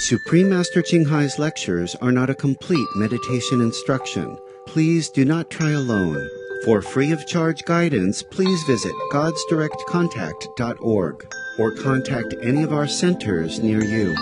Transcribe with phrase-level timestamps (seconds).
[0.00, 4.38] Supreme Master Hai's lectures are not a complete meditation instruction.
[4.66, 6.26] Please do not try alone.
[6.64, 13.84] For free of charge guidance, please visit godsdirectcontact.org or contact any of our centers near
[13.84, 14.14] you.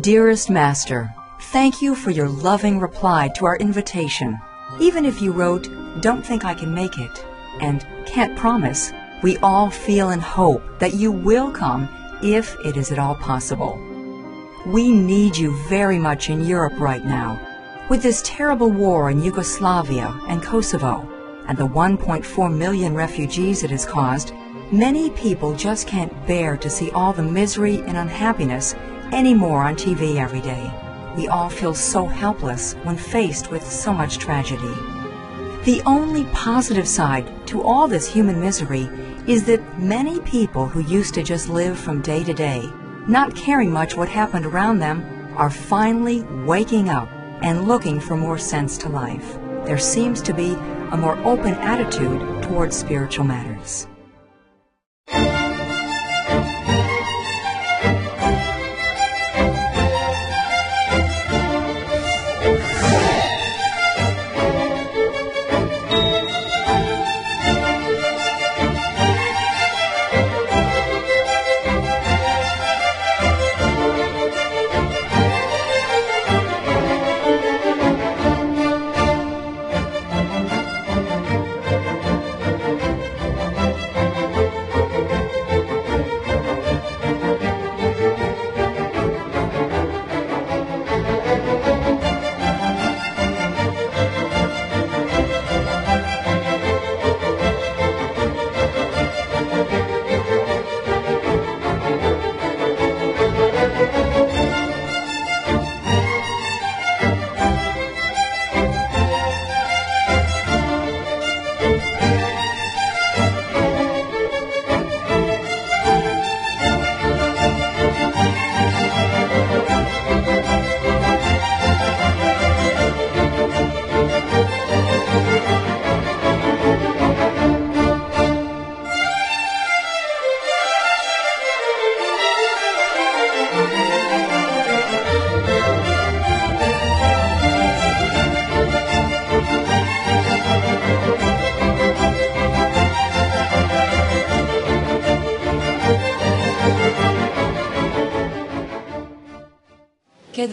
[0.00, 1.12] Dearest Master,
[1.52, 4.38] thank you for your loving reply to our invitation.
[4.80, 5.68] Even if you wrote,
[6.00, 7.24] Don't think I can make it,
[7.60, 8.92] and can't promise,
[9.22, 11.88] we all feel and hope that you will come
[12.22, 13.80] if it is at all possible.
[14.66, 17.40] We need you very much in Europe right now.
[17.88, 21.08] With this terrible war in Yugoslavia and Kosovo,
[21.46, 24.32] and the 1.4 million refugees it has caused,
[24.70, 28.74] many people just can't bear to see all the misery and unhappiness
[29.12, 30.70] anymore on TV every day.
[31.16, 34.74] We all feel so helpless when faced with so much tragedy.
[35.64, 38.88] The only positive side to all this human misery
[39.26, 42.70] is that many people who used to just live from day to day,
[43.06, 45.04] not caring much what happened around them,
[45.36, 47.08] are finally waking up
[47.42, 49.38] and looking for more sense to life.
[49.64, 50.54] There seems to be
[50.92, 53.86] a more open attitude towards spiritual matters.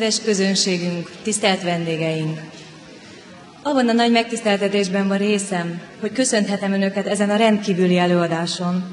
[0.06, 2.40] Kedves közönségünk, tisztelt vendégeink!
[3.62, 8.84] Abban a nagy megtiszteltetésben van részem, hogy köszönhetem Önöket ezen a rendkívüli előadáson,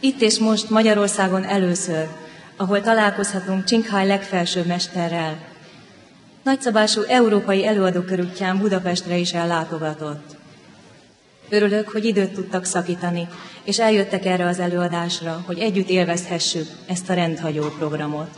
[0.00, 2.08] itt és most Magyarországon először,
[2.56, 5.38] ahol találkozhatunk Csinkhaj legfelsőbb mesterrel.
[6.42, 10.36] Nagyszabású európai előadókörükján Budapestre is ellátogatott.
[11.48, 13.28] Örülök, hogy időt tudtak szakítani,
[13.64, 18.28] és eljöttek erre az előadásra, hogy együtt élvezhessük ezt a rendhagyó programot.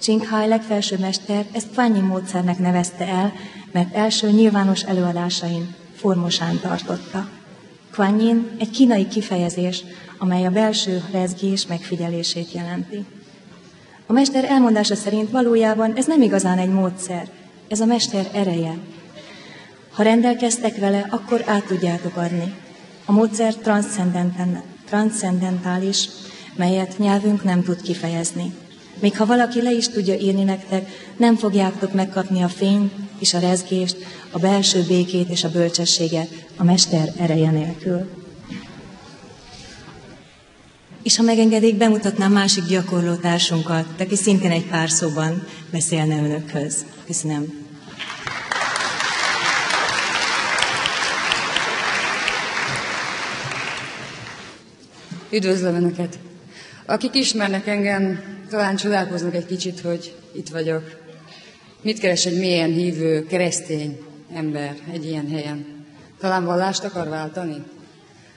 [0.00, 3.32] Csinkhaj legfelső mester ezt Fanyi módszernek nevezte el,
[3.72, 7.28] mert első nyilvános előadásain formosán tartotta.
[7.92, 9.84] Kwanyin egy kínai kifejezés,
[10.18, 13.04] amely a belső rezgés megfigyelését jelenti.
[14.06, 17.28] A mester elmondása szerint valójában ez nem igazán egy módszer,
[17.68, 18.78] ez a mester ereje.
[19.90, 22.54] Ha rendelkeztek vele, akkor át tudjátok adni.
[23.04, 23.54] A módszer
[24.84, 26.08] transzcendentális,
[26.56, 28.52] melyet nyelvünk nem tud kifejezni.
[29.00, 33.38] Még ha valaki le is tudja írni nektek, nem fogjátok megkapni a fényt és a
[33.38, 33.96] rezgést,
[34.30, 38.08] a belső békét és a bölcsességet a mester ereje nélkül.
[41.02, 46.84] És ha megengedik, bemutatnám másik gyakorlótársunkat, aki szintén egy pár szóban beszélne önökhöz.
[47.06, 47.68] Köszönöm.
[55.30, 56.29] Üdvözlöm Önöket!
[56.90, 60.82] Akik ismernek engem, talán csodálkoznak egy kicsit, hogy itt vagyok.
[61.82, 64.00] Mit keres egy mélyen hívő keresztény
[64.32, 65.84] ember egy ilyen helyen?
[66.18, 67.64] Talán vallást akar váltani?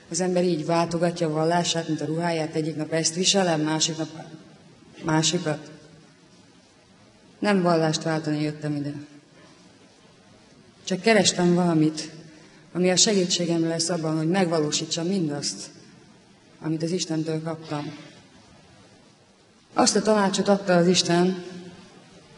[0.09, 4.09] Az ember így váltogatja a vallását, mint a ruháját, egyik nap ezt viselem, másik nap
[5.03, 5.71] másikat.
[7.39, 8.93] Nem vallást váltani jöttem ide.
[10.83, 12.09] Csak kerestem valamit,
[12.73, 15.69] ami a segítségem lesz abban, hogy megvalósítsam mindazt,
[16.61, 18.11] amit az Istentől kaptam.
[19.73, 21.43] Azt a tanácsot adta az Isten,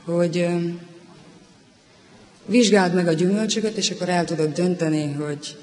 [0.04, 0.48] hogy
[2.46, 5.58] vizsgáld meg a gyümölcsöket, és akkor el tudod dönteni, hogy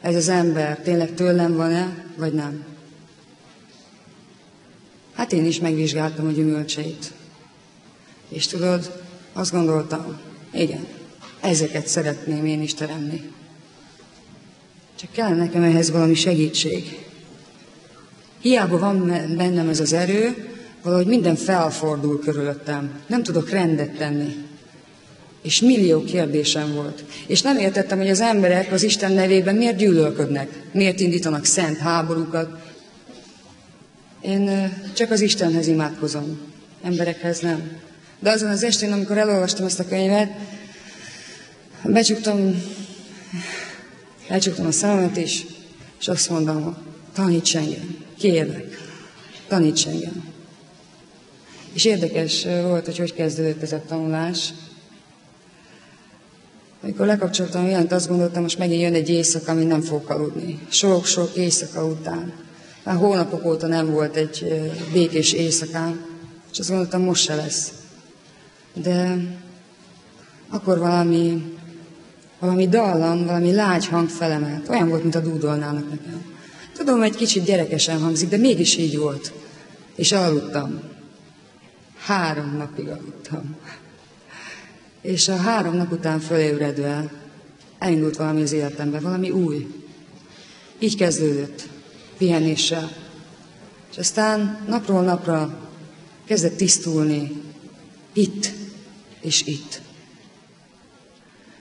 [0.00, 2.64] ez az ember tényleg tőlem van-e, vagy nem.
[5.14, 7.12] Hát én is megvizsgáltam a gyümölcseit.
[8.28, 9.02] És tudod,
[9.32, 10.20] azt gondoltam,
[10.52, 10.86] igen,
[11.40, 13.32] ezeket szeretném én is teremni.
[14.96, 17.06] Csak kell nekem ehhez valami segítség.
[18.40, 19.06] Hiába van
[19.36, 20.49] bennem ez az erő,
[20.82, 23.00] valahogy minden felfordul körülöttem.
[23.06, 24.36] Nem tudok rendet tenni.
[25.42, 27.04] És millió kérdésem volt.
[27.26, 32.68] És nem értettem, hogy az emberek az Isten nevében miért gyűlölködnek, miért indítanak szent háborúkat.
[34.20, 36.40] Én csak az Istenhez imádkozom,
[36.82, 37.70] emberekhez nem.
[38.18, 40.30] De azon az estén, amikor elolvastam ezt a könyvet,
[41.84, 42.62] becsuktam,
[44.28, 45.46] lecsuktam a szememet is,
[46.00, 46.76] és azt mondom,
[47.14, 48.88] taníts engem, kérlek,
[49.48, 50.29] taníts engem.
[51.72, 54.52] És érdekes volt, hogy hogy kezdődött ez a tanulás.
[56.82, 60.58] Amikor lekapcsoltam olyan, azt gondoltam, most megint jön egy éjszaka, ami nem fog aludni.
[60.68, 62.32] Sok-sok éjszaka után.
[62.84, 64.46] Már hónapok óta nem volt egy
[64.92, 66.06] békés éjszakám,
[66.52, 67.72] és azt gondoltam, most se lesz.
[68.74, 69.16] De
[70.48, 71.54] akkor valami,
[72.38, 74.68] valami dallam, valami lágy hang felemelt.
[74.68, 76.24] Olyan volt, mint a dúdolnának nekem.
[76.76, 79.32] Tudom, egy kicsit gyerekesen hangzik, de mégis így volt.
[79.94, 80.80] És aludtam.
[82.00, 83.56] Három napig aludtam.
[85.00, 87.12] És a három nap után fölébredve
[87.78, 89.74] elindult valami az életembe, valami új.
[90.78, 91.68] Így kezdődött,
[92.18, 92.90] pihenéssel.
[93.90, 95.68] És aztán napról napra
[96.24, 97.42] kezdett tisztulni,
[98.12, 98.50] itt
[99.20, 99.80] és itt.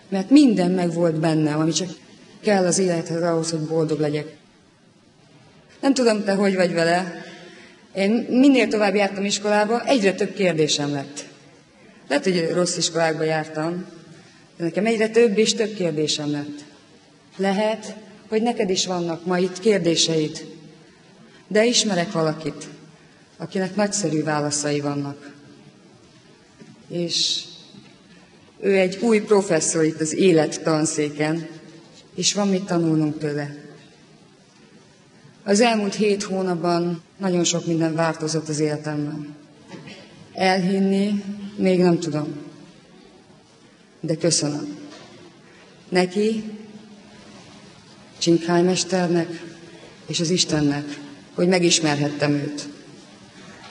[0.09, 1.89] Mert minden meg volt bennem, ami csak
[2.41, 4.35] kell az élethez ahhoz, hogy boldog legyek.
[5.81, 7.23] Nem tudom, te hogy vagy vele.
[7.95, 11.25] Én minél tovább jártam iskolába, egyre több kérdésem lett.
[12.07, 13.85] Lehet, hogy rossz iskolákba jártam,
[14.57, 16.63] de nekem egyre több és több kérdésem lett.
[17.35, 17.95] Lehet,
[18.27, 20.45] hogy neked is vannak ma itt kérdéseid,
[21.47, 22.67] de ismerek valakit,
[23.37, 25.31] akinek nagyszerű válaszai vannak.
[26.89, 27.43] És
[28.59, 31.47] ő egy új professzor itt az élet tanszéken,
[32.15, 33.68] és van mit tanulnunk tőle.
[35.49, 39.35] Az elmúlt hét hónapban nagyon sok minden változott az életemben.
[40.33, 41.23] Elhinni
[41.55, 42.35] még nem tudom,
[43.99, 44.77] de köszönöm.
[45.89, 46.43] Neki,
[48.17, 49.43] Csinkály mesternek
[50.05, 50.99] és az Istennek,
[51.33, 52.69] hogy megismerhettem őt.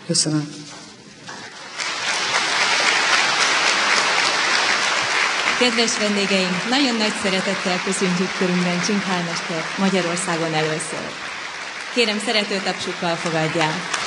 [0.06, 0.48] Köszönöm.
[5.58, 11.36] Kedves vendégeink, nagyon nagy szeretettel köszöntjük körünkben Csinkály mester Magyarországon először.
[11.94, 13.98] Kérem, szerető tapsukkal fogadják.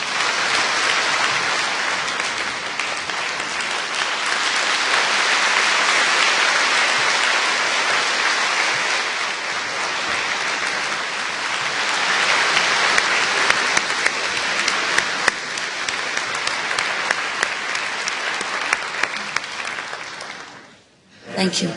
[21.35, 21.71] Thank you.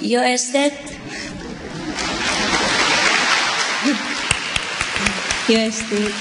[0.00, 0.76] Your estate?
[5.50, 6.14] Your estate.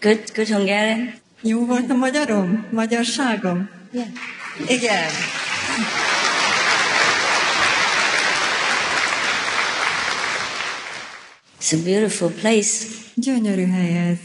[0.00, 1.14] Good, good Hungarian?
[1.40, 2.66] Jó volt a magyarom?
[2.70, 3.70] Magyarságom?
[3.92, 4.08] Yeah.
[4.68, 5.10] Igen.
[11.60, 12.86] It's a beautiful place.
[13.14, 14.18] Gyönyörű hely ez.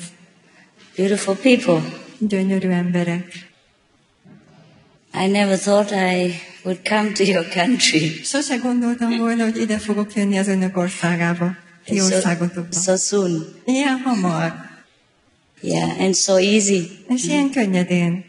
[0.96, 1.82] Beautiful people.
[2.18, 3.51] Gyönyörű emberek.
[5.14, 8.22] I never thought I would come to your country.
[8.24, 12.80] Sose gondoltam volna, hogy ide fogok jönni az önök országába, ti so, országotokba.
[12.80, 13.48] so soon.
[13.66, 14.70] Ilyen hamar,
[15.64, 16.90] Yeah, and so easy.
[17.10, 18.26] és ilyen könnyedén.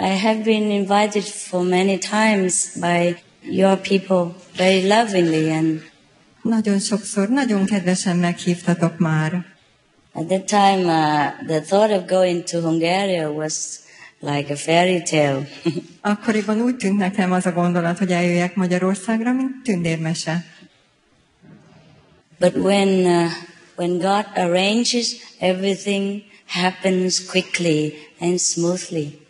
[0.00, 3.16] I have been invited for many times by
[3.50, 5.90] your people very lovingly and
[6.42, 9.44] Nagyon sokszor, nagyon kedvesen meghívtatok már.
[10.14, 13.54] at that time uh, the thought of going to Hungary was
[14.22, 15.48] like a fairy tale.
[16.00, 20.44] Akkoriban úgy tűnt nekem az a gondolat, hogy eljöjjek Magyarországra, mint tündérmese.
[22.42, 23.30] but when uh,
[23.76, 29.20] when God arranges everything happens quickly and smoothly.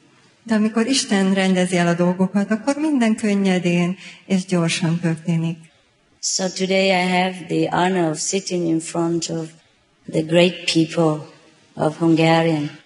[0.42, 3.96] De amikor Isten rendezi el a dolgokat, akkor minden könnyedén
[4.26, 5.58] és gyorsan történik.
[6.20, 9.48] So today I have the honor of sitting in front of
[10.10, 11.26] the great people
[11.74, 12.81] of Hungarian.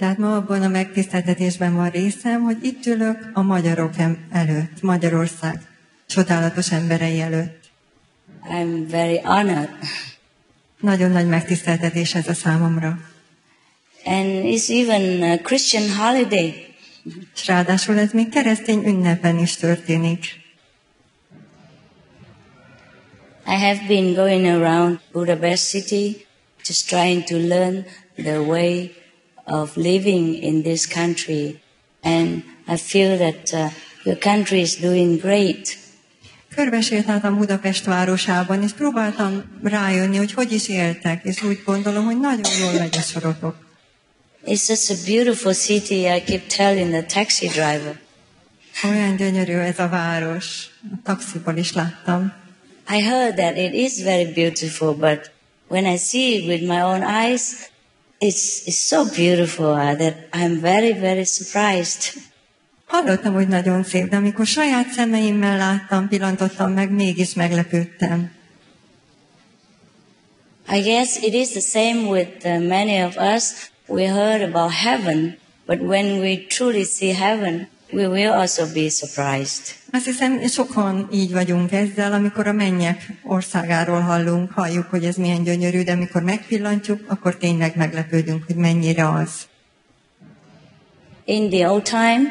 [0.00, 3.94] Tehát ma abban a megtiszteltetésben van részem, hogy itt ülök a magyarok
[4.30, 5.60] előtt, Magyarország
[6.06, 7.70] csodálatos emberei előtt.
[8.50, 9.68] I'm very honored.
[10.80, 12.98] Nagyon nagy megtiszteltetés ez a számomra.
[14.04, 16.54] And it's even a Christian holiday.
[17.34, 20.24] És ráadásul ez még keresztény ünnepen is történik.
[23.46, 26.26] I have been going around Budapest city
[26.66, 27.84] just trying to learn
[28.16, 28.98] the way
[29.50, 31.60] of living in this country
[32.02, 33.70] and I feel that uh,
[34.04, 35.78] your country is doing great.
[36.54, 42.52] Körbesétáltam Budapest városában, és próbáltam rájönni, hogy hogy is éltek, és úgy gondolom, hogy nagyon
[42.60, 43.56] jól megy a sorotok.
[44.46, 48.00] It's such a beautiful city, I keep telling the taxi driver.
[48.84, 50.70] Olyan gyönyörű ez a város.
[50.92, 52.32] A taxiból is láttam.
[52.88, 55.30] I heard that it is very beautiful, but
[55.68, 57.69] when I see it with my own eyes,
[58.20, 62.22] it's, it's so beautiful uh, that I'm very, very surprised.
[62.86, 68.30] Hallottam, hogy nagyon szép, de amikor saját szemeimmel láttam, pillantottam meg, mégis meglepődtem.
[70.72, 73.70] I guess it is the same with uh, many of us.
[73.86, 79.74] We heard about heaven, but when we truly see heaven, we will also be surprised.
[79.92, 85.42] Azt hiszem, sokan így vagyunk ezzel, amikor a mennyek országáról hallunk, halljuk, hogy ez milyen
[85.42, 89.48] gyönyörű, de amikor megpillantjuk, akkor tényleg meglepődünk, hogy mennyire az.
[91.24, 92.22] In the old time,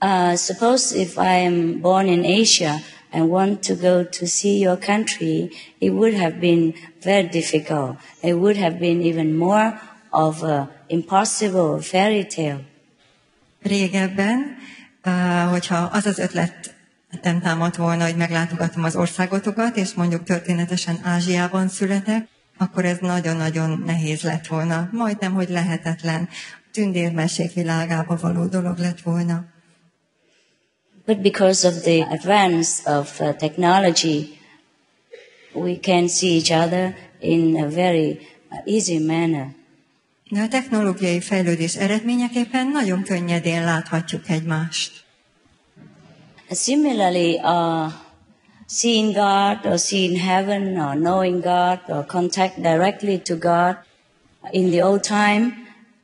[0.00, 2.74] uh, suppose if I am born in Asia
[3.12, 7.98] and want to go to see your country, it would have been very difficult.
[8.22, 9.80] It would have been even more
[10.10, 12.60] of a impossible fairy tale.
[13.62, 14.56] Régebben,
[15.50, 16.74] hogyha az az ötlet
[17.20, 22.28] támadt volna, hogy meglátogatom az országotokat, és mondjuk történetesen Ázsiában születek,
[22.58, 24.88] akkor ez nagyon-nagyon nehéz lett volna.
[24.92, 26.28] Majdnem, hogy lehetetlen.
[26.72, 29.44] Tündérmesék világába való dolog lett volna.
[31.06, 34.38] But because of the advance of uh, technology,
[35.52, 38.18] we can see each other in a very
[38.50, 39.46] uh, easy manner.
[40.32, 45.04] De a technológiai fejlődés eredményeképpen nagyon könnyedén láthatjuk egymást.
[46.50, 47.92] Similarly, uh,
[48.66, 53.76] seeing God or seeing heaven or knowing God or contact directly to God
[54.50, 55.52] in the old time,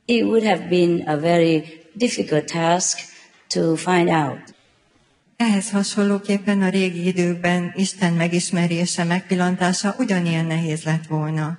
[0.05, 2.99] it would have been a very difficult task
[3.47, 4.53] to find out.
[5.37, 11.57] Ehhez hasonlóképpen a régi időkben Isten megismerése, megpillantása ugyanilyen nehéz lett volna.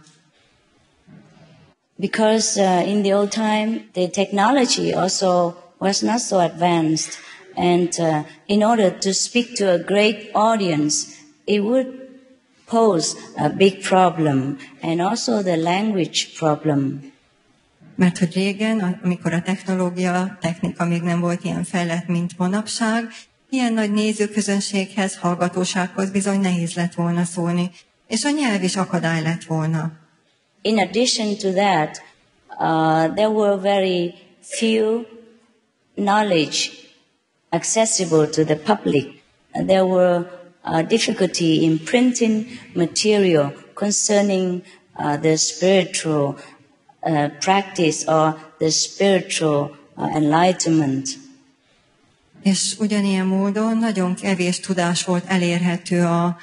[2.00, 7.18] Because uh, in the old time, the technology also was not so advanced.
[7.56, 10.94] And uh, in order to speak to a great audience,
[11.46, 11.88] it would
[12.66, 17.12] pose a big problem and also the language problem.
[17.94, 23.12] Mert hogy régen, amikor a technológia, technika még nem volt ilyen fejlett, mint manapság,
[23.52, 27.70] Ilyen nagy nézőközönséghez, hallgatósághoz bizony nehéz lett volna szólni,
[28.06, 29.92] és a nyelv is akadály lett volna.
[30.62, 32.00] In addition to that,
[32.58, 35.06] uh, there were very few
[35.96, 36.88] knowledge
[37.52, 39.22] accessible to the public.
[39.54, 40.26] There were
[40.64, 44.62] uh, difficulty in printing material concerning
[44.98, 46.36] uh, the spiritual
[47.02, 51.08] uh, practice or the spiritual uh, enlightenment.
[52.42, 56.36] És ugyanilyen módon nagyon kevés tudás volt elérhető a,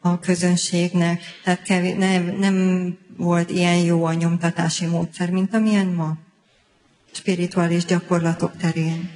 [0.00, 6.16] a közönségnek, tehát kevés, nem, nem volt ilyen jó a nyomtatási módszer, mint amilyen ma,
[7.12, 9.10] spirituális gyakorlatok terén.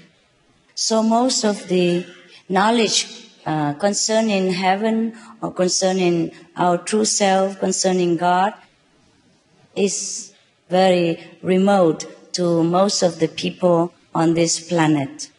[0.74, 2.04] So most of the
[2.46, 3.06] knowledge
[3.46, 8.52] uh, concerning heaven or concerning our true self, concerning God,
[9.74, 10.26] is
[10.68, 15.30] very remote to most of the people on this planet.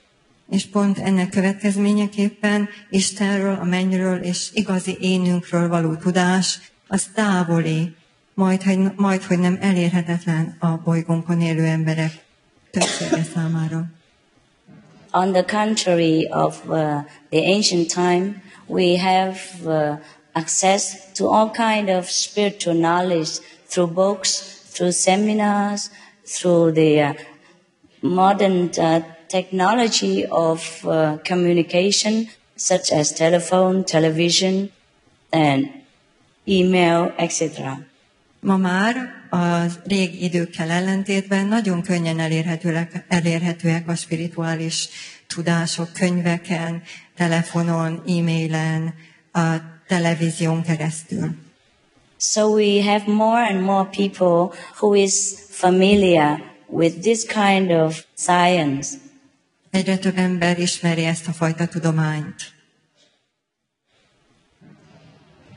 [0.50, 7.96] És pont ennek következményeképpen Istenről, a mennyről és igazi énünkről való tudás, az távoli,
[8.38, 12.12] majd, majd, hogy nem elérhetetlen a bolygónkon élő emberek
[12.72, 13.86] többsége számára.
[15.12, 19.98] On the contrary of uh, the ancient time, we have uh,
[20.34, 23.30] access to all kind of spiritual knowledge
[23.70, 25.90] through books, through seminars,
[26.24, 27.14] through the uh,
[28.00, 34.70] modern uh, technology of uh, communication, such as telephone, television,
[35.32, 35.70] and
[36.48, 37.86] email, etc.
[38.40, 38.96] Ma már
[39.30, 44.90] a régi időkkel ellentétben nagyon könnyen elérhetőek, elérhetőek a spirituális
[45.28, 46.82] tudások könyveken,
[47.16, 48.94] telefonon, e-mailen,
[49.34, 49.56] a
[49.88, 51.36] televízión keresztül.
[52.20, 58.98] So we have more and more people who is familiar with this kind of science.
[59.72, 62.56] Egyre több ember ismeri ezt a fajta tudományt.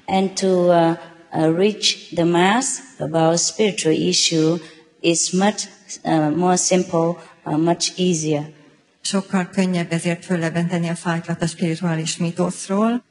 [0.06, 0.98] And to uh,
[1.32, 4.58] uh, reach the mass about spiritual issue
[5.02, 5.68] is much
[6.04, 8.44] uh, more simple, uh, much easier.
[9.02, 13.02] Sokkal könnyebb ezért föllebenteni a fájtlat a spirituális mítoszról.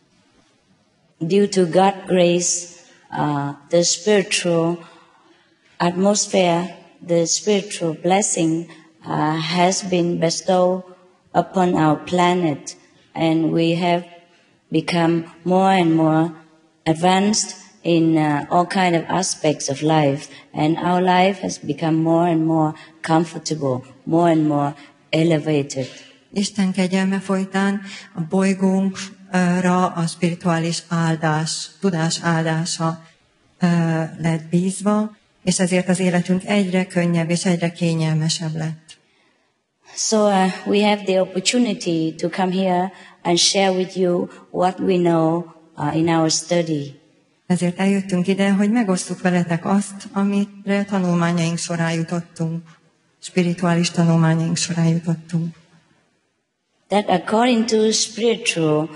[1.18, 2.66] Due to God's grace,
[3.12, 4.78] uh, the spiritual
[5.78, 8.66] atmosphere, the spiritual blessing
[9.06, 10.84] uh, has been bestowed
[11.32, 12.78] upon our planet,
[13.14, 14.06] and we have
[14.70, 16.32] become more and more
[16.86, 22.28] advanced in uh, all kind of aspects of life, and our life has become more
[22.28, 24.76] and more comfortable, more and more
[25.10, 25.88] elevated.
[26.34, 27.82] Isten kegyelme folytán
[28.14, 33.04] a bolygónkra a spirituális áldás, tudás áldása
[34.18, 38.98] lett bízva, és ezért az életünk egyre könnyebb és egyre kényelmesebb lett.
[39.96, 42.92] So uh, we have the opportunity to come here
[43.24, 45.46] and share with you what we know
[45.78, 46.99] uh, in our study.
[47.50, 52.64] Ezért eljöttünk ide, hogy megosztuk veletek azt, amire tanulmányaink során jutottunk,
[53.20, 55.56] spirituális tanulmányaink során jutottunk.
[56.88, 58.90] That according to spiritual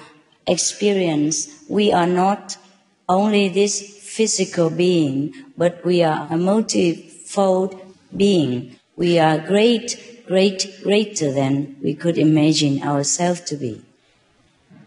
[0.44, 2.60] experience, we are not
[3.06, 3.82] only this
[4.16, 7.76] physical being, but we are a multifold
[8.10, 8.78] being.
[8.96, 13.82] We are great, great, greater than we could imagine ourselves to be.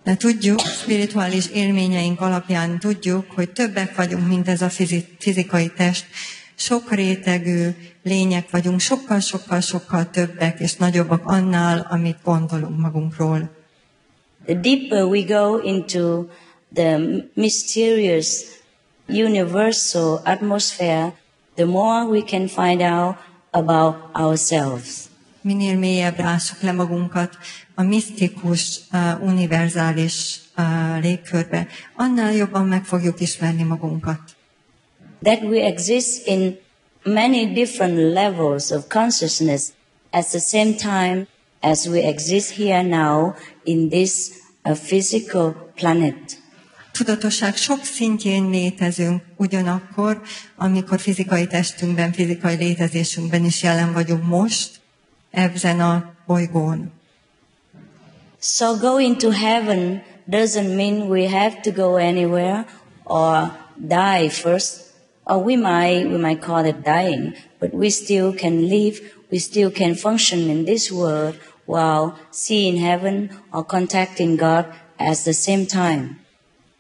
[0.07, 4.69] De tudjuk, spirituális élményeink alapján tudjuk, hogy többek vagyunk, mint ez a
[5.19, 6.07] fizikai test.
[6.55, 7.69] Sok rétegű
[8.03, 13.51] lények vagyunk, sokkal-sokkal-sokkal többek és nagyobbak annál, amit gondolunk magunkról.
[14.45, 16.25] The deeper we go into
[16.75, 16.99] the
[17.35, 18.43] mysterious
[19.09, 21.13] universal atmosphere,
[21.55, 23.17] the more we can find out
[23.51, 25.15] about ourselves.
[25.47, 27.39] Minél mélyebbre ássuk le magunkat,
[27.75, 28.81] a misztikus,
[29.21, 30.41] univerzális
[31.01, 34.21] légkörbe, annál jobban meg fogjuk ismerni magunkat.
[35.23, 36.57] That we exist in
[37.03, 39.73] many different levels of consciousness
[40.11, 41.27] at the same time
[41.61, 44.31] as we exist here now in this
[44.65, 46.43] uh, physical planet.
[46.93, 50.23] Tudatosság sok szintjén létezünk, ugyanakkor,
[50.57, 54.76] amikor fizikai testünkben, fizikai létezésünkben is jelen vagyunk most,
[55.37, 56.93] ezen a bolygón.
[58.41, 62.67] So going to heaven doesn't mean we have to go anywhere
[63.05, 63.51] or
[63.87, 64.85] die first.
[65.25, 69.71] Or we might, we might call it dying, but we still can live, we still
[69.71, 71.35] can function in this world
[71.67, 74.67] while seeing heaven or contacting God
[74.99, 76.21] at the same time.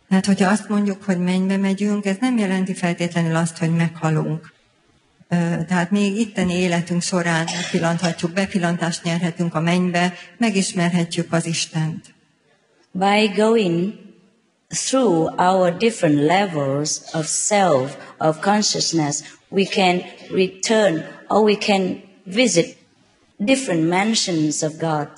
[0.08, 4.54] Tehát, hogyha azt mondjuk, hogy mennybe megyünk, ez nem jelenti feltétlenül azt, hogy meghalunk.
[5.28, 12.14] Tehát még itten életünk során pillanthatjuk, bepillantást nyerhetünk a mennybe, megismerhetjük az Istent.
[12.92, 13.94] By going
[14.68, 22.76] through our different levels of self, of consciousness, we can return or we can visit
[23.36, 25.08] different mansions of God.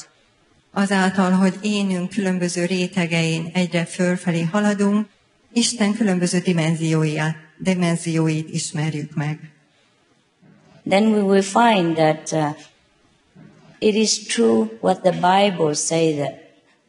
[0.72, 5.06] Azáltal, hogy énünk különböző rétegein egyre fölfelé haladunk,
[5.52, 9.38] Isten különböző dimenzióját, dimenzióit ismerjük meg.
[10.88, 12.52] Then we will find that uh,
[13.80, 16.34] it is true what the Bible says that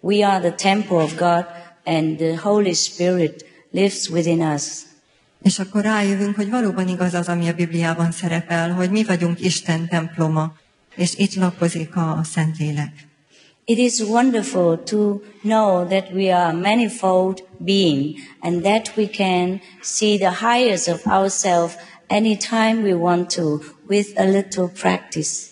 [0.01, 1.45] we are the temple of God
[1.85, 4.87] and the Holy Spirit lives within us.
[5.43, 9.87] És akkor rájövünk, hogy valóban igaz az, ami a Bibliában szerepel, hogy mi vagyunk Isten
[9.87, 10.53] temploma,
[10.95, 12.91] és itt lakozik a Szentlélek.
[13.65, 19.61] It is wonderful to know that we are a manifold being and that we can
[19.81, 21.75] see the highest of ourselves
[22.09, 25.47] anytime we want to with a little practice.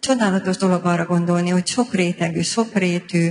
[0.00, 3.28] Csodálatos dolog arra gondolni, hogy sok rétegű, sok rétű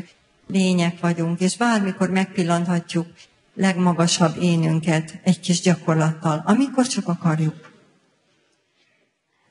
[0.48, 3.08] lények vagyunk, és bármikor megpillanthatjuk
[3.54, 7.72] legmagasabb énünket egy kis gyakorlattal, amikor csak akarjuk.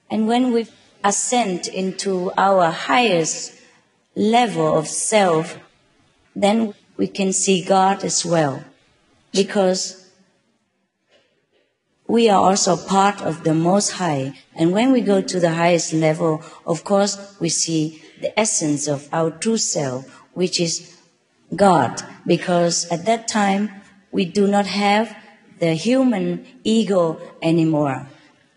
[0.08, 0.62] And when we
[1.00, 3.52] ascend into our highest
[4.14, 5.56] level of self,
[6.40, 8.64] then we can see God as well.
[9.30, 10.05] Because
[12.08, 14.32] we are also part of the Most High.
[14.54, 19.08] And when we go to the highest level, of course, we see the essence of
[19.12, 20.96] our true self, which is
[21.54, 23.70] God, because at that time
[24.10, 25.14] we do not have
[25.58, 28.10] the human ego anymore.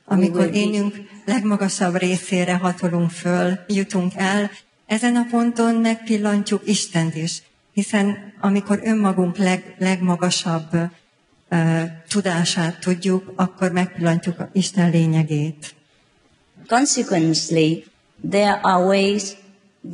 [0.06, 4.52] Amikor énünk legmagasabb részére hatolunk föl, jutunk el,
[4.86, 7.42] ezen a ponton megpillantjuk Istent is,
[7.74, 10.76] hiszen amikor önmagunk leg, legmagasabb
[12.08, 15.76] tudását tudjuk, akkor megpillantjuk a Isten lényegét.
[16.68, 17.84] Consequently,
[18.30, 19.36] there are ways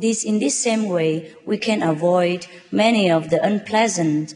[0.00, 4.34] this in this same way we can avoid many of the unpleasant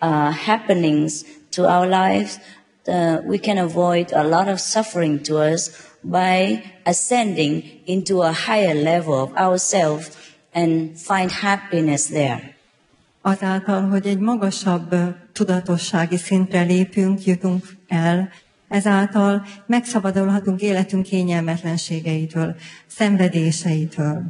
[0.00, 2.38] uh, happenings to our lives.
[2.86, 5.70] Uh, we can avoid a lot of suffering to us
[6.02, 10.16] by ascending into a higher level of ourselves
[10.54, 12.54] and find happiness there.
[13.22, 14.94] Azáltal, hogy egy magasabb
[15.40, 18.28] tudatossági szintre lépünk, jutunk el,
[18.68, 24.22] ezáltal megszabadulhatunk életünk kényelmetlenségeitől, szenvedéseitől.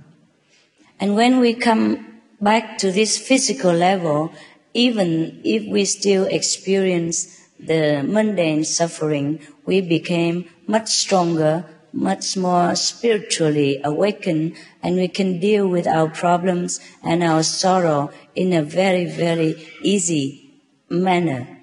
[0.99, 1.99] And when we come
[2.39, 4.31] back to this physical level,
[4.73, 7.19] even if we still experience
[7.67, 15.67] the mundane suffering, we became much stronger, much more spiritually awakened, and we can deal
[15.69, 20.50] with our problems and our sorrow in a very, very easy
[20.99, 21.59] manner.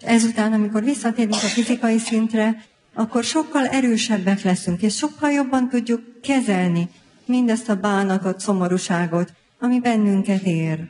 [0.00, 6.88] Ezután, amikor visszatérünk a fizikai szintre, akkor sokkal erősebbek leszünk, és sokkal jobban tudjuk kezelni
[7.26, 10.88] mindezt a bánatot, szomorúságot, ami bennünket ér.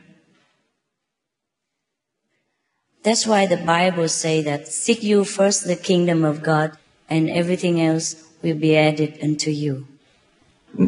[3.03, 6.71] That's why the Bible say that seek you first the kingdom of God
[7.07, 9.77] and everything else will be added unto you.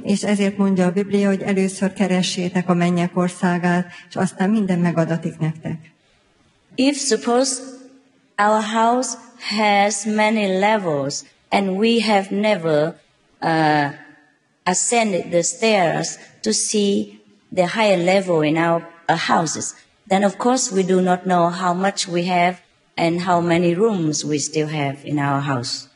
[0.03, 5.37] És ezért mondja a Biblia, hogy először keressétek a mennyek országát, és aztán minden megadatik
[5.37, 5.91] nektek.
[6.77, 7.61] If suppose
[8.37, 12.95] our house has many levels and we have never
[13.41, 13.93] uh,
[14.65, 17.19] ascended the stairs to see
[17.51, 19.73] the higher level in our uh, houses,
[20.07, 22.61] then of course we do not know how much we have
[22.95, 25.87] and how many rooms we still have in our house.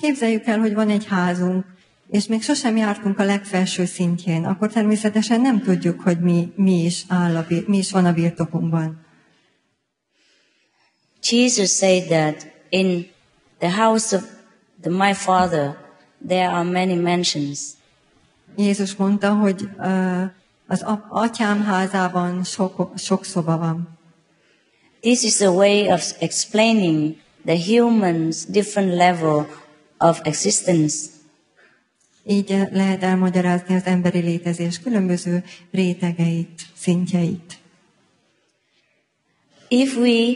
[0.00, 1.64] Képzeljük el, hogy van egy házunk,
[2.10, 7.04] és még sosem jártunk a legfelső szintjén, akkor természetesen nem tudjuk, hogy mi, mi, is,
[7.08, 9.08] áll a, mi is van a birtokunkban.
[11.20, 13.06] Jesus said that in
[13.58, 14.22] the house of
[14.82, 15.76] the, my father
[16.28, 17.78] there are many mansions.
[18.56, 20.22] Jézus mondta, hogy uh,
[20.66, 23.98] az atyám házában sok, sok szoba van.
[25.00, 29.46] This is a way of explaining the human's different level
[29.98, 30.94] of existence.
[32.24, 37.58] Így lehet elmagyarázni az emberi létezés különböző rétegeit, szintjeit.
[39.68, 40.34] If we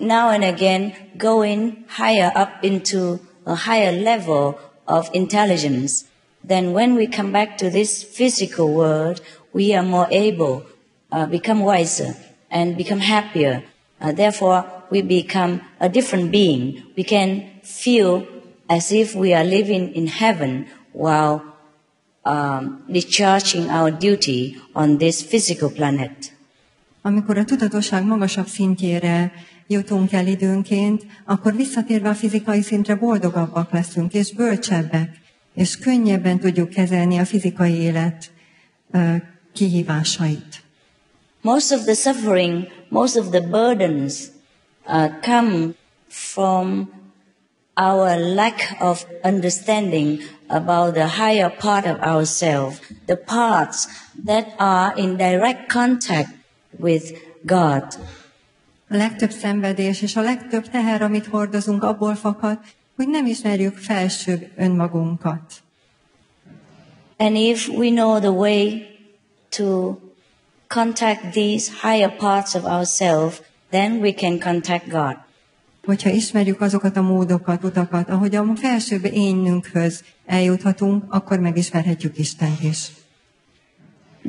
[0.00, 6.04] now and again going higher up into a higher level of intelligence,
[6.44, 9.20] then when we come back to this physical world,
[9.52, 10.64] we are more able,
[11.12, 12.14] uh, become wiser
[12.50, 13.62] and become happier.
[14.00, 16.82] Uh, therefore, we become a different being.
[16.96, 18.26] We can feel
[18.68, 21.42] as if we are living in heaven while
[22.24, 26.32] um, discharging our duty on this physical planet.
[27.02, 29.32] Amikor a tudatosság magasabb szintjére
[29.68, 35.10] jutunk el időnként, akkor visszatérve a fizikai szintre boldogabbak leszünk, és bölcsebbek,
[35.54, 38.30] és könnyebben tudjuk kezelni a fizikai élet
[39.52, 40.62] kihívásait.
[41.40, 44.30] Most of the suffering, most of the burdens
[44.86, 45.74] uh, come
[46.08, 46.90] from
[47.76, 53.86] our lack of understanding about the higher part of ourselves, the parts
[54.24, 56.30] that are in direct contact
[56.78, 57.12] with
[57.44, 57.84] God.
[58.90, 62.58] A legtöbb szenvedés és a legtöbb teher, amit hordozunk, abból fakad,
[62.96, 65.62] hogy nem ismerjük felsőbb önmagunkat.
[67.16, 68.86] And if we know the way
[69.48, 69.96] to
[70.68, 75.16] contact these higher parts of ourselves, then we can contact God.
[75.84, 82.86] Hogyha ismerjük azokat a módokat, utakat, ahogy a felsőbb énünkhöz eljuthatunk, akkor megismerhetjük Istent is.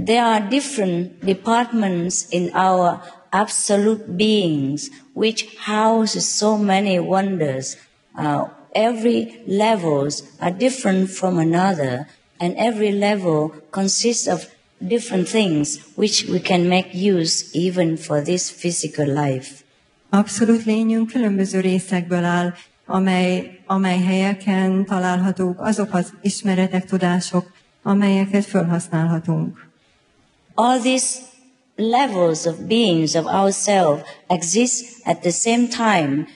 [0.05, 2.99] There are different departments in our
[3.31, 7.77] absolute beings which houses so many wonders.
[8.17, 12.07] Uh, every levels are different from another
[12.39, 14.47] and every level consists of
[14.85, 19.63] different things which we can make use even for this physical life.
[20.09, 22.53] Abszolút lényünk különböző részekből áll,
[22.85, 27.51] amely, amely helyeken találhatók azok az ismeretek, tudások,
[27.83, 29.67] amelyeket felhasználhatunk.
[30.53, 31.19] All these
[31.79, 36.27] levels of beings of ourselves exist at the same time.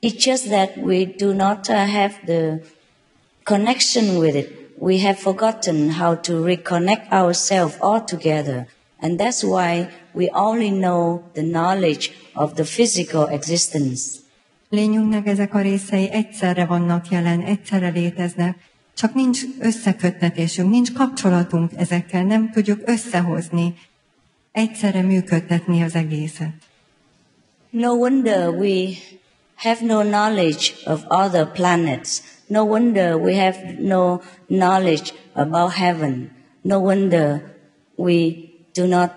[0.00, 2.62] It's just that we do not uh, have the
[3.44, 4.48] connection with it.
[4.78, 8.66] We have forgotten how to reconnect ourselves all together.
[9.00, 14.20] And that's why we only know the knowledge of the physical existence.
[14.68, 18.56] Lényünknek ezek a részei egyszerre vannak jelen, egyszerre léteznek,
[18.94, 23.74] csak nincs összeköttetésünk, nincs kapcsolatunk ezekkel, nem tudjuk összehozni,
[24.52, 26.52] egyszerre működtetni az egészet.
[27.70, 28.92] No wonder we
[29.54, 32.08] have no knowledge of other planets.
[32.46, 36.30] No wonder we have no knowledge about heaven.
[36.60, 37.56] No wonder
[37.96, 38.34] we
[38.74, 39.10] do not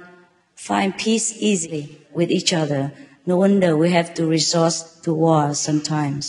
[0.55, 2.93] find peace easily with each other.
[3.23, 6.25] No wonder we have to resort to war sometimes.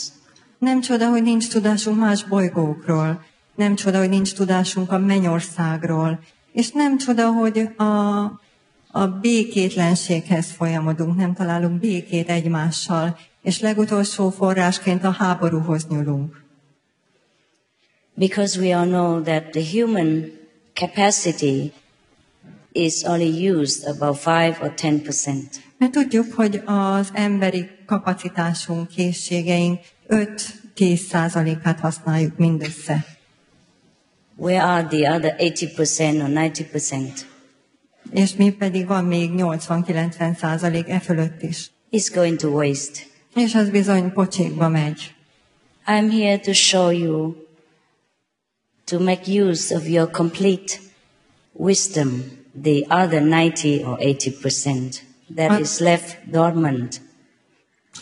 [0.59, 6.19] Nem csoda, hogy nincs tudásunk más bolygókról, nem csoda, hogy nincs tudásunk a mennyországról,
[6.57, 7.85] És nem csoda, hogy a,
[8.97, 16.43] a békétlenséghez folyamodunk, nem találunk békét egymással, és legutolsó forrásként a háborúhoz nyúlunk.
[18.15, 20.33] Because we all know that the human
[20.73, 21.73] capacity
[22.73, 25.37] is only used about 5 or 10%.
[25.79, 33.05] Mert tudjuk, hogy az emberi kapacitásunk, készségeink 5-10 százalékát használjuk mindössze.
[34.37, 37.35] Where are the other 80% or 90%?
[38.11, 41.71] És mi pedig van még 80-90 százalék e fölött is.
[41.91, 43.01] It's going to waste.
[43.35, 45.15] És az bizony pocsékba megy.
[45.87, 47.35] I'm here to show you
[48.85, 50.79] to make use of your complete
[51.53, 52.25] wisdom,
[52.63, 55.03] the other 90 or 80%
[55.35, 57.01] that is left dormant.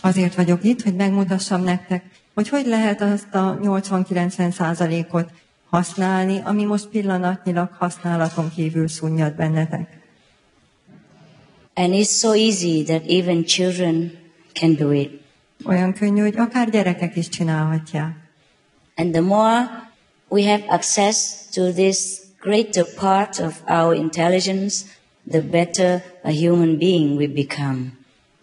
[0.01, 5.31] Azért vagyok itt, hogy megmutassam nektek, hogy hogy lehet azt a 80-90 százalékot
[5.75, 9.99] használni, ami most pillanatnyilag használaton kívül szunnyad bennetek.
[11.75, 14.13] And it's so easy that even children
[14.53, 15.11] can do it.
[15.65, 18.17] Olyan könnyű, hogy akár gyerekek is csinálhatják.
[18.97, 19.91] And the more
[20.29, 24.85] we have access to this greater part of our intelligence,
[25.31, 27.81] the better a human being we become.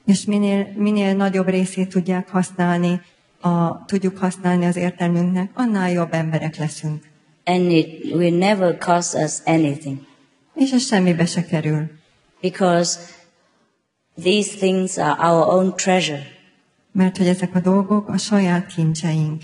[0.06, 3.02] És minél, minél nagyobb részét tudják használni,
[3.42, 7.10] a, tudjuk használni az értelmünknek, annál jobb emberek leszünk.
[7.52, 9.98] And it will never cost us anything
[10.56, 11.90] És ez semmibe se kerül.
[12.42, 13.00] because
[14.22, 16.26] these things are our own treasure.
[16.92, 19.42] Mert hogy ezek a dolgok a saját kincseink.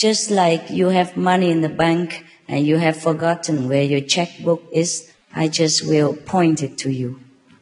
[0.00, 2.12] Just like you have money in the bank
[2.48, 5.00] and you have forgotten where your checkbook is,
[5.36, 7.16] I just will point it to you.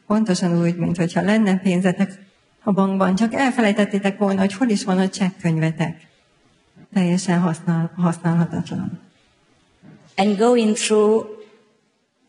[0.07, 2.11] Pontosan úgy, mint hogyha lenne pénzetek
[2.65, 6.07] a bankban, csak elfelejtettétek volna, hogy hol is van a csekkönyvetek.
[6.95, 9.01] Teljesen használ, használhatatlan.
[10.17, 11.27] And going through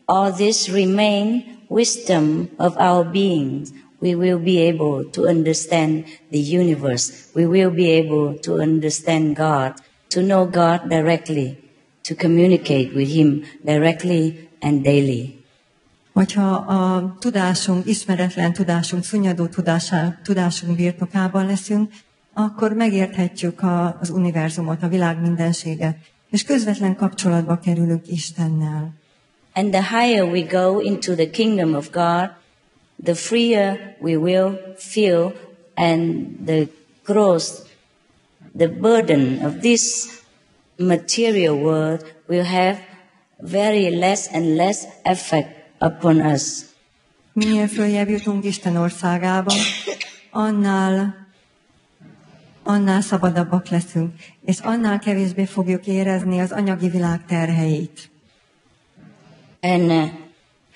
[0.08, 7.32] all this remain wisdom of our beings, we will be able to understand the universe.
[7.34, 9.74] We will be able to understand God,
[10.10, 11.58] to know God directly,
[12.04, 15.40] to communicate with Him directly and daily.
[16.14, 21.92] Hogyha a tudásunk, ismeretlen tudásunk, szunnyadó tudásá, tudásunk birtokában leszünk,
[22.34, 23.62] akkor megérthetjük
[24.00, 25.98] az univerzumot, a világ mindenséget,
[26.34, 28.94] és közvetlen kapcsolatba kerülünk Istennel.
[29.54, 32.30] And the higher we go into the kingdom of God,
[33.04, 35.34] the freer we will feel
[35.74, 36.68] and the
[37.04, 37.68] growth,
[38.58, 40.08] the burden of this
[40.76, 42.80] material world will have
[43.38, 46.66] very less and less effect upon us.
[47.34, 49.54] Minél följebb jutunk Isten országába,
[50.32, 51.23] annál,
[52.64, 54.14] annál szabadabbak leszünk,
[54.46, 58.10] és annál kevésbé fogjuk érezni az anyagi világ terheit.
[59.62, 60.10] And uh,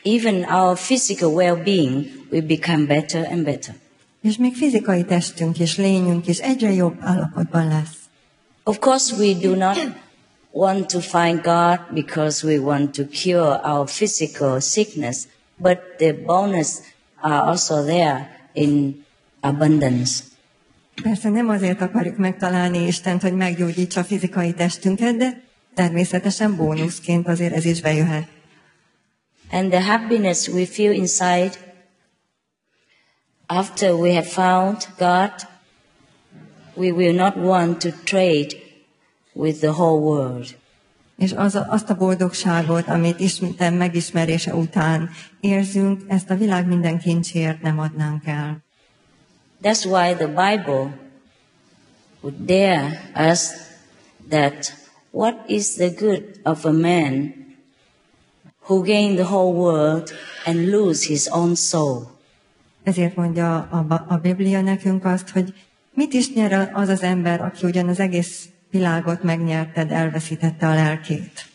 [0.03, 3.75] even our physical well-being will become better and better.
[4.21, 7.95] És még fizikai testünk és lényünk is egyre jobb állapotban lesz.
[8.63, 9.77] Of course, we do not
[10.51, 16.79] want to find God because we want to cure our physical sickness, but the bonus
[17.21, 19.05] are also there in
[19.41, 20.23] abundance.
[21.03, 25.41] Persze nem azért akarjuk megtalálni Istent, hogy meggyógyítsa a fizikai testünket, de
[25.73, 28.27] természetesen bónuszként azért ez is bejöhet.
[29.51, 31.51] And the happiness we feel inside
[33.47, 35.31] after we have found God,
[36.75, 38.55] we will not want to trade
[39.33, 40.57] with the whole world.
[41.17, 46.99] És az a, azt a boldogságot, amit ismertem megismerése után érzünk, ezt a világ minden
[46.99, 48.65] kincsért nem adnánk el.
[49.61, 50.91] That's why the Bible
[52.21, 53.53] would dare us
[54.29, 54.73] that
[55.11, 57.33] what is the good of a man
[58.67, 60.13] who gain the whole world
[60.45, 62.15] and lose his own soul?
[62.83, 65.53] Ezért mondja a, a Biblia nekünk azt, hogy
[65.93, 71.45] mit is nyer az az ember, aki ugyan az egész világot megnyerted, elveszítette a lelkét.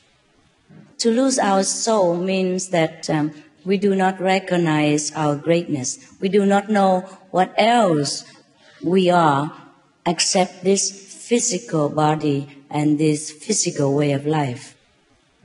[0.97, 3.33] To lose our soul means that um,
[3.65, 5.99] we do not recognize our greatness.
[6.21, 8.25] We do not know what else
[8.83, 9.51] we are
[10.05, 10.91] except this
[11.29, 14.75] physical body and this physical way of life.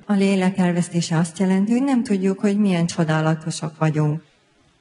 [0.06, 4.22] A lélek elvesztése azt jelenti, hogy nem tudjuk, hogy milyen csodálatosak vagyunk.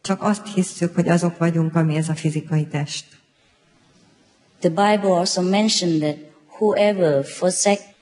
[0.03, 3.05] Csak azt hisszük, hogy azok vagyunk, ami ez a fizikai test.
[4.61, 6.17] The Bible also mentioned that
[6.59, 7.95] whoever forsake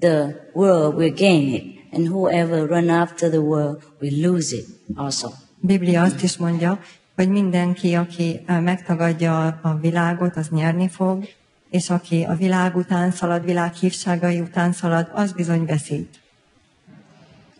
[0.00, 5.28] the world will gain it, and whoever run after the world will lose it also.
[5.60, 6.80] Biblia azt is mondja,
[7.14, 11.24] hogy mindenki, aki megtagadja a világot, az nyerni fog,
[11.70, 16.18] és aki a világ után szalad, világ hívságai után szalad, az bizony veszít.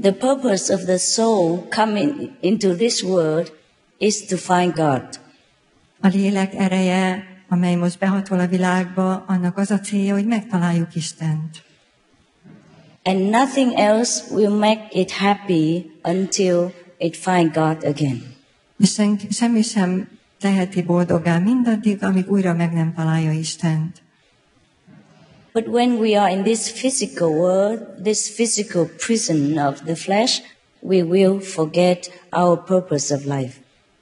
[0.01, 3.53] The purpose of the soul coming into this world
[3.99, 5.21] is to find God.
[6.01, 11.63] A lélek ereje, amely most behatol a világba, annak az a célja, hogy megtaláljuk Istent.
[13.11, 18.23] And nothing else will make it happy until it find God again.
[18.79, 20.09] És sen- semmi sem
[20.41, 24.03] teheti boldoggá mindaddig, amíg újra meg nem találja Istent.
[25.53, 30.41] But when we are in this physical world, this physical prison of the flesh,
[30.79, 33.55] we will forget our purpose of life.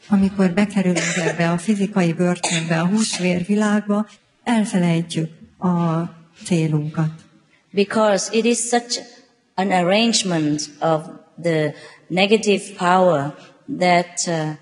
[0.08, 4.06] Amikor bekerülünk ebbe a fizikai börtönbe, a húsvér világba,
[4.44, 6.02] elfelejtjük a
[6.44, 7.26] célunkat.
[7.78, 8.98] Because it is such
[9.56, 10.98] an arrangement of
[11.38, 11.74] the
[12.10, 13.20] negative power
[13.68, 14.56] that uh,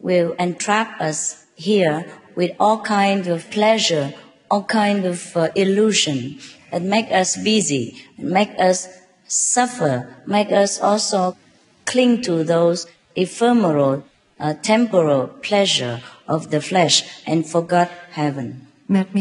[0.00, 4.12] will entrap us here with all kind of pleasure,
[4.50, 6.40] all kind of uh, illusion
[6.72, 7.84] that make us busy,
[8.18, 8.88] make us
[9.28, 9.94] suffer,
[10.26, 11.36] make us also
[11.84, 14.02] cling to those ephemeral,
[14.40, 18.66] uh, temporal pleasure of the flesh and forgot heaven.
[18.88, 19.14] Mert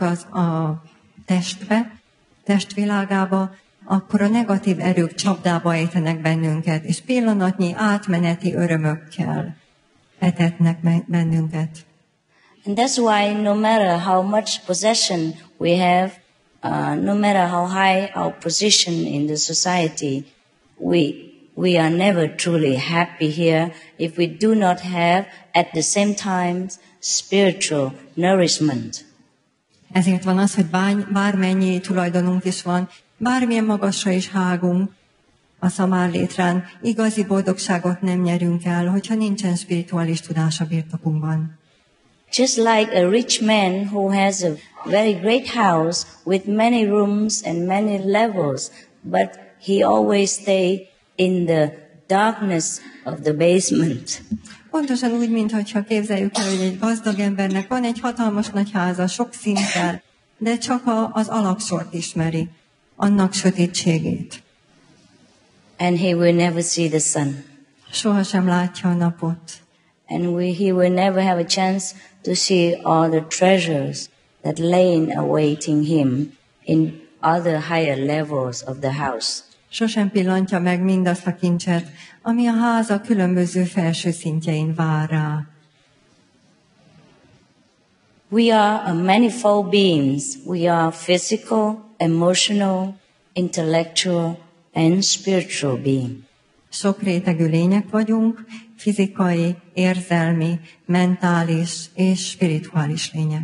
[0.00, 0.82] az a
[2.44, 9.56] testvilágába, akkor a negatív erők csapdába ejtenek bennünket, és pillanatnyi átmeneti örömökkel
[10.18, 11.86] etetnek bennünket.
[12.64, 16.12] And that's why no matter how much possession we have,
[16.62, 20.24] uh, no matter how high our position in the society,
[20.78, 26.14] we, we are never truly happy here if we do not have at the same
[26.14, 26.68] time
[27.00, 29.04] spiritual nourishment.
[29.92, 34.90] Ezért van az, hogy bány, bármennyi tulajdonunk is van, bármilyen magasra is hágunk
[35.58, 36.10] a szamár
[36.82, 41.58] igazi boldogságot nem nyerünk el, hogyha nincsen spirituális tudás a birtokunkban.
[42.36, 44.52] Just like a rich man who has a
[44.84, 48.70] very great house with many rooms and many levels,
[49.02, 51.72] but he always stay in the
[52.06, 54.22] darkness of the basement.
[54.72, 59.32] Pontosan úgy, mintha képzeljük el, hogy egy gazdag embernek van egy hatalmas nagy háza, sok
[59.32, 60.02] szinttel,
[60.38, 62.48] de csak a, az alaksort ismeri,
[62.96, 64.42] annak sötétségét.
[65.78, 67.44] And he will never see the sun.
[67.90, 69.52] Sohasem látja a napot.
[70.08, 74.08] And we, he will never have a chance to see all the treasures
[74.42, 76.32] that lay in awaiting him
[76.64, 79.42] in other higher levels of the house.
[79.68, 81.86] Sosem pillantja meg mindazt a kincset,
[82.22, 85.46] ami a háza különböző felső szintjein vár rá.
[88.28, 90.24] We are a manifold beings.
[90.44, 92.94] We are physical, emotional,
[93.32, 94.38] intellectual,
[94.72, 96.22] and spiritual being.
[96.70, 98.44] Sok rétegű lények vagyunk,
[98.76, 103.42] fizikai, érzelmi, mentális és spirituális lények.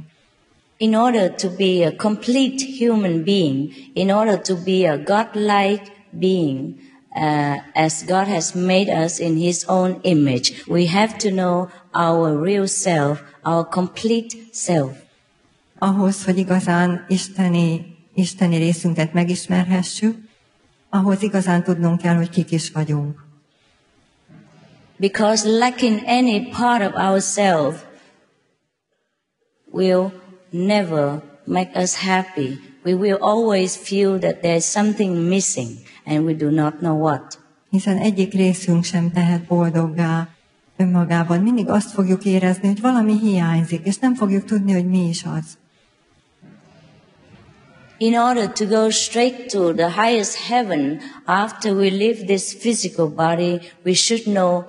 [0.77, 6.75] In order to be a complete human being, in order to be a godlike being,
[7.19, 12.37] uh, as God has made us in His own image, we have to know our
[12.39, 14.97] real self, our complete self.
[15.79, 20.17] Ahhoz, hogy igazán isteni, isteni részünket megismerhessük,
[20.91, 23.27] ahhoz igazán tudnunk kell, hogy kik is vagyunk.
[24.97, 27.81] Because lacking any part of ourselves
[29.71, 30.13] will
[30.51, 32.59] never make us happy.
[32.85, 37.39] We will always feel that there is something missing and we do not know what.
[37.71, 40.29] Hiszen egyik részünk sem tehet boldoggá
[40.77, 41.41] önmagában.
[41.41, 45.59] Mindig azt fogjuk érezni, hogy valami hiányzik, és nem fogjuk tudni, hogy mi is az.
[48.01, 53.61] In order to go straight to the highest heaven after we leave this physical body,
[53.85, 54.65] we should know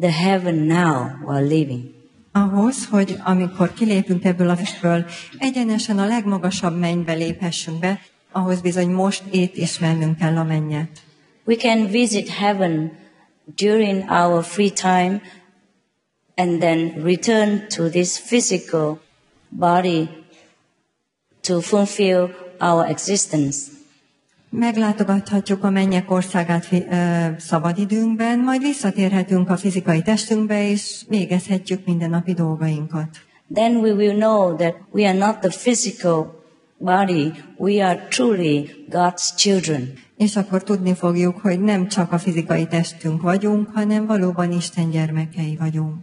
[0.00, 1.98] the heaven now while living.
[2.32, 5.04] Ahhoz, hogy amikor kilépünk ebből a festből,
[5.38, 8.00] egyenesen a legmagasabb mennybe léphessünk be,
[8.32, 10.88] ahhoz bizony most itt ismernünk kell a mennyet.
[11.44, 12.92] We can visit heaven
[13.56, 15.20] during our free time
[16.34, 19.00] and then return to this physical
[19.48, 20.08] body
[21.40, 23.58] to fulfill our existence.
[24.50, 26.68] Meglátogathatjuk a mennyek országát
[27.38, 33.08] szabadidőnkben, majd visszatérhetünk a fizikai testünkbe, és végezhetjük mindennapi dolgainkat.
[33.54, 36.39] Then we will know that we are not the physical
[36.80, 39.92] body, we are truly God's children.
[40.16, 45.56] És akkor tudni fogjuk, hogy nem csak a fizikai testünk vagyunk, hanem valóban Isten gyermekei
[45.56, 45.96] vagyunk.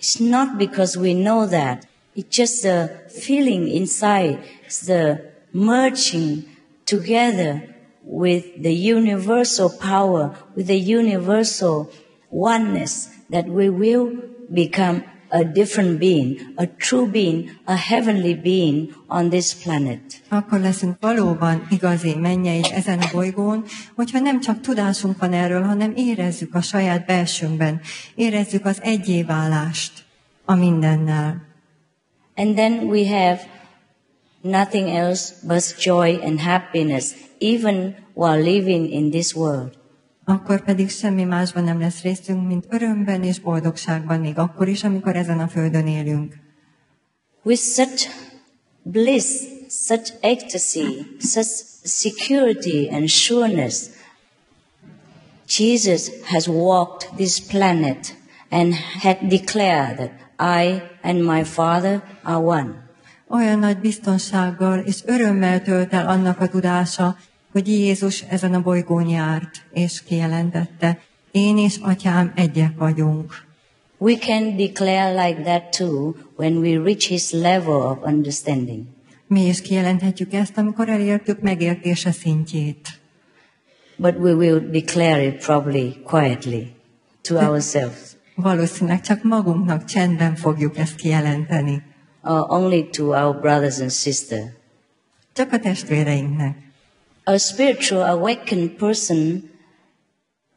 [0.00, 1.86] It's not because we know that.
[2.14, 4.38] It's just the feeling inside.
[4.66, 5.20] It's the
[5.50, 6.44] merging
[6.84, 11.90] together with the universal power, with the universal
[12.30, 14.10] oneness that we will
[14.48, 20.00] become a different being, a true being, a heavenly being on this planet.
[20.28, 23.64] Akkor leszünk valóban igazi mennyeid ezen a bolygón,
[23.94, 27.80] hogyha nem csak tudásunk van erről, hanem érezzük a saját belsőnkben,
[28.14, 29.92] érezzük az egyéválást
[30.44, 31.46] a mindennel.
[32.36, 33.40] And then we have
[34.40, 39.76] nothing else but joy and happiness, even while living in this world.
[40.28, 45.16] Akkor pedig semmi másban nem lesz részünk, mint örömben és boldogságban, még akkor is, amikor
[45.16, 46.34] ezen a földön élünk.
[47.42, 48.08] With such
[48.82, 49.26] bliss,
[49.68, 53.84] such ecstasy, such security and sureness,
[55.58, 58.16] Jesus has walked this planet
[58.50, 62.86] and had declared that I and my Father are one.
[63.28, 67.16] Olyan nagy biztonsággal és örömmel tölt el annak a tudása,
[67.52, 73.46] hogy Jézus ezen a bolygón járt, és kijelentette, én és atyám egyek vagyunk.
[73.98, 78.82] We can declare like that too when we reach his level of understanding.
[79.26, 82.88] Mi is kijelenthetjük ezt, amikor elértük megértése szintjét.
[83.96, 86.62] But we will declare it probably quietly
[87.22, 91.82] to ourselves, Valószínűleg csak magunknak csendben fogjuk ezt kijelenteni.
[92.22, 94.44] or only to our brothers and sisters.
[95.32, 96.56] Csak a testvéreinknek.
[97.28, 99.50] A spiritual awakened person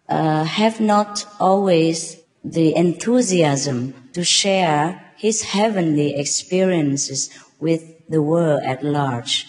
[0.08, 8.84] uh, have not always the enthusiasm to share his heavenly experiences with the world at
[8.84, 9.46] large.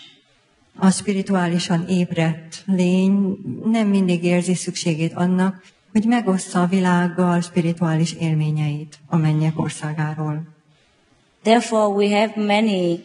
[0.79, 5.63] A spirituálisan ébredt lény nem mindig érzi szükségét annak,
[5.93, 10.43] hogy megossza a világgal spirituális élményeit a mennyek országáról.
[11.43, 13.05] Therefore, we have many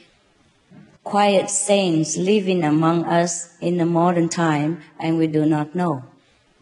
[1.10, 6.02] quiet saints living among us in the modern time, and we do not know.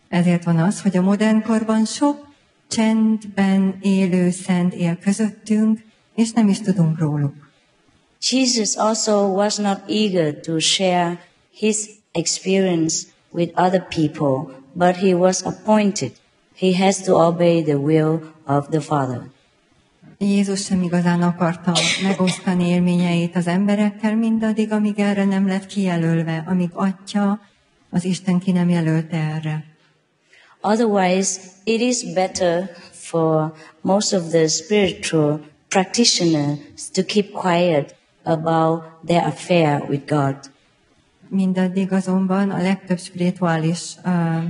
[0.10, 2.28] Ezért van az, hogy a modern korban sok
[2.68, 5.80] csendben élő szent él közöttünk,
[6.16, 7.34] és nem is tudunk róluk.
[8.30, 11.20] Jesus also was not eager to share
[11.52, 11.78] his
[12.12, 16.12] experience with other people, but he was appointed.
[16.56, 19.22] He has to obey the will of the Father.
[20.18, 26.70] Jézus sem igazán akarta megosztani élményeit az emberekkel, mindaddig, amíg erre nem lett kijelölve, amíg
[26.74, 27.40] Atya,
[27.90, 29.64] az Isten ki nem jelölte erre.
[30.62, 36.60] Otherwise, it is better for most of the spiritual practitioners
[36.94, 40.36] to keep quiet about their affair with God.
[41.28, 44.44] Mindaddig azonban a legtöbb spirituális uh,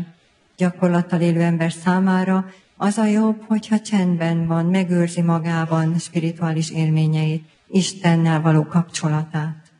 [0.58, 2.46] gyakorlattal élő ember számára
[2.86, 9.72] az a jobb, hogyha csendben van, megőrzi magában spirituális élményeit, Istennel való kapcsolatát.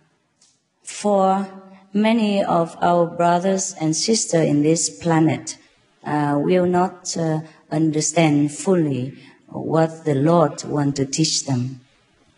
[0.82, 1.48] For
[1.92, 5.60] many of our brothers and sisters in this planet
[6.04, 9.14] uh, will not uh, understand fully
[9.48, 11.82] what the Lord want to teach them.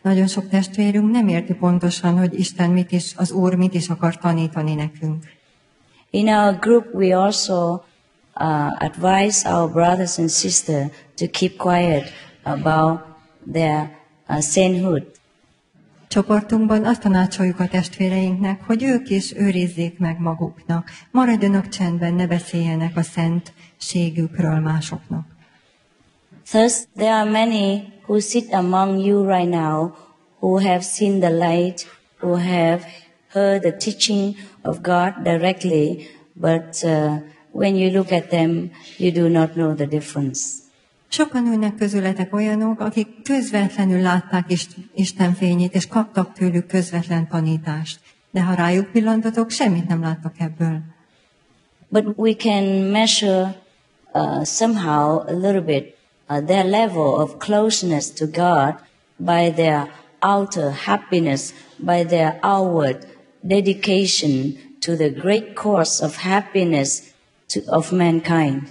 [0.02, 4.18] Nagyon sok testvérünk nem érti pontosan, hogy Isten mit is, az Úr mit is akar
[4.18, 5.24] tanítani nekünk.
[6.10, 7.82] In our group, we also
[8.40, 12.12] uh, advise our brothers and sisters to keep quiet
[12.44, 13.00] about
[13.54, 13.90] their
[14.30, 15.16] uh, sainthood.
[16.08, 22.98] Csoportunkban azt tanácsoljuk a testvéreinknek, hogy ők is őrizzék meg maguknak, maradjanak csendben, ne beszéljenek
[22.98, 25.26] a szentségükről másoknak.
[26.52, 29.96] Thus, there are many who sit among you right now
[30.40, 31.86] who have seen the light,
[32.22, 32.86] who have
[33.30, 37.18] heard the teaching of God directly, but uh,
[37.52, 40.66] when you look at them, you do not know the difference.
[41.10, 48.00] Sokan ülnek közületek olyanok, akik közvetlenül látták Ist- Isten fényét, és kaptak tőlük közvetlen tanítást.
[48.32, 50.80] De ha rájuk pillantotok, semmit nem láttok ebből.
[51.90, 53.56] But we can measure
[54.14, 55.96] uh, somehow a little bit
[56.30, 58.76] uh, their level of closeness to God
[59.18, 59.88] by their
[60.20, 63.08] outer happiness, by their outward
[63.42, 67.02] dedication to the great cause of happiness
[67.48, 68.62] to, of mankind.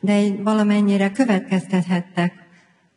[0.00, 2.32] De valamennyire következtethettek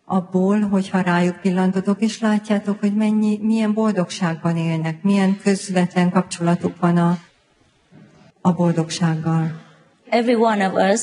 [0.05, 6.97] abból, hogyha rájuk pillantotok, és látjátok, hogy mennyi, milyen boldogságban élnek, milyen közvetlen kapcsolatuk van
[6.97, 7.17] a,
[8.41, 9.61] a boldogsággal.
[10.09, 11.01] Every one of us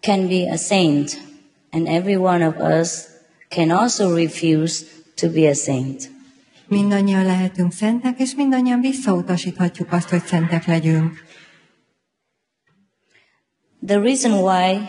[0.00, 1.20] can be a saint,
[1.70, 2.88] and every one of us
[3.48, 4.84] can also refuse
[5.16, 6.10] to be a saint.
[6.68, 11.23] Mindannyian lehetünk szentek, és mindannyian visszautasíthatjuk azt, hogy szentek legyünk.
[13.86, 14.88] The reason why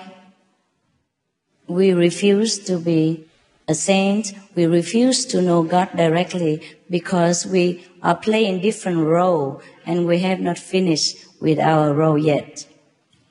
[1.67, 3.25] we refuse to be
[3.67, 10.05] a saint, we refuse to know God directly because we are playing different role and
[10.05, 12.67] we have not finished with our role yet.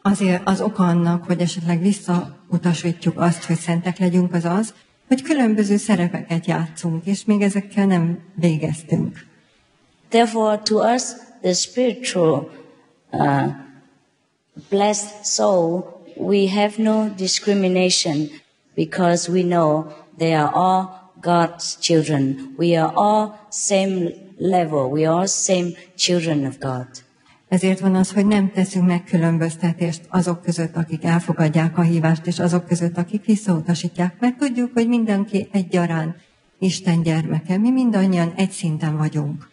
[0.03, 4.75] Azért az oka annak, hogy esetleg visszautasítjuk azt, hogy szentek legyünk, az az,
[5.09, 9.27] hogy különböző szerepeket játszunk, és még ezekkel nem végeztünk.
[10.09, 11.03] Therefore, to us,
[11.43, 12.51] the spiritual
[13.11, 13.64] uh,
[14.71, 18.31] blessed soul, we have no discrimination
[18.75, 22.55] because we know they are all God's children.
[22.57, 24.91] We are all same level.
[24.91, 26.87] We are all same children of God.
[27.49, 32.67] Ezért van az, hogy nem teszünk megkülönböztetést azok között, akik elfogadják a hívást, és azok
[32.67, 36.17] között, akik visszautasítják, mert tudjuk, hogy mindenki egyaránt
[36.59, 37.59] Isten gyermeke.
[37.59, 39.49] Mi mindannyian egy szinten vagyunk.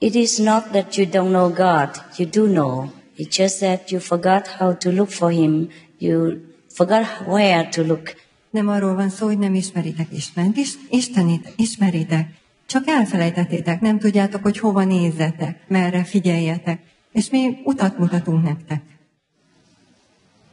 [0.00, 2.90] It is not that you don't know God, you do know.
[3.16, 8.14] It's just that you forgot how to look for Him, you forgot where to look.
[8.50, 12.28] Nem arról van szó, hogy nem ismeritek Istent, is, Istenit ismeritek,
[12.66, 16.80] csak elfelejtettétek, nem tudjátok, hogy hova nézzetek, merre figyeljetek,
[17.12, 18.82] és mi utat mutatunk nektek.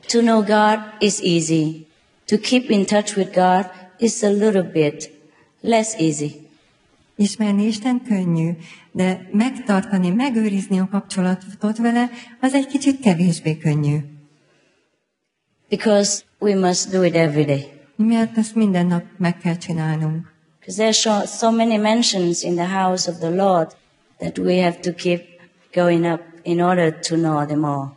[0.08, 1.88] To know God is easy.
[2.26, 5.12] To keep in touch with God is a little bit
[5.62, 6.48] less easy.
[7.16, 8.50] Ismerni Isten könnyű,
[8.98, 12.10] de megtartani, megőrizni a kapcsolatot vele,
[12.42, 13.98] az egy kicsit kevésbé könnyű.
[15.70, 17.72] Because we must do it every day.
[17.96, 20.34] Mert ezt minden nap meg kell csinálnunk.
[20.60, 23.76] Because there's so, so many mentions in the house of the Lord
[24.18, 25.22] that we have to keep
[25.74, 27.96] going up in order to know them all.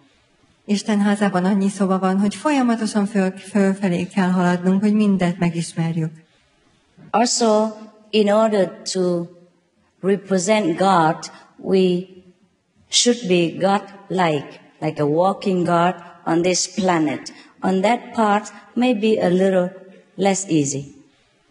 [0.65, 6.13] Isten házában annyi szoba van, hogy folyamatosan föl, fölfelé kell haladnunk, hogy mindent megismerjük.
[7.11, 7.67] Also,
[8.11, 9.27] in order to
[10.03, 12.07] represent God, we
[12.89, 15.95] should be God-like, like a walking God
[16.25, 17.33] on this planet.
[17.63, 19.71] On that part, maybe a little
[20.17, 20.95] less easy.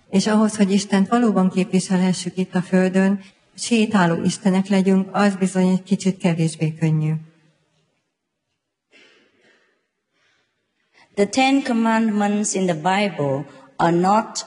[0.10, 3.20] És ahhoz, hogy Istent valóban képviselhessük itt a Földön,
[3.56, 7.14] sétáló Istenek legyünk, az bizony egy kicsit kevésbé könnyű.
[11.16, 13.46] The Ten Commandments in the Bible
[13.76, 14.46] are not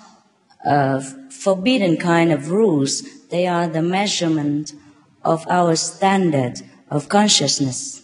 [0.65, 3.03] uh, forbidden kind of rules.
[3.33, 4.75] They are the measurement
[5.23, 8.03] of our standard of consciousness.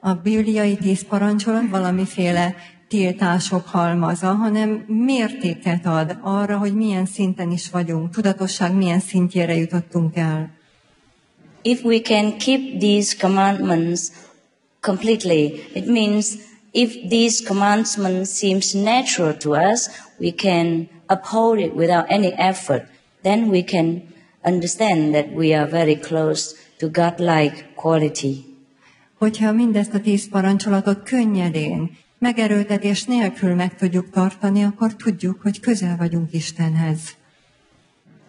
[0.00, 2.56] A bibliai tíz parancsolat valamiféle
[2.88, 10.16] tiltások halmaza, hanem mértéket ad arra, hogy milyen szinten is vagyunk, tudatosság milyen szintjére jutottunk
[10.16, 10.50] el.
[11.62, 14.02] If we can keep these commandments
[14.80, 16.34] completely, it means
[16.70, 19.88] if these commandments seems natural to us,
[20.18, 22.86] we can uphold it without any effort.
[23.22, 24.16] Then we can
[24.52, 28.34] understand that we are very close to God-like quality.
[29.18, 35.96] Hogyha mindezt a tíz parancsolatot könnyedén, megerőltetés nélkül meg tudjuk tartani, akkor tudjuk, hogy közel
[35.96, 37.00] vagyunk Istenhez.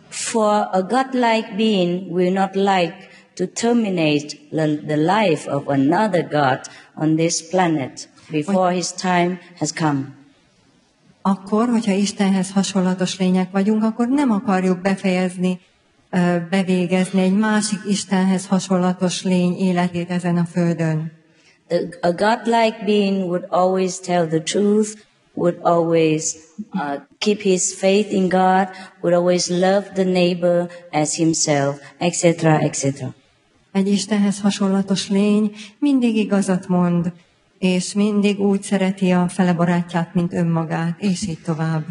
[0.10, 2.96] For a godlike being will not like
[3.36, 6.60] to terminate the, life of another God
[6.96, 10.18] on this planet before his time has come.
[11.22, 15.60] Akkor, hogyha Istenhez hasonlatos lények vagyunk, akkor nem akarjuk befejezni,
[16.50, 21.12] bevégezni egy másik Istenhez hasonlatos lény életét ezen a földön.
[22.02, 24.90] A godlike being would always tell the truth,
[25.34, 26.36] would always
[26.74, 28.68] uh, keep his faith in God,
[29.02, 33.04] would always love the neighbor as himself, etc., etc.
[33.72, 37.12] Egy Istenhez hasonlatos lény mindig igazat mond,
[37.60, 41.86] és mindig úgy szereti a fele barátját, mint önmagát, és így tovább.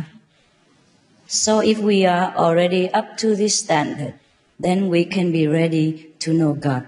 [1.31, 4.15] So if we are already up to this standard,
[4.61, 6.83] then we can be ready to know God.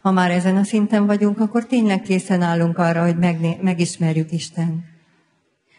[0.00, 4.84] Ha már ezen a szinten vagyunk, akkor tényleg készen állunk arra, hogy megné- megismerjük Isten.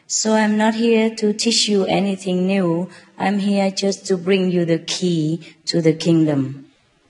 [0.07, 2.87] So I'm not here to teach you anything new.
[3.19, 5.39] I'm here just to bring you the key
[5.71, 6.67] to the kingdom.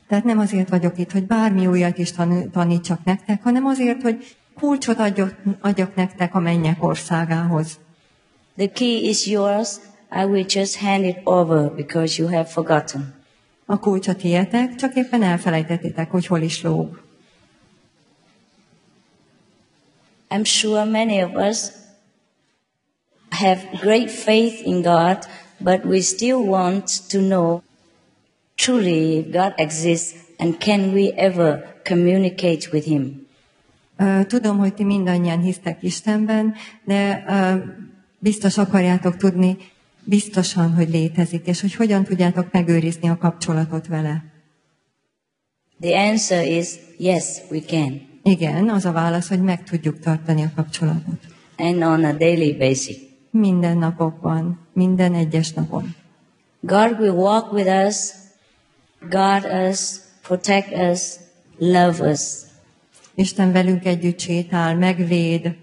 [0.08, 4.36] Tehát nem azért vagyok itt, hogy bármi újat is tan- tanítsak nektek, hanem azért, hogy
[4.56, 7.80] kulcsot adjak, adjak nektek a mennyek országához.
[8.58, 9.70] The key is yours.
[10.12, 13.14] I will just hand it over because you have forgotten.
[13.66, 17.02] A kulcsot tiétek, csak éppen elfelejtettétek, hogy hol is lóg.
[20.30, 21.58] I'm sure many of us
[23.30, 25.18] have great faith in God,
[25.60, 27.62] but we still want to know
[28.56, 33.28] truly if God exists and can we ever communicate with Him.
[33.98, 36.56] Ö, Tudom, hogy ti mindannyian hisztek Istenben,
[36.86, 37.56] de ö,
[38.20, 39.58] biztos akarjátok tudni,
[40.04, 44.24] biztosan, hogy létezik, és hogy hogyan tudjátok megőrizni a kapcsolatot vele.
[45.80, 50.52] The answer is yes, we can, Igen, az a válasz, hogy meg tudjuk tartani a
[50.56, 51.26] kapcsolatot.
[51.58, 52.98] and on a daily basis.
[53.32, 55.96] Minden napokban, minden egyes napon.
[56.62, 57.96] God will walk with us,
[59.10, 59.80] guard us,
[60.22, 61.02] protect us,
[61.58, 62.22] love us.
[63.16, 65.56] Isten velünk együtt sétál, megvéd,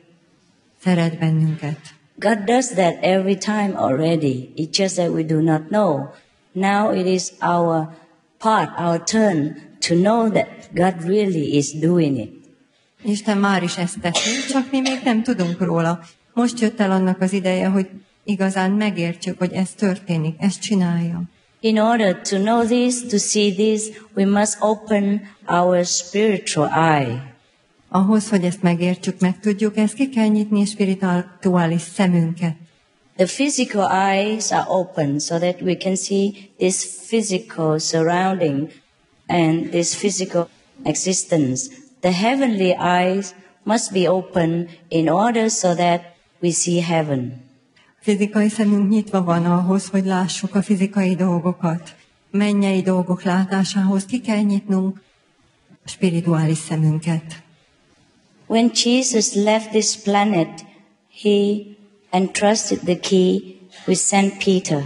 [0.83, 1.79] szeret bennünket.
[2.19, 4.53] God does that every time already.
[4.57, 6.15] It's just that we do not know.
[6.53, 7.95] Now it is our
[8.39, 12.31] part, our turn to know that God really is doing it.
[13.03, 16.01] Isten már is ezt teszi, csak mi még nem tudunk róla.
[16.33, 17.89] Most jött el annak az ideje, hogy
[18.25, 21.23] igazán megértsük, hogy ez történik, ezt csinálja.
[21.61, 23.83] In order to know this, to see this,
[24.15, 27.36] we must open our spiritual eye.
[27.97, 32.57] Ahhoz, hogy ezt megértsük, meg tudjuk, ezt ki kell nyitni a spirituális szemünket.
[33.17, 38.71] The physical eyes are open so that we can see this physical surrounding
[39.27, 40.49] and this physical
[40.83, 41.71] existence.
[42.01, 46.01] The heavenly eyes must be open in order so that
[46.43, 47.45] we see heaven.
[48.01, 51.95] Fizikai szemünk nyitva van ahhoz, hogy lássuk a fizikai dolgokat.
[52.31, 55.01] Mennyei dolgok látásához ki kell nyitnunk
[55.85, 57.45] spirituális szemünket.
[58.47, 60.65] When Jesus left this planet,
[61.09, 61.77] he
[62.13, 64.83] entrusted the key with Saint Peter.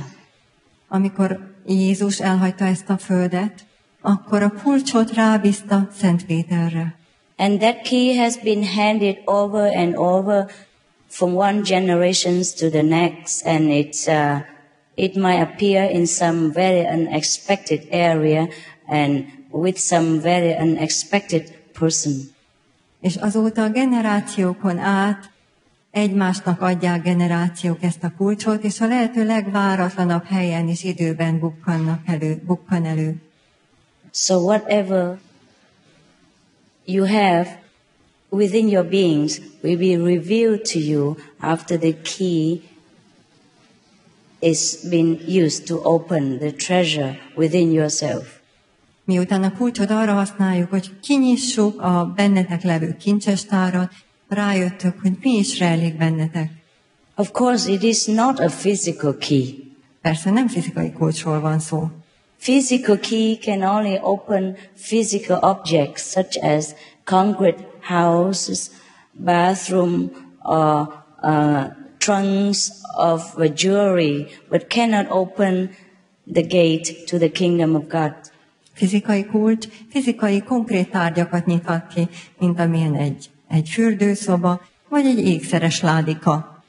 [0.88, 3.64] Amikor Jézus elhagyta ezt a földet,
[4.00, 6.94] akkor a kulcsot rábízta Szent Péterre.
[7.36, 10.50] And that key has been handed over and over
[11.08, 14.40] from one generation to the next, and it's, uh,
[14.94, 18.48] it might appear in some very unexpected area
[18.86, 22.34] and with some very unexpected person.
[23.00, 25.30] És azóta a generációkon át
[25.90, 32.42] egymásnak adják generációk ezt a kulcsot, és a lehető legváratlanabb helyen és időben bukkannak elő,
[32.46, 33.22] bukkan elő.
[34.12, 35.18] So whatever
[36.84, 37.62] you have
[38.28, 42.62] within your beings will be revealed to you after the key
[44.40, 48.39] is been used to open the treasure within yourself.
[49.10, 53.92] Miután a kulcsot arra használjuk, hogy kinyissuk a bennetek levő kincsestárat,
[54.28, 56.50] rájöttök, hogy mi is rejlik bennetek.
[57.16, 59.72] Of course, it is not a physical key.
[60.02, 61.88] Persze nem fizikai kulcsról van szó.
[62.40, 68.70] Physical key can only open physical objects such as concrete houses,
[69.24, 70.10] bathroom,
[70.42, 70.88] or
[71.22, 71.64] uh,
[71.98, 75.70] trunks of jewelry, but cannot open
[76.32, 78.29] the gate to the kingdom of God.
[78.80, 82.08] Fizikai kulcs fizikai konkrét tárgyakat nyithat ki,
[82.38, 86.62] mint amilyen egy, egy fürdőszoba, vagy egy ékszeres ládika.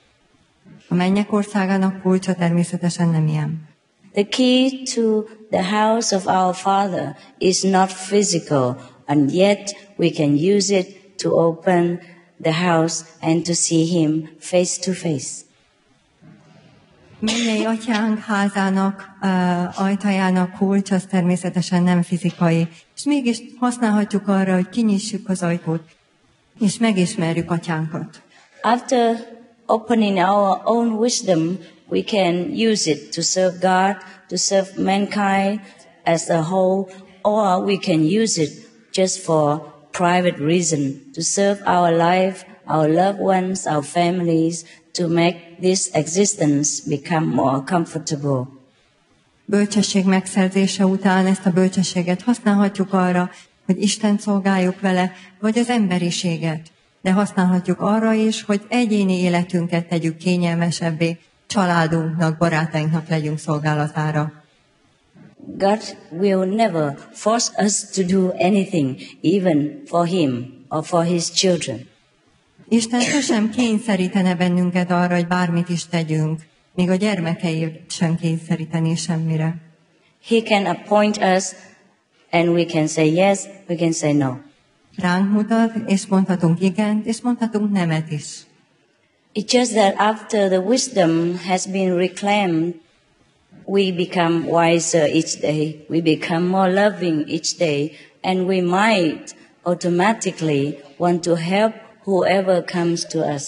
[0.87, 3.67] A mennyek országának kulcsa természetesen nem ilyen.
[4.13, 10.35] The key to the house of our Father is not physical, and yet we can
[10.35, 11.99] use it to open
[12.41, 15.49] the house and to see Him face to face.
[17.21, 19.09] Mennyei atyánk házának,
[19.75, 25.81] ajtajának kulcs, az természetesen nem fizikai, és mégis használhatjuk arra, hogy kinyissuk az ajtót,
[26.59, 28.21] és megismerjük atyánkat.
[28.61, 29.15] After
[29.65, 31.57] opening our own wisdom,
[31.89, 32.33] we can
[32.69, 33.95] use it to serve God,
[34.27, 35.59] to serve mankind
[36.03, 36.87] as a whole,
[37.21, 38.51] or we can use it
[38.93, 45.35] just for private reason to serve our life, our loved ones, our families, to make
[45.61, 48.47] this existence become more comfortable.
[49.45, 53.29] Bölcsesség megszerzése után ezt a bölcsességet használhatjuk arra,
[53.65, 56.71] hogy Isten szolgáljuk vele, vagy az emberiséget.
[57.01, 64.31] De használhatjuk arra is, hogy egyéni életünket tegyük kényelmesebbé, családunknak, barátainknak legyünk szolgálatára.
[65.57, 71.90] God will never force us to do anything, even for Him or for His children.
[72.73, 76.39] Isten sosem kényszerítene bennünket arra, hogy bármit is tegyünk,
[76.75, 79.55] még a gyermekeért sem kényszeríteni semmire.
[80.27, 81.43] He can appoint us
[82.29, 84.33] and we can say yes, we can say no.
[84.97, 88.25] Ránk mutat, és mondhatunk igent, és mondhatunk nemet is.
[89.33, 92.73] It's just that after the wisdom has been reclaimed,
[93.65, 97.91] we become wiser each day, we become more loving each day,
[98.21, 101.73] and we might automatically want to help
[102.11, 103.43] whoever comes to us.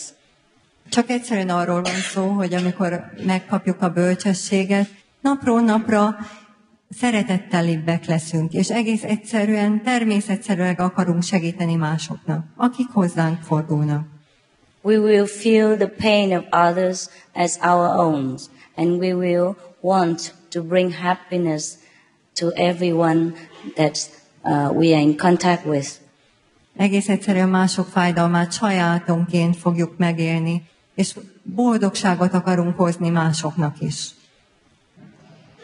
[0.90, 4.88] Csak egyszerűen arról van szó, hogy amikor megkapjuk a bölcsességet,
[5.22, 6.16] napról napra
[7.00, 14.08] szeretettelibbek leszünk, és egész egyszerűen, természetszerűen akarunk segíteni másoknak, akik hozzánk fordulnak.
[14.82, 18.38] We will feel the pain of others as our own,
[18.76, 21.78] and we will want to bring happiness
[22.36, 23.34] to everyone
[23.76, 24.10] that
[24.44, 26.03] uh, we are in contact with.
[26.76, 30.64] Egész egyszerűen mások fájdalmát sajátonként fogjuk megélni,
[30.96, 34.10] és boldogságot akarunk hozni másoknak is.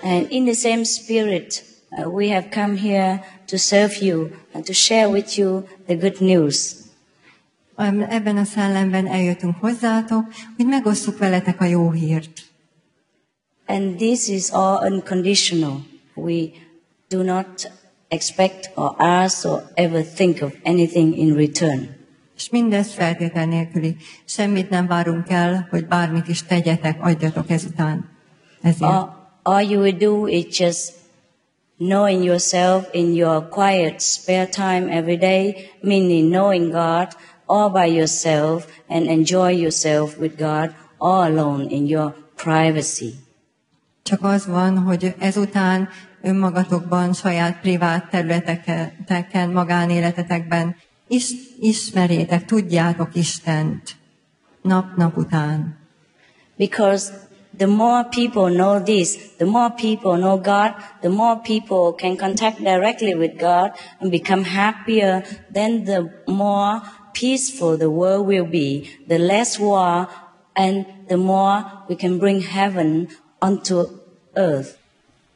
[0.01, 4.73] And in the same spirit, uh, we have come here to serve you and to
[4.73, 6.75] share with you the good news.
[8.09, 12.41] Ebben a szellemben eljöttünk hozzátok, hogy megosszuk veletek a jó hírt.
[13.65, 15.85] And this is all unconditional.
[16.15, 16.49] We
[17.07, 17.71] do not
[18.09, 21.97] expect or ask or ever think of anything in return.
[22.35, 22.49] És
[22.93, 23.95] feltétel nélküli.
[24.25, 28.09] Semmit nem várunk el, hogy bármit is tegyetek, adjatok ezután.
[28.61, 28.91] Ezért.
[28.91, 29.09] All,
[29.43, 30.93] all you will do is just
[31.77, 37.07] knowing yourself in your quiet spare time every day, meaning knowing God
[37.45, 43.13] all by yourself and enjoy yourself with God all alone in your privacy.
[44.03, 45.89] Csak az van, hogy ezután
[46.21, 50.75] önmagatokban, saját privát területeken, magánéletetekben
[51.07, 53.95] is, ismerjétek, tudjátok Istent
[54.61, 55.77] nap-nap után.
[56.57, 57.11] Because
[57.57, 62.59] the more people know this, the more people know God, the more people can contact
[62.59, 66.81] directly with God and become happier, then the more
[67.13, 70.07] peaceful the world will be, the less war,
[70.53, 73.07] and the more we can bring heaven
[73.41, 73.85] onto
[74.35, 74.78] earth.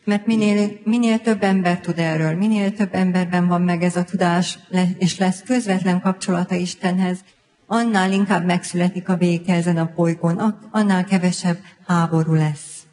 [0.04, 4.60] Mert minél, minél több ember tud erről, minél több emberben van meg ez a tudás,
[4.97, 7.20] és lesz közvetlen kapcsolata Istenhez,
[7.68, 12.86] annál inkább megszületik a béke ezen a bolygón, annál kevesebb háború lesz.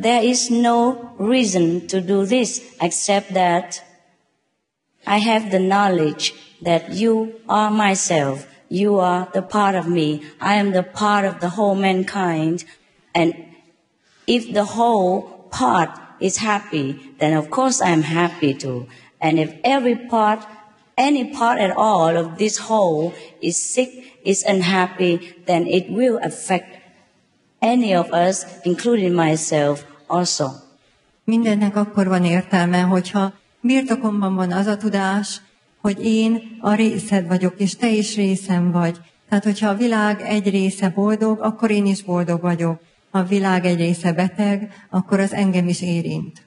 [0.00, 3.82] There is no reason to do this except that
[5.06, 8.46] I have the knowledge that you are myself.
[8.68, 10.20] You are the part of me.
[10.40, 12.64] I am the part of the whole mankind.
[13.12, 13.34] And
[14.28, 18.86] if the whole part is happy, then of course I'm happy too.
[19.20, 20.44] And if every part,
[20.96, 23.90] any part at all of this whole is sick,
[24.24, 26.76] is unhappy, then it will affect
[27.62, 30.48] any of us, including myself also.
[31.24, 35.40] Mindennek akkor van értelme, hogyha birtokomban van az a tudás,
[35.80, 38.96] hogy én a részed vagyok, és te is részem vagy.
[39.28, 42.80] Tehát, hogyha a világ egy része boldog, akkor én is boldog vagyok
[43.18, 46.46] a világ egy része beteg, akkor az engem is érint.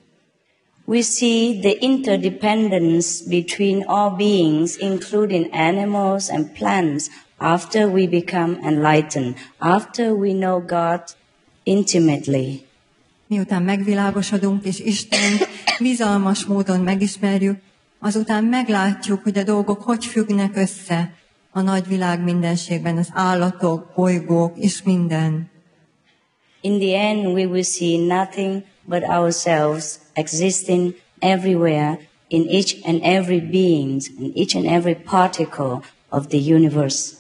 [0.85, 9.35] We see the interdependence between all beings, including animals and plants, after we become enlightened,
[9.57, 11.01] after we know God
[11.63, 12.65] intimately.
[13.27, 15.31] Miután megvilágosodunk és Isten
[15.79, 17.59] bizalmas módon megismerjük,
[17.99, 21.13] azután meglátjuk, hogy a dolgok hogy függnek össze
[21.51, 25.50] a nagy világ mindenségben, az állatok, bolygók és minden.
[26.61, 31.97] In the end, we will see nothing but ourselves existing everywhere
[32.27, 37.15] in each and every being, in each and every particle of the universe.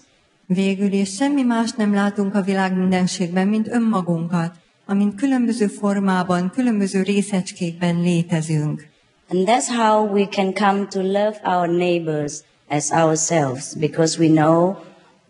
[0.45, 4.53] Végül is semmi más nem látunk a világ mindenségben, mint önmagunkat,
[4.85, 8.87] amint különböző formában, különböző részecskékben létezünk.
[9.29, 12.33] And that's how we can come to love our neighbors
[12.69, 14.75] as ourselves, because we know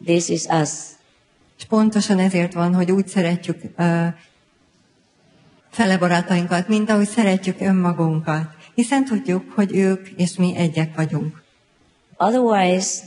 [0.06, 0.91] this is us.
[1.62, 4.06] És pontosan ezért van, hogy úgy szeretjük uh,
[5.70, 8.44] fele barátainkat, mint ahogy szeretjük önmagunkat.
[8.76, 11.44] Hiszen tudjuk, hogy ők és mi egyek vagyunk.
[12.18, 13.00] Otherwise,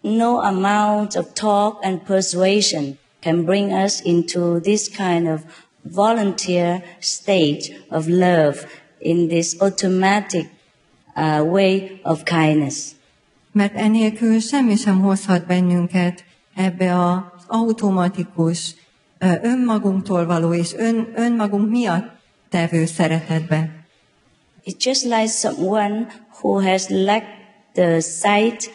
[0.00, 5.40] no amount of talk and persuasion can bring us into this kind of
[5.82, 8.56] volunteer state of love
[8.98, 10.46] in this automatic
[11.16, 12.76] uh, way of kindness.
[13.52, 16.24] Mert enélkül semmi sem hozhat bennünket
[16.54, 18.74] ebbe a automatikus,
[19.42, 22.10] önmagunktól való és ön, önmagunk miatt
[22.48, 23.70] tevő szeretetbe.
[24.64, 26.06] It's just like someone
[26.40, 27.38] who has lacked
[27.72, 28.70] the sight,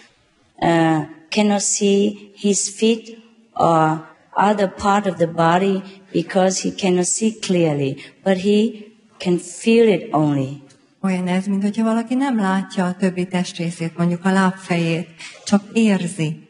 [0.59, 3.17] uh, cannot see his feet
[3.53, 8.85] or other part of the body because he cannot see clearly, but he
[9.17, 10.63] can feel it only.
[11.01, 15.07] Olyan ez, mint hogyha valaki nem látja a többi testrészét, mondjuk a lábfejét,
[15.45, 16.44] csak érzi.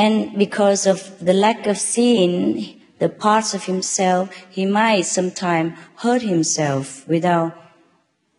[0.00, 6.22] And because of the lack of seeing the parts of himself, he might sometimes hurt
[6.22, 7.52] himself without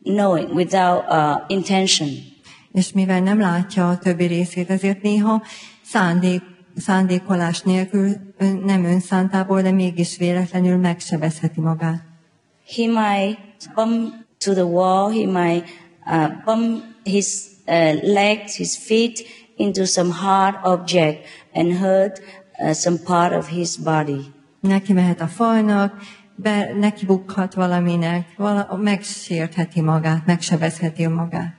[0.03, 2.09] knowing, without uh, intention.
[2.73, 5.43] És mivel nem látja a többi részét, ezért néha
[5.81, 6.41] szándék,
[6.77, 8.09] szándékolás nélkül,
[8.63, 12.03] nem önszántából, de mégis véletlenül megsebezheti magát.
[12.75, 15.65] He might bump to the wall, he might
[16.05, 17.25] uh, bump his
[17.67, 19.23] uh, legs, his feet
[19.61, 24.21] into some hard object and hurt uh, some part of his body.
[24.61, 25.91] Neki mehet a falnak,
[26.35, 31.53] be, neki bukhat valaminek, vala, megsértheti magát, megsebezheti magát.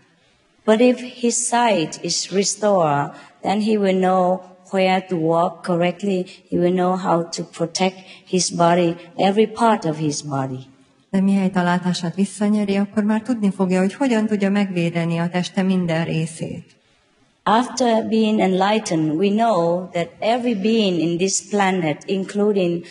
[0.64, 3.10] But if his sight is restored,
[3.42, 4.40] then he will know
[4.70, 6.24] where to walk correctly.
[6.48, 7.96] He will know how to protect
[8.26, 10.70] his body, every part of his body.
[11.10, 15.62] De mihelyt a látását visszanyeri, akkor már tudni fogja, hogy hogyan tudja megvédeni a teste
[15.62, 16.81] minden részét.
[17.44, 22.84] After being enlightened, we know that every being in this planet, including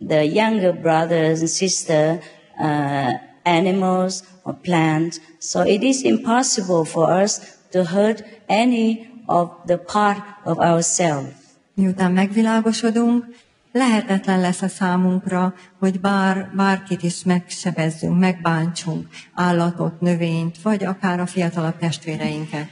[0.00, 2.20] the younger brothers and sisters,
[2.58, 3.12] uh,
[3.44, 10.22] animals or plants, so it is impossible for us to hurt any of the part
[10.44, 11.34] of ourselves.
[11.74, 13.24] Miután megvilágosodunk,
[13.72, 21.26] lehetetlen lesz a számunkra, hogy bár, bárkit is megsebezzünk, megbántsunk, állatot, növényt, vagy akár a
[21.26, 22.68] fiatalabb testvéreinket.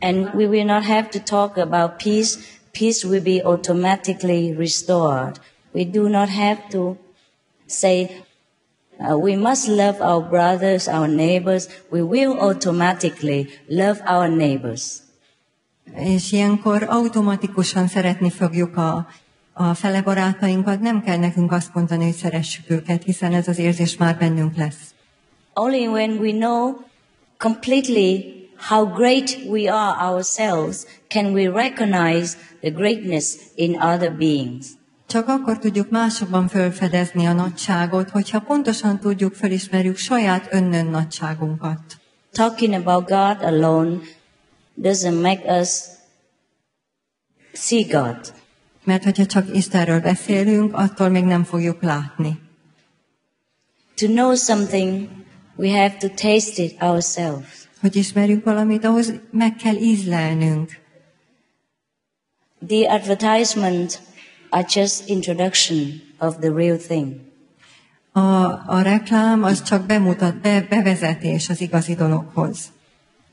[0.00, 2.38] And we will not have to talk about peace.
[2.72, 5.40] Peace will be automatically restored.
[5.72, 6.96] We do not have to
[7.66, 8.24] say,
[8.98, 11.68] uh, we must love our brothers, our neighbors.
[11.90, 15.04] We will automatically love our neighbors.
[15.94, 19.06] És ilyenkor automatikusan szeretni fogjuk a,
[19.52, 23.96] a fele barátainkat, nem kell nekünk azt mondani, hogy szeressük őket, hiszen ez az érzés
[23.96, 24.94] már bennünk lesz.
[25.54, 26.74] Only when we know
[27.38, 34.66] completely how great we are ourselves can we recognize the greatness in other beings.
[35.06, 41.80] Csak akkor tudjuk másokban felfedezni a nagyságot, hogyha pontosan tudjuk, felismerjük saját önnön nagyságunkat.
[42.32, 43.98] Talking about God alone
[44.82, 45.68] doesn't make us
[47.52, 48.34] see God.
[48.84, 52.38] Mert hogyha csak Istenről beszélünk, attól még nem fogjuk látni.
[53.96, 55.08] To know something,
[55.56, 57.65] we have to taste it ourselves.
[57.80, 60.70] Hogy ismerjük valamit, ahhoz meg kell ízlelnünk.
[62.66, 64.00] The advertisement
[64.50, 67.20] are just introduction of the real thing.
[68.12, 68.20] A,
[68.66, 72.58] a reklám az csak bemutat, be, bevezetés az igazi dologhoz.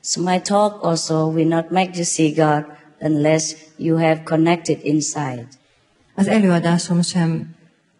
[0.02, 2.64] So my talk also will not make you see God
[3.00, 5.46] unless you have connected inside.
[6.14, 7.54] Az előadásom sem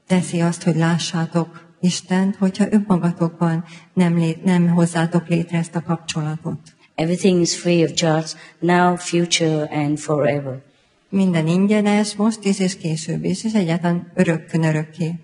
[0.07, 6.59] teszi azt, hogy lássátok Istent, hogyha önmagatokban nem, lét, nem hozzátok létre ezt a kapcsolatot.
[6.95, 8.26] Everything is free of charge,
[8.59, 10.62] now, future, and forever.
[11.09, 15.14] Minden ingyenes, most is és később is, és egyáltalán örökkön örökké.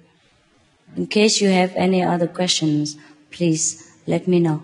[0.97, 2.91] In case you have any other questions,
[3.29, 4.59] please let me know.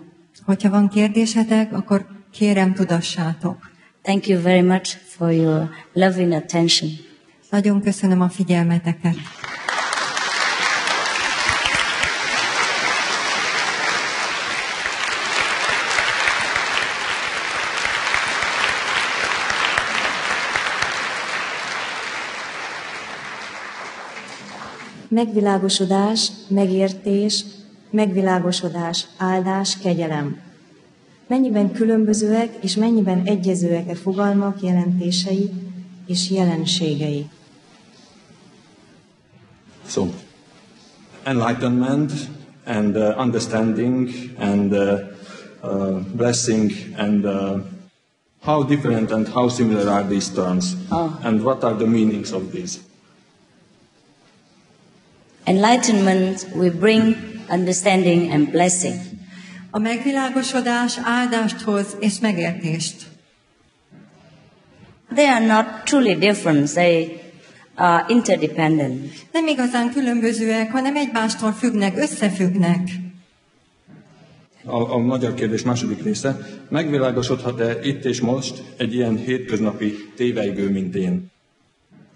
[0.45, 3.71] Hogyha van kérdésetek, akkor kérem tudassátok.
[4.01, 6.91] Thank you very much for your loving attention.
[7.49, 9.15] Nagyon köszönöm a figyelmeteket.
[25.17, 27.45] Megvilágosodás, megértés,
[27.91, 30.39] megvilágosodás, áldás, kegyelem.
[31.27, 35.51] Mennyiben különbözőek és mennyiben egyezőek e fogalmak, jelentései
[36.07, 37.29] és jelenségei.
[39.87, 40.05] So,
[41.23, 42.11] enlightenment
[42.65, 44.09] and uh, understanding
[44.39, 44.99] and uh,
[45.63, 47.59] uh, blessing and uh,
[48.41, 51.11] how different and how similar are these terms Oh.
[51.23, 52.86] and what are the meanings of these?
[55.47, 57.15] Enlightenment will bring
[57.49, 58.99] understanding and blessing.
[59.71, 62.95] A megvilágosodás áldást hoz és megértést.
[65.15, 67.21] They are not truly different, they
[67.75, 69.11] are interdependent.
[69.31, 72.89] Nem igazán különbözőek, hanem egymástól függnek, összefüggnek.
[74.63, 76.37] A, a magyar kérdés második része.
[76.69, 81.31] Megvilágosodhat-e itt és most egy ilyen hétköznapi téveigő, mint én?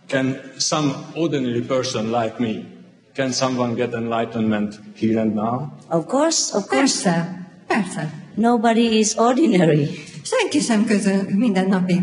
[0.08, 2.80] Can some ordinary person like me,
[3.14, 5.74] can someone get enlightenment here and now?
[5.90, 8.10] Of course, of course, Persze, persze.
[8.36, 9.90] nobody is ordinary.
[10.24, 12.02] Senki sem közön mindennapi.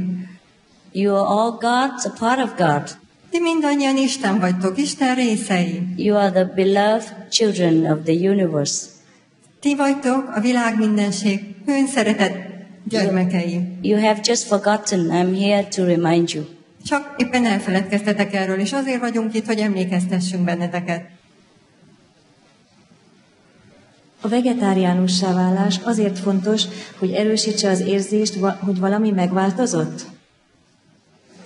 [0.92, 2.96] You are all gods, a part of God.
[3.30, 5.82] Ti mindannyian Isten vagytok, Isten részei.
[5.96, 8.86] You are the beloved children of the universe.
[9.60, 12.36] Ti vagytok a világ mindenség hőn szeretett
[12.88, 13.78] gyermekei.
[13.82, 15.10] You have just forgotten.
[15.10, 16.44] I'm here to remind you.
[16.88, 21.08] Csak éppen elfeledkeztetek erről, és azért vagyunk itt, hogy emlékeztessünk benneteket.
[24.20, 26.62] A vegetáriánussá válás azért fontos,
[26.98, 30.06] hogy erősítse az érzést, hogy valami megváltozott?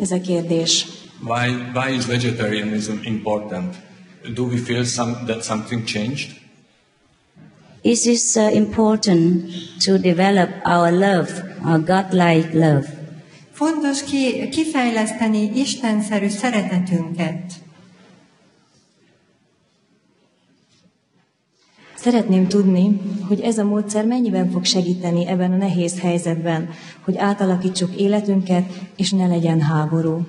[0.00, 0.86] Ez a kérdés.
[1.20, 3.76] Why, why is vegetarianism important?
[4.34, 6.30] Do we feel some, that something changed?
[7.80, 9.44] It is uh, important
[9.84, 11.28] to develop our love,
[11.64, 13.01] our godlike love.
[13.62, 17.52] Fontos ki, kifejleszteni istenszerű szeretetünket.
[21.94, 27.96] Szeretném tudni, hogy ez a módszer mennyiben fog segíteni ebben a nehéz helyzetben, hogy átalakítsuk
[27.96, 28.64] életünket,
[28.96, 30.26] és ne legyen háború.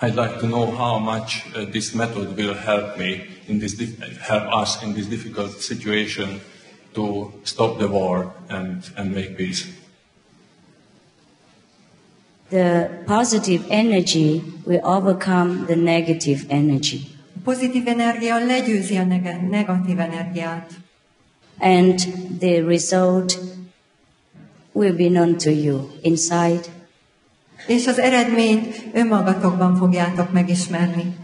[0.00, 3.10] I'd like to know how much uh, this method will help me
[3.46, 3.74] in this
[4.18, 6.40] help us in this difficult situation
[6.92, 9.79] to stop the war and, and make peace.
[12.50, 17.00] The positive energy will overcome the negative energy.
[17.36, 20.70] A pozitív energia legyőzi a neg- negatív energiát.
[21.58, 21.98] And
[22.38, 23.38] the result
[24.72, 26.60] will be known to you inside
[27.66, 31.16] És az eredményt önmagatokban fogjátok megismerni.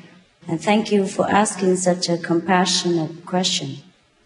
[0.48, 3.70] And thank you for asking such a compassionate question.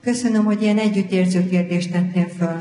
[0.02, 2.60] Köszönöm, hogy ilyen együttérző kérdést tettél föl.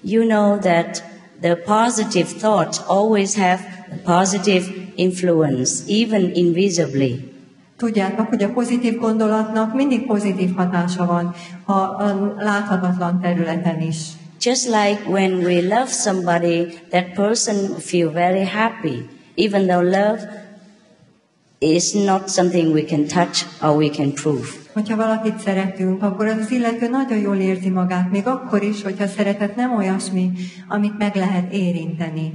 [0.00, 1.04] You know that
[1.42, 4.64] the positive thoughts always have a positive
[4.96, 7.30] influence, even invisibly.
[7.76, 11.34] Tudjátok, hogy a pozitív gondolatnak mindig pozitív hatása van,
[11.64, 11.96] ha
[12.38, 13.96] láthatatlan területen is.
[14.40, 20.20] Just like when we love somebody, that person feel very happy, even though love
[21.58, 24.61] is not something we can touch or we can prove.
[24.72, 29.08] Hogyha valakit szeretünk, akkor az, illető nagyon jól érzi magát, még akkor is, hogyha a
[29.08, 30.30] szeretet nem olyasmi,
[30.68, 32.34] amit meg lehet érinteni.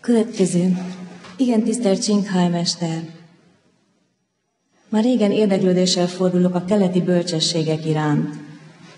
[0.00, 0.76] Következő.
[1.36, 3.02] Igen, tisztelt Csinkhaj mester.
[4.88, 8.34] Már régen érdeklődéssel fordulok a keleti bölcsességek iránt.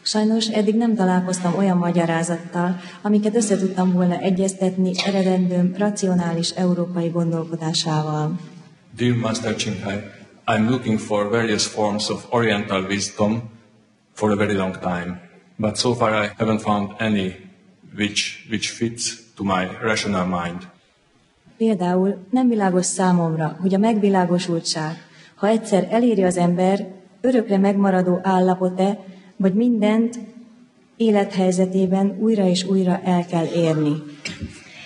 [0.03, 8.39] Sajnos eddig nem találkoztam olyan magyarázattal, amiket össze tudtam volna egyeztetni eredendőm racionális európai gondolkodásával.
[8.95, 10.05] Dear Master Chinkai,
[10.47, 13.49] I'm looking for various forms of Oriental wisdom
[14.13, 15.19] for a very long time,
[15.59, 17.37] but so far I haven't found any
[17.97, 20.69] which, which fits to my rational mind.
[21.57, 24.97] Például nem világos számomra, hogy a megvilágosultság,
[25.35, 26.87] ha egyszer eléri az ember,
[27.21, 28.99] örökre megmaradó állapot-e,
[29.37, 30.19] vagy mindent
[30.97, 34.03] élethelyzetében újra és újra el kell érni.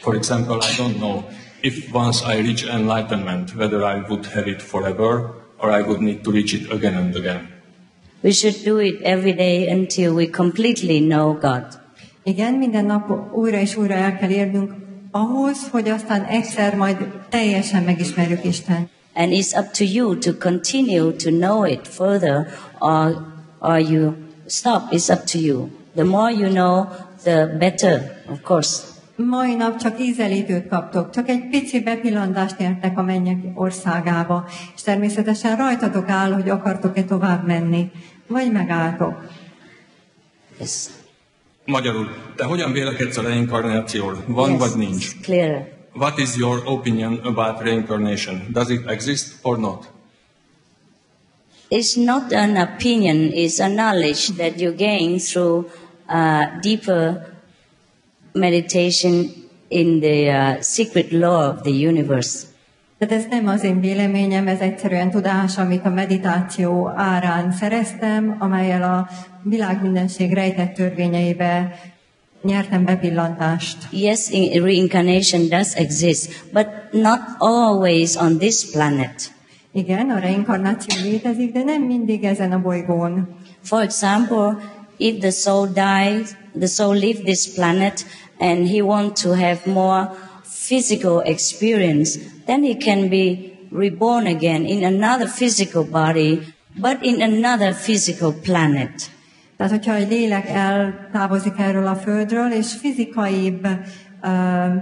[0.00, 1.24] For example, I don't know
[1.68, 5.10] if once I reach enlightenment, whether I would have it forever
[5.58, 7.42] or I would need to reach it again and again.
[8.22, 11.66] We should do it every day until we completely know God.
[12.22, 14.72] Igen, minden nap újra és újra el kell érnünk
[15.10, 16.96] ahhoz, hogy aztán egyszer majd
[17.28, 18.90] teljesen megismerjük Isten.
[19.14, 22.46] And it's up to you to continue to know it further
[22.80, 23.26] or,
[23.58, 24.14] or you
[24.46, 24.92] stop.
[24.92, 25.70] It's up to you.
[25.94, 26.86] The more you know,
[27.22, 28.95] the better, of course.
[29.16, 35.56] Mai nap csak ízelítőt kaptok, csak egy pici bepillantást értek a mennyek országába, és természetesen
[35.56, 37.90] rajtatok áll, hogy akartok-e tovább menni,
[38.26, 39.28] vagy megálltok.
[40.60, 40.86] Yes.
[41.64, 44.24] Magyarul, te hogyan vélekedsz a reinkarnációról?
[44.26, 44.58] Van yes.
[44.58, 45.06] vagy nincs?
[45.06, 45.68] It's clearer.
[45.92, 48.46] What is your opinion about reincarnation?
[48.52, 49.88] Does it exist or not?
[51.68, 55.70] It's not an opinion, it's a knowledge that you gain through
[56.08, 57.35] uh, deeper
[58.36, 59.30] meditation
[59.68, 62.46] in the uh, secret law of the universe.
[62.98, 68.82] Tehát ez nem az én véleményem, ez egyszerűen tudás, amit a meditáció árán szereztem, amelyel
[68.82, 69.08] a
[69.42, 71.78] világ mindenség rejtett törvényeibe
[72.42, 73.76] nyertem bepillantást.
[73.90, 79.34] Yes, in- reincarnation does exist, but not always on this planet.
[79.72, 83.28] Igen, a reinkarnáció létezik, de nem mindig ezen a bolygón.
[83.62, 84.56] For example,
[84.96, 88.04] if the soul dies, the soul leaves this planet
[88.38, 90.10] and he wants to have more
[90.42, 96.40] physical experience, then he can be reborn again in another physical body,
[96.80, 99.10] but in another physical planet.
[99.56, 103.66] Tehát, hogyha egy lélek eltávozik erről a földről, és fizikaibb
[104.22, 104.74] uh,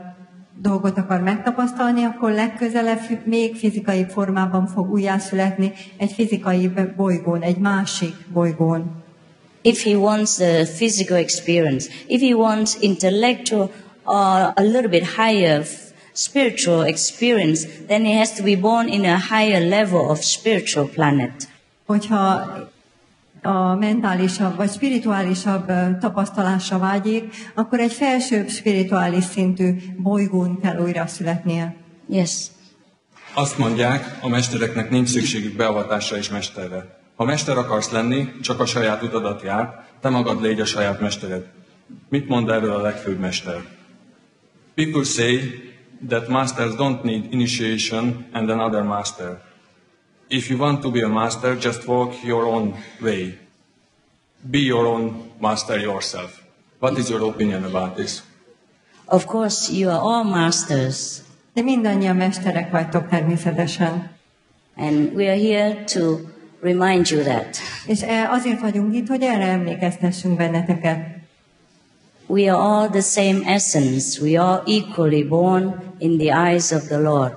[0.61, 8.15] dolgot akar megtapasztalni, akkor legközelebb még fizikai formában fog újjászületni egy fizikai bolygón, egy másik
[8.33, 9.04] bolygón.
[9.65, 13.71] If he wants the physical experience, if he wants intellectual
[14.05, 15.65] or a little bit higher
[16.13, 21.49] spiritual experience, then he has to be born in a higher level of spiritual planet.
[21.87, 22.53] Hogyha
[23.43, 31.75] a mentálisabb vagy spirituálisabb tapasztalásra vágyik, akkor egy felsőbb spirituális szintű bolygón kell újra születnie.
[32.09, 32.31] Yes.
[33.35, 37.03] Azt mondják, a mestereknek nincs szükségük beavatásra és mesterre.
[37.17, 41.47] Ha mester akarsz lenni, csak a saját utadat jár, te magad légy a saját mestered.
[42.09, 43.65] Mit mond erről a legfőbb mester?
[44.75, 45.41] People say
[46.09, 49.41] that masters don't need initiation and another master.
[50.29, 53.39] If you want to be a master, just walk your own way.
[54.51, 56.43] Be your own master yourself.
[56.79, 58.23] What is your opinion about this?
[59.05, 61.23] Of course, you are all masters,
[61.55, 64.11] De mindannyian mesterek vagytok természetesen.
[64.77, 66.19] and we are here to
[66.65, 67.57] remind you that.
[67.87, 70.99] És e- azért vagyunk itt, hogy erre emlékeztessünk benneteket.
[72.27, 74.23] We are all the same essence.
[74.23, 77.33] We are equally born in the eyes of the Lord.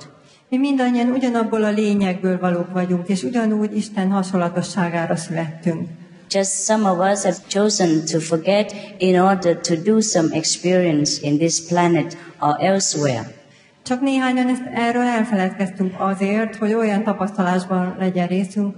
[0.49, 5.87] Mi mindannyian ugyanabból a lényegből valók vagyunk, és ugyanúgy Isten hasonlatosságára születtünk.
[6.29, 11.37] Just some of us have chosen to forget in order to do some experience in
[11.37, 13.35] this planet or elsewhere.
[13.83, 18.75] Csak néhányan ezt, erről elfeledkeztünk azért, hogy olyan tapasztalásban legyen részünk,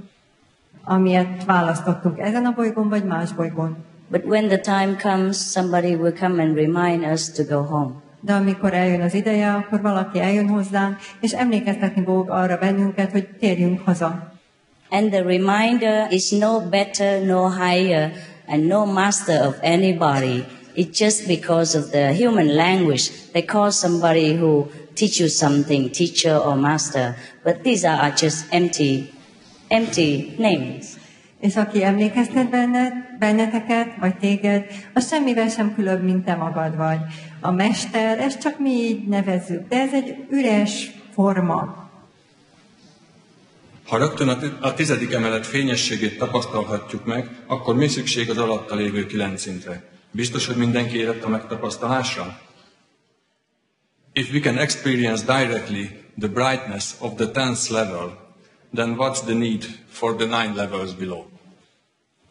[0.84, 3.78] amilyet választottunk ezen a bolygón vagy más bolygón.
[4.12, 7.92] But when the time comes, somebody will come and remind us to go home.
[8.22, 13.28] De amikor eljön az ideje, akkor valaki eljön hozzánk, és emlékeztetni fog arra bennünket, hogy
[13.40, 14.34] térjünk haza.
[14.90, 18.12] And the reminder is no better, no higher,
[18.48, 20.44] and no master of anybody.
[20.74, 23.10] It's just because of the human language.
[23.32, 27.16] They call somebody who teach you something, teacher or master.
[27.44, 29.12] But these are just empty,
[29.70, 30.86] empty names.
[31.40, 37.00] És aki emlékeztet benned, benneteket, vagy téged, az semmivel sem különb, mint te magad vagy.
[37.40, 41.88] A mester, ezt csak mi így nevezzük, de ez egy üres forma.
[43.88, 48.76] Ha rögtön a ti- a tizedik emelet fényességét tapasztalhatjuk meg, akkor mi szükség az alatta
[48.76, 49.84] lévő kilenc szintre?
[50.12, 52.40] Biztos, hogy mindenki érett a megtapasztalásra?
[54.14, 55.84] If we can experience directly
[56.20, 58.29] the brightness of the tenth level,
[58.74, 61.26] then what's the need for the nine levels below?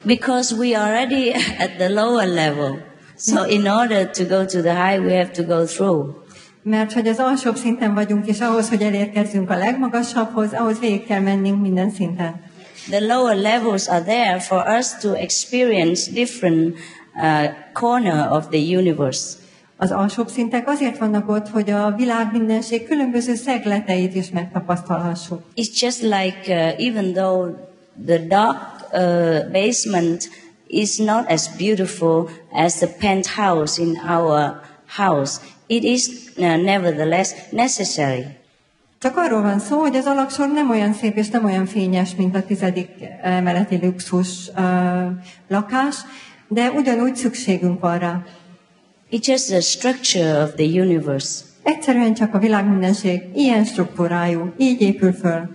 [0.04, 1.32] Because we are already
[1.64, 2.78] at the lower level.
[3.16, 6.14] So in order to go to the high, we have to go through.
[6.62, 11.20] Mert hogy az alsóbb szinten vagyunk, és ahhoz, hogy elérkezzünk a legmagasabbhoz, ahhoz végig kell
[11.20, 12.40] mennünk minden szinten.
[12.90, 16.76] The lower levels are there for us to experience different
[17.14, 19.36] uh, corner of the universe.
[19.80, 25.42] Az alsóbb szintek azért vannak ott, hogy a világ mindenség különböző szegleteit is megtapasztalhassuk.
[25.56, 27.56] It's just like uh, even though
[28.06, 28.58] the dark
[28.92, 30.28] uh, basement
[30.66, 34.60] is not as beautiful as the penthouse in our
[34.96, 36.06] house, it is
[36.36, 38.24] uh, nevertheless necessary.
[39.00, 42.36] Csak arról van szó, hogy az alaksor nem olyan szép és nem olyan fényes, mint
[42.36, 42.90] a tizedik
[43.22, 44.62] emeleti luxus uh,
[45.48, 45.96] lakás,
[46.48, 48.22] de ugyanúgy szükségünk van rá.
[49.10, 51.44] It's just the structure of the universe.
[51.62, 55.48] Egyszerűen csak a világ mindenség ilyen struktúrájú, így épül föl.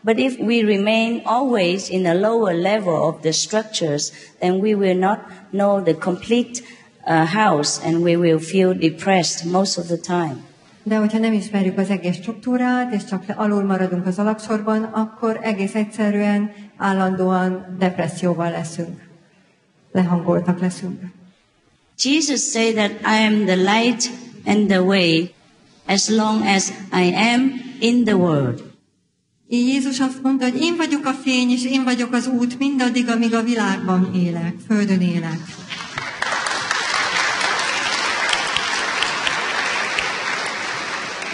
[0.00, 4.98] But if we remain always in a lower level of the structures, then we will
[4.98, 5.18] not
[5.50, 6.60] know the complete
[7.06, 10.36] uh, house and we will feel depressed most of the time.
[10.82, 15.74] De hogyha nem ismerjük az egész struktúrát, és csak alul maradunk az alaksorban, akkor egész
[15.74, 19.08] egyszerűen állandóan depresszióval leszünk.
[19.92, 21.00] Lehangoltak leszünk.
[21.96, 24.10] Jesus said that I am the light
[24.44, 25.34] and the way
[25.86, 28.72] as long as I am in the world.
[29.48, 33.34] Jézus azt mondta, hogy én vagyok a fény, és én vagyok az út mindaddig, amíg
[33.34, 35.38] a világban élek, földön élek.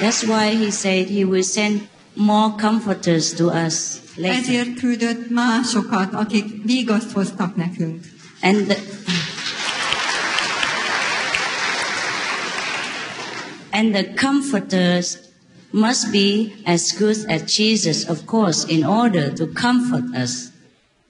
[0.01, 3.75] That's why he said he will send more comforters to us
[4.17, 4.39] later.
[4.39, 8.05] Ezért küldött másokat, akik vigaszt hoztak nekünk.
[8.43, 8.77] And the,
[13.81, 15.07] and the comforters
[15.73, 20.49] must be as good as Jesus, of course, in order to comfort us.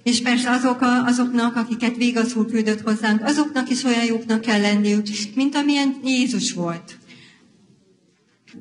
[0.02, 4.60] És persze azok a, azoknak, akiket Végasz úr küldött hozzánk, azoknak is olyan jóknak kell
[4.60, 6.96] lenniük, mint amilyen Jézus volt.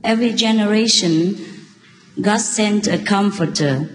[0.02, 1.36] Every generation,
[2.16, 3.90] God sent a comforter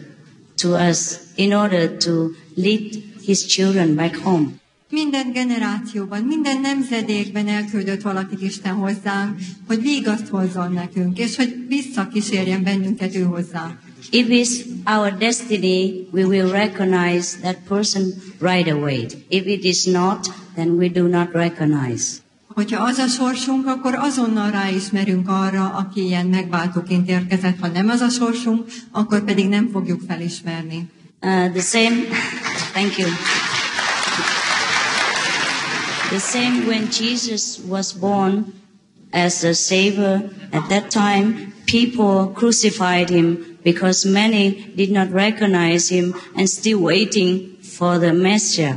[0.56, 4.63] to us in order to lead his children back home.
[4.94, 12.62] Minden generációban, minden nemzedékben elküldött valakit Isten hozzánk, hogy vigaszt hozzon nekünk, és hogy visszakísérjen
[12.62, 13.78] bennünket ő hozzá.
[14.10, 18.02] If it's our destiny, we will recognize that person
[18.40, 19.06] right away.
[19.28, 22.04] If it is not, then we do not recognize.
[22.46, 27.58] Hogyha az a sorsunk, akkor azonnal ráismerünk arra, aki ilyen megváltóként érkezett.
[27.60, 30.88] Ha nem az a sorsunk, akkor pedig nem fogjuk felismerni.
[31.20, 31.96] Uh, the same,
[32.72, 33.08] thank you.
[36.14, 38.52] The same when Jesus was born
[39.12, 46.14] as a savior, at that time people crucified him because many did not recognize him
[46.36, 48.76] and still waiting for the Messiah.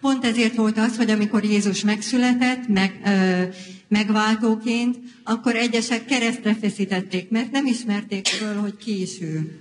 [0.00, 3.42] Pont ezért volt az, hogy amikor Jézus megszületett, meg, ö,
[3.88, 9.60] megváltóként, akkor egyesek keresztre feszítették, mert nem ismerték föl, hogy ki is ő.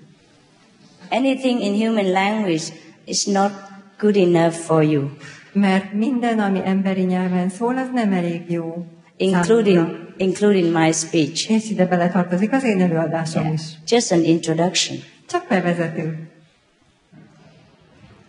[1.09, 2.63] Anything in human language
[3.05, 3.51] is not
[3.97, 5.09] good enough for you,
[5.55, 8.85] Mert minden, ami emberi nyelven szól, az nem elég jó.
[9.17, 10.13] including, számunkra.
[10.17, 11.51] including my speech.
[11.51, 13.61] És ide beletartozik az én előadásom is.
[13.87, 14.97] Just an introduction.
[15.29, 16.29] Csak bevezető.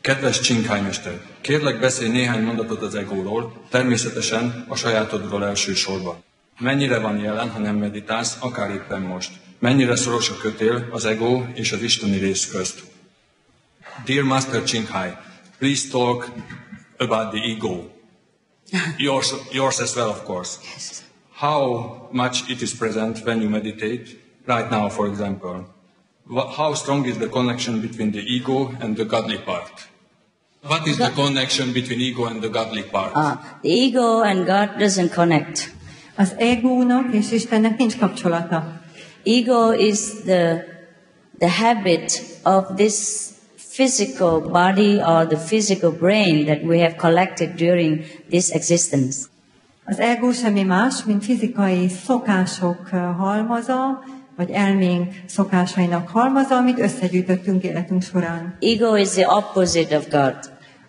[0.01, 6.23] Kedves csinkálymester, kérlek beszélj néhány mondatot az egóról, természetesen a sajátodról elsősorban.
[6.59, 9.31] Mennyire van jelen, ha nem meditálsz, akár éppen most?
[9.59, 12.82] Mennyire szoros a kötél az ego és az isteni rész közt?
[14.05, 15.11] Dear Master Chinkai,
[15.59, 16.32] please talk
[17.01, 17.90] about the ego.
[18.98, 20.59] yours, yours as well, of course.
[20.62, 21.02] Yes.
[21.32, 25.66] How much it is present when you meditate, right now, for example.
[26.28, 29.86] How strong is the connection between the ego and the godly part?
[30.62, 33.12] What is the connection between ego and the godly part?
[33.14, 35.74] Uh, the ego and God doesn't connect.
[36.16, 38.82] Az egónak és Istennek nincs kapcsolata.
[39.23, 40.64] Ego is the,
[41.39, 43.32] the habit of this
[43.77, 49.28] physical body or the physical brain that we have collected during this existence.
[49.85, 52.89] Az ego semmi más, mint fizikai szokások
[53.19, 54.03] halmaza,
[54.36, 58.57] vagy elménk szokásainak halmaza, amit összegyűjtöttünk életünk során.
[58.61, 60.36] Ego is the opposite of God.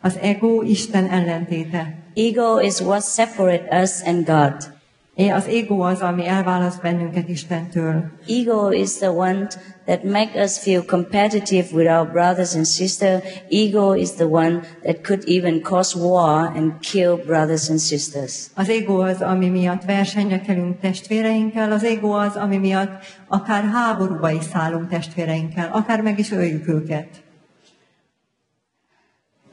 [0.01, 1.93] Az ego Isten ellentéte.
[2.13, 4.75] Ego is what separates us and God.
[5.15, 8.03] É, Az ego az, ami elválaszt bennünket Istentől.
[8.27, 9.47] Ego is the one
[9.87, 13.23] that make us feel competitive with our brothers and sisters.
[13.49, 18.49] Ego is the one that could even cause war and kill brothers and sisters.
[18.55, 24.31] Az ego az, ami miatt versenyre kelünk testvéreinkkel, az ego az, ami miatt akár háborúba
[24.31, 27.07] is szállunk testvéreinkkel, akár meg is öljük őket.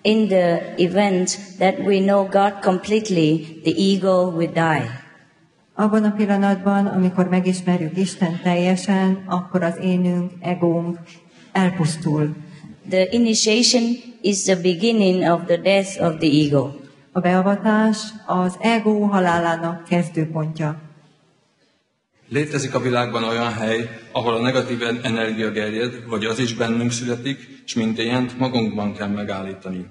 [0.02, 5.03] In the event that we know God completely, the ego will die.
[5.76, 10.98] Abban a pillanatban, amikor megismerjük Isten teljesen, akkor az énünk, egónk
[11.52, 12.36] elpusztul.
[12.88, 13.82] The initiation
[14.20, 16.70] is the beginning of the death of the ego.
[17.12, 20.80] A beavatás az ego halálának kezdőpontja.
[22.28, 26.90] Létezik a világban olyan hely, ahol a negatív en- energia gerjed, vagy az is bennünk
[26.90, 29.86] születik, és mint ilyent magunkban kell megállítani.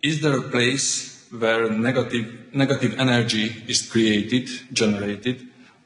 [0.00, 5.40] Is there a place where negative, negative energy is created, generated,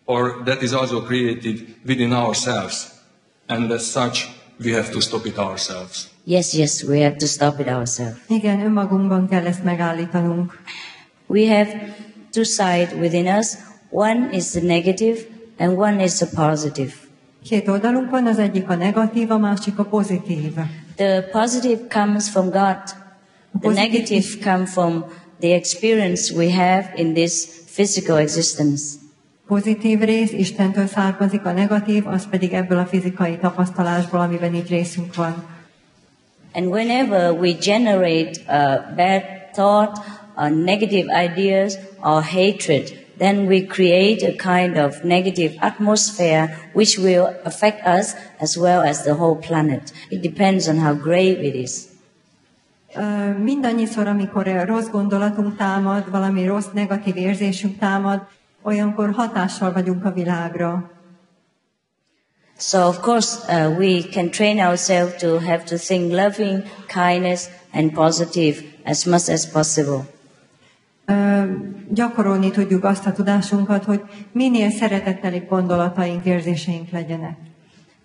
[0.07, 3.01] or that is also created within ourselves,
[3.49, 6.11] and as such we have to stop it ourselves?
[6.25, 8.17] Yes, yes, we have to stop it ourselves.
[8.29, 10.53] Igen, önmagunkban kell ezt megállítanunk.
[11.27, 11.95] We have
[12.31, 13.57] two sides within us.
[13.91, 15.27] One is the negative
[15.59, 16.93] and one is the positive.
[17.45, 20.53] Két oldalunk van, az egyik a negatív, a másik a pozitív.
[20.95, 22.79] The positive comes from God.
[22.85, 25.05] The Positive negative comes from
[25.45, 27.35] the experience we have in this
[27.77, 28.97] physical existence.
[29.47, 35.15] Pozitív rész Istentől származik, a negatív, az pedig ebből a fizikai tapasztalásból, amiben így részünk
[35.15, 35.45] van.
[36.55, 39.23] And whenever we generate a bad
[39.53, 39.99] thought,
[40.37, 47.29] or negative ideas, or hatred, then we create a kind of negative atmosphere which will
[47.45, 49.93] affect us as well as the whole planet.
[50.09, 51.94] It depends on how grave it is.
[53.43, 58.27] Mindannyiszor, amikor rossz gondolatunk támad, valami rossz negatív érzésünk támad,
[58.63, 60.91] olyankor hatással vagyunk a világra.
[62.59, 67.93] So of course uh, we can train ourselves to have to think loving, kindness, and
[67.93, 70.07] positive as much as possible.
[71.07, 71.43] Ö,
[71.91, 74.03] Gyakorolni tudjuk azt a tudásunkat, hogy
[74.33, 77.37] minél szeretettelibb gondolataink, érzéseink legyenek.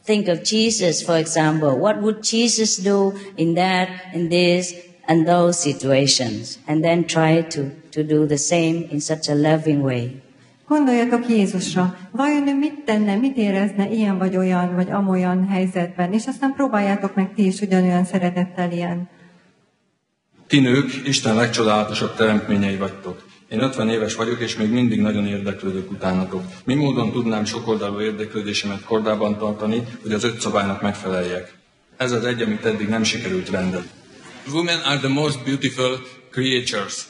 [0.09, 1.77] Think of Jesus, for example.
[1.77, 4.73] What would Jesus do in that, in this,
[5.05, 6.57] and those situations?
[6.65, 10.21] And then try to, to do the same in such a loving way.
[10.67, 16.27] Gondoljatok Jézusra, vajon ő mit tenne, mit érezne ilyen vagy olyan, vagy amolyan helyzetben, és
[16.27, 19.09] aztán próbáljátok meg ti is ugyanolyan szeretettel ilyen.
[20.47, 23.28] Ti nők Isten legcsodálatosabb teremtményei vagytok.
[23.49, 26.43] Én 50 éves vagyok, és még mindig nagyon érdeklődök utánatok.
[26.63, 31.53] Mi módon tudnám sokoldalú érdeklődésemet kordában tartani, hogy az öt szabálynak megfeleljek?
[31.97, 33.89] Ez az egy, amit eddig nem sikerült rendezni.
[34.51, 35.99] Women are the most beautiful
[36.31, 37.07] creatures.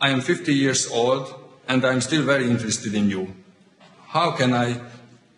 [0.00, 1.26] I am 50 years old,
[1.66, 3.26] and I'm still very interested in you.
[4.06, 4.80] How can I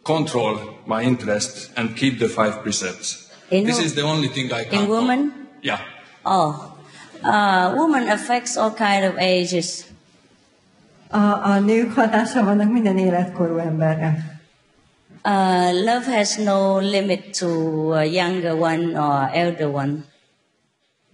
[0.03, 3.29] control my interest and keep the five precepts?
[3.49, 4.83] In this is the only thing I can.
[4.83, 5.33] in woman?
[5.63, 5.81] Yeah.
[6.25, 6.77] Oh,
[7.25, 9.92] uh, woman affects all kind of ages.
[11.13, 14.41] A, a nők hatása vannak minden életkorú emberre.
[15.25, 17.49] Uh, love has no limit to
[17.93, 20.05] a younger one or elder one.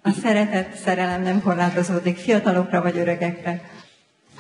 [0.03, 3.61] A szeretet, szerelem nem korlátozódik fiatalokra vagy öregekre.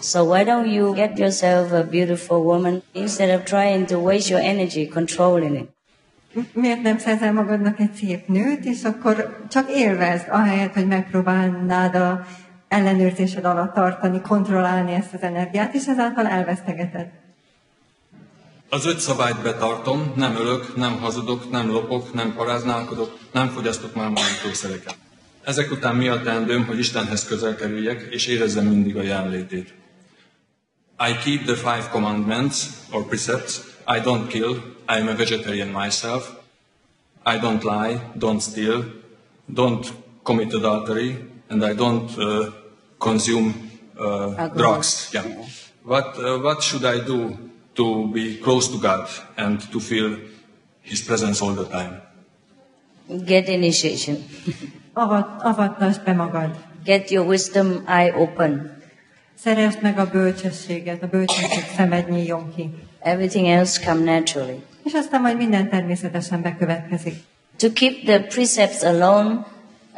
[0.00, 4.44] So why don't you get yourself a beautiful woman instead of trying to waste your
[4.44, 5.76] energy controlling it?
[6.52, 12.26] Miért nem szerzel magadnak egy szép nőt, és akkor csak élvezd, ahelyett, hogy megpróbálnád a
[12.68, 17.10] ellenőrzésed alatt tartani, kontrollálni ezt az energiát, és ezáltal elvesztegeted.
[18.70, 24.10] Az öt szabályt betartom, nem ölök, nem hazudok, nem lopok, nem paráználkodok, nem fogyasztok már
[24.10, 24.96] manítószereket.
[25.44, 29.74] Ezek után mi a teendőm, hogy Istenhez közel kerüljek, és érezzem mindig a jelenlétét.
[31.08, 32.56] I keep the five commandments
[32.90, 33.60] or precepts.
[33.86, 34.50] I don't kill.
[34.88, 36.38] I am a vegetarian myself.
[37.34, 38.84] I don't lie, don't steal,
[39.46, 39.86] don't
[40.22, 42.50] commit adultery, and I don't uh,
[42.98, 43.54] consume
[43.98, 45.10] uh, drugs.
[45.12, 45.24] Yeah.
[45.84, 47.36] What uh, what should I do
[47.74, 50.18] to be close to God and to feel
[50.82, 52.02] His presence all the time?
[53.24, 54.24] Get initiation.
[54.98, 56.56] Avat, avattasd be magad.
[56.84, 58.76] Get your wisdom eye open.
[59.34, 62.70] Szeresd meg a bölcsességet, a bölcsesség szemed nyíljon ki.
[63.00, 64.62] Everything else come naturally.
[64.84, 67.14] És aztán majd minden természetesen bekövetkezik.
[67.56, 69.46] To keep the precepts alone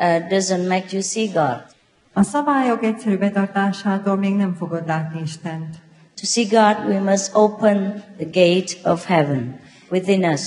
[0.00, 1.64] uh, doesn't make you see God.
[2.12, 5.76] A szabályok egyszerű betartásától még nem fogod látni Istent.
[6.20, 9.60] To see God, we must open the gate of heaven
[9.90, 10.40] within us.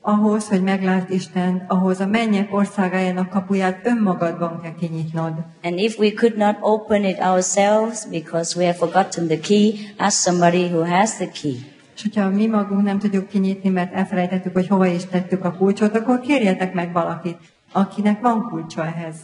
[0.00, 5.32] Ahhoz, hogy meglát Istent, ahhoz a mennyek országájának kapuját önmagadban kell kinyitnod.
[5.62, 10.22] And if we could not open it ourselves because we have forgotten the key, ask
[10.22, 11.54] somebody who has the key.
[11.94, 15.96] És hogyha mi magunk nem tudjuk kinyitni, mert elfelejtettük, hogy hova is tettük a kulcsot,
[15.96, 17.38] akkor kérjetek meg valakit,
[17.72, 19.16] akinek van kulcsa ehhez.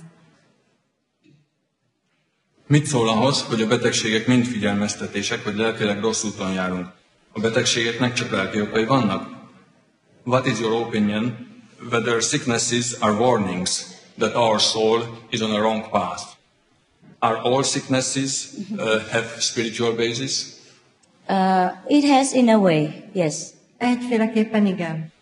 [2.67, 6.87] Mit szól ahhoz, hogy a betegségek mind figyelmeztetések, hogy lelkileg rossz úton járunk?
[7.33, 9.29] A betegségeknek csak lelki okai vannak?
[10.25, 11.49] What is your opinion
[11.91, 16.37] whether sicknesses are warnings that our soul is on a wrong path?
[17.21, 20.61] Are all sicknesses uh, have spiritual basis?
[21.29, 23.53] Uh, it has in a way, yes.
[23.79, 25.13] Egyféleképpen igen.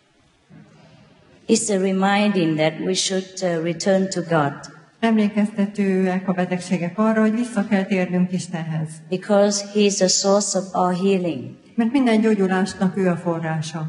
[1.48, 7.34] It's a reminding that we should uh, return to God Emlékeztetőek a betegségek arra, hogy
[7.34, 8.88] vissza kell térnünk Istenhez.
[9.08, 11.54] because He is the source of our healing.
[11.74, 13.86] Mert minden gyógyulásnak ő a forrása.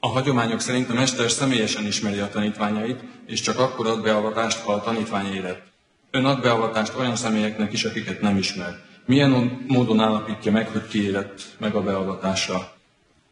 [0.00, 4.72] A hagyományok szerint a mester személyesen ismeri a tanítványait, és csak akkor ad beavatást, ha
[4.72, 5.62] a tanítvány érett.
[6.10, 8.78] Ön ad beavatást olyan személyeknek is, akiket nem ismer.
[9.06, 12.72] Milyen módon állapítja meg, hogy ki érett meg a beavatásra?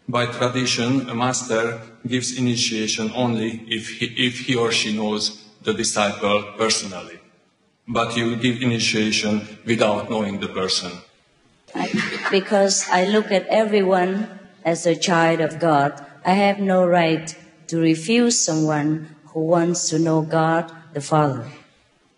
[0.08, 5.72] By tradition, a master gives initiation only if he, if he or she knows the
[5.72, 7.20] disciple personally.
[7.86, 10.92] But you give initiation without knowing the person.
[11.74, 11.88] I,
[12.30, 17.34] because I look at everyone as a child of God, I have no right
[17.68, 21.46] to refuse someone who wants to know God the Father.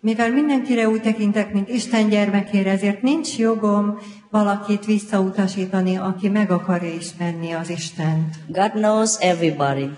[0.05, 3.99] Mivel mindenkire úgy tekintek, mint Isten gyermekére, ezért nincs jogom
[4.29, 8.35] valakit visszautasítani, aki meg akarja ismerni az Istent.
[8.47, 9.89] God knows everybody.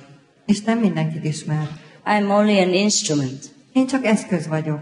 [0.46, 1.68] Isten mindenkit ismer.
[2.06, 3.46] I'm only an instrument.
[3.74, 4.80] Én csak eszköz vagyok.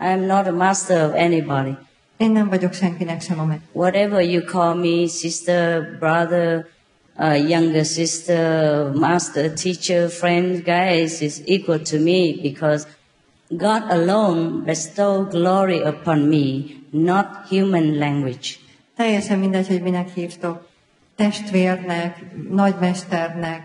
[0.00, 1.76] I'm not a master of anybody.
[2.16, 3.60] Én nem vagyok senkinek sem a meg.
[3.72, 6.66] Whatever you call me, sister, brother,
[7.18, 12.86] uh, younger sister, master, teacher, friend, guys, is equal to me because
[13.56, 18.56] God alone bestow glory upon me, not human language.
[18.96, 20.68] Teljesen mindegy, hogy minek hívtok.
[21.16, 23.62] Testvérnek, nagymesternek,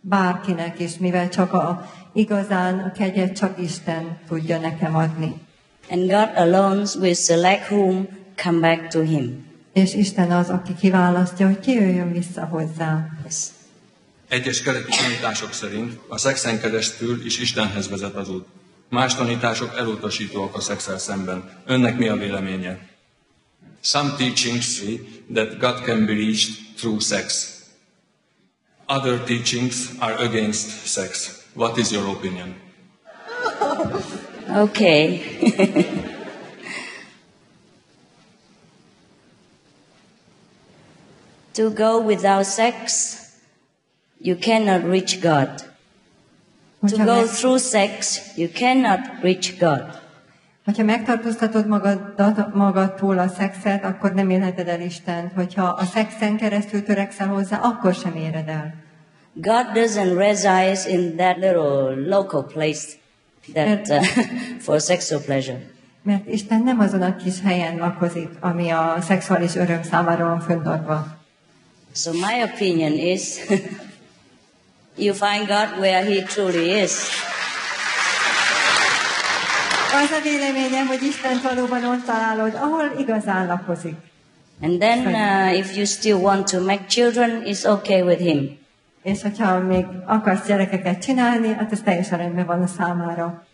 [0.00, 5.34] bárkinek is, mivel csak a igazán a kegyet csak Isten tudja nekem adni.
[5.90, 8.08] And God alone will select whom
[8.42, 9.46] come back to Him.
[9.72, 13.06] És Isten az, aki kiválasztja, hogy ki jöjjön vissza hozzá.
[13.24, 13.36] Yes.
[14.28, 18.46] Egyes keleti tanítások szerint a szexen keresztül is Istenhez vezet az út.
[18.88, 21.62] Más tanítások elutasítóak a szexel szemben.
[21.66, 22.78] Önnek mi a véleménye?
[23.80, 25.00] Some teachings say
[25.34, 27.52] that God can be reached through sex.
[28.86, 31.42] Other teachings are against sex.
[31.54, 32.54] What is your opinion?
[34.46, 35.20] Okay.
[41.54, 43.40] to go without sex,
[44.20, 45.62] you cannot reach God.
[46.84, 50.02] To Hogyha, go meg, through sex, you cannot reach God.
[50.64, 55.32] hogyha megtartóztatod magadat, magadtól a szexet, akkor nem élheted el Istent.
[55.32, 58.74] Hogyha a szexen keresztül törekszel hozzá, akkor sem éred el.
[59.34, 62.86] God doesn't reside in that little local place
[63.52, 64.04] that uh,
[64.64, 65.60] for sexual pleasure.
[66.02, 71.06] Mert Isten nem azon a kis helyen lakozik, ami a szexuális öröm számára van föntartva.
[71.94, 73.22] So my opinion is
[74.96, 76.92] you find God where he truly is.
[80.02, 83.94] Az a véleményem, hogy Isten valóban ott találod, ahol igazán lakozik.
[84.62, 88.58] And then uh, if you still want to make children, it's okay with him.
[89.02, 93.46] És hogyha még akarsz gyerekeket csinálni, hát ez teljesen rendben van a számára.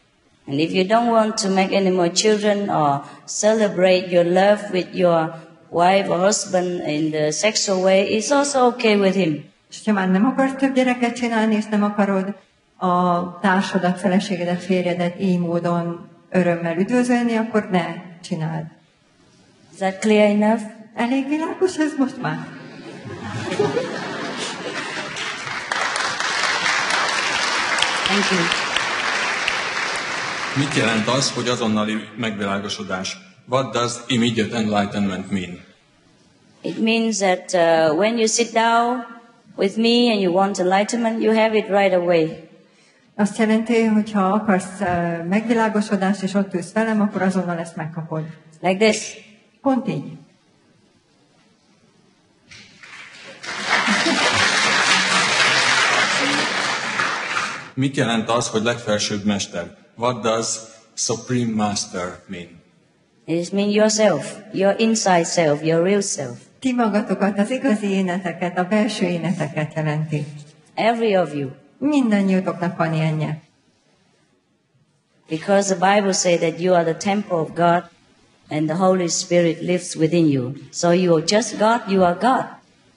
[0.46, 4.94] And if you don't want to make any more children or celebrate your love with
[4.94, 5.34] your
[5.70, 9.49] wife or husband in the sexual way, it's also okay with him.
[9.70, 12.34] És ha már nem akarsz több gyereket csinálni, és nem akarod
[12.76, 17.86] a társadat, feleségedet, férjedet így módon örömmel üdvözölni, akkor ne
[18.22, 18.64] csináld.
[19.72, 20.62] Is that clear enough?
[20.94, 22.46] Elég világos ez most már?
[28.04, 28.40] Thank you.
[30.56, 33.16] Mit jelent az, hogy azonnali megvilágosodás?
[33.48, 35.60] What does immediate enlightenment mean?
[36.62, 39.19] It means that uh, when you sit down
[39.56, 42.48] with me and you want enlightenment, you have it right away.
[43.16, 48.24] Azt jelenti, hogy ha akarsz uh, megvilágosodást, és ott ülsz velem, akkor azonnal ezt megkapod.
[48.60, 49.16] Like this.
[49.62, 50.18] Pont így.
[57.74, 59.76] Mit jelent az, hogy legfelsőbb mester?
[59.96, 60.46] What does
[60.94, 62.60] supreme master mean?
[63.24, 66.38] It means yourself, your inside self, your real self.
[66.60, 70.24] Ti magatokat, az igazi éneteket, a belső éneteket jelenti.
[70.74, 71.50] Every of you.
[71.78, 73.40] Mindannyiótoknak van ilyenje.
[75.28, 77.84] Because the Bible says that you are the temple of God
[78.48, 80.52] and the Holy Spirit lives within you.
[80.72, 82.44] So you are just God, you are God.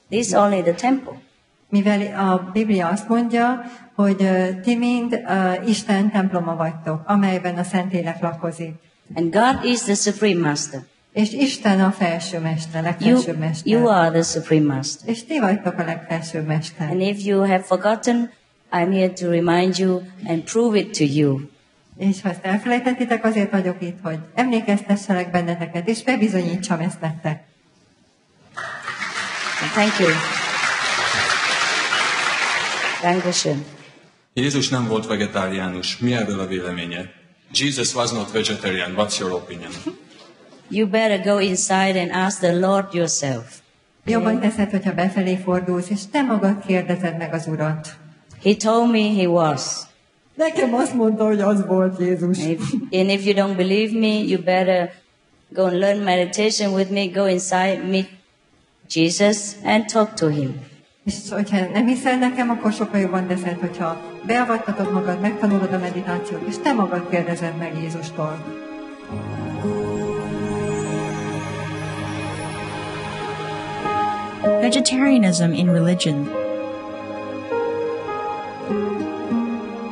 [0.10, 1.22] This is only the temple.
[1.70, 3.64] Mivel a Biblia azt mondja,
[3.96, 4.28] hogy
[4.64, 8.74] ti mind ö, Isten temploma vagytok, amelyben a Szentlélek lakozik.
[9.16, 10.82] And God is the supreme master.
[11.14, 13.72] És Isten a felső mester, You, legfelsőbb mester.
[13.72, 15.10] you are the supreme master.
[15.10, 16.90] És ti vagytok a legfelsőbb mester.
[16.90, 18.32] And if you have forgotten,
[18.72, 21.40] I'm here to remind you and prove it to you.
[21.98, 27.44] És ha ezt elfelejtettitek, azért vagyok itt, hogy emlékeztesselek benneteket, és bebizonyítsam ezt nektek.
[29.74, 30.10] Thank you.
[33.02, 33.66] Dankeschön.
[34.34, 35.98] Jézus nem volt vegetáriánus.
[35.98, 37.12] Mi erről a véleménye?
[37.52, 38.94] Jesus was not vegetarian.
[38.98, 39.72] What's your opinion?
[40.70, 43.62] You better go inside and ask the Lord yourself.
[44.06, 47.98] Jobban teszed, hogyha befelé fordulsz, és te magad kérdezed meg az Urat.
[48.44, 49.62] He told me he was.
[50.36, 52.38] Nekem azt mondta, hogy az volt Jézus.
[52.38, 54.92] If, and if you don't believe me, you better
[55.50, 58.10] go and learn meditation with me, go inside, meet
[58.90, 60.72] Jesus, and talk to him.
[61.06, 66.48] És hogyha nem hiszel nekem, akkor sokkal jobban teszed, hogyha beavattatod magad, megtanulod a meditációt,
[66.48, 68.63] és te magad kérdezed meg Jézustól.
[74.44, 76.26] Vegetarianism in religion.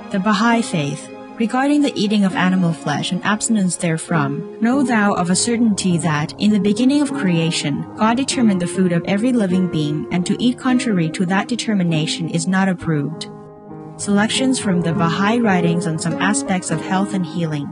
[0.09, 1.09] The Baha'i Faith.
[1.39, 6.33] Regarding the eating of animal flesh and abstinence therefrom, know thou of a certainty that,
[6.37, 10.35] in the beginning of creation, God determined the food of every living being, and to
[10.43, 13.29] eat contrary to that determination is not approved.
[13.95, 17.67] Selections from the Baha'i writings on some aspects of health and healing.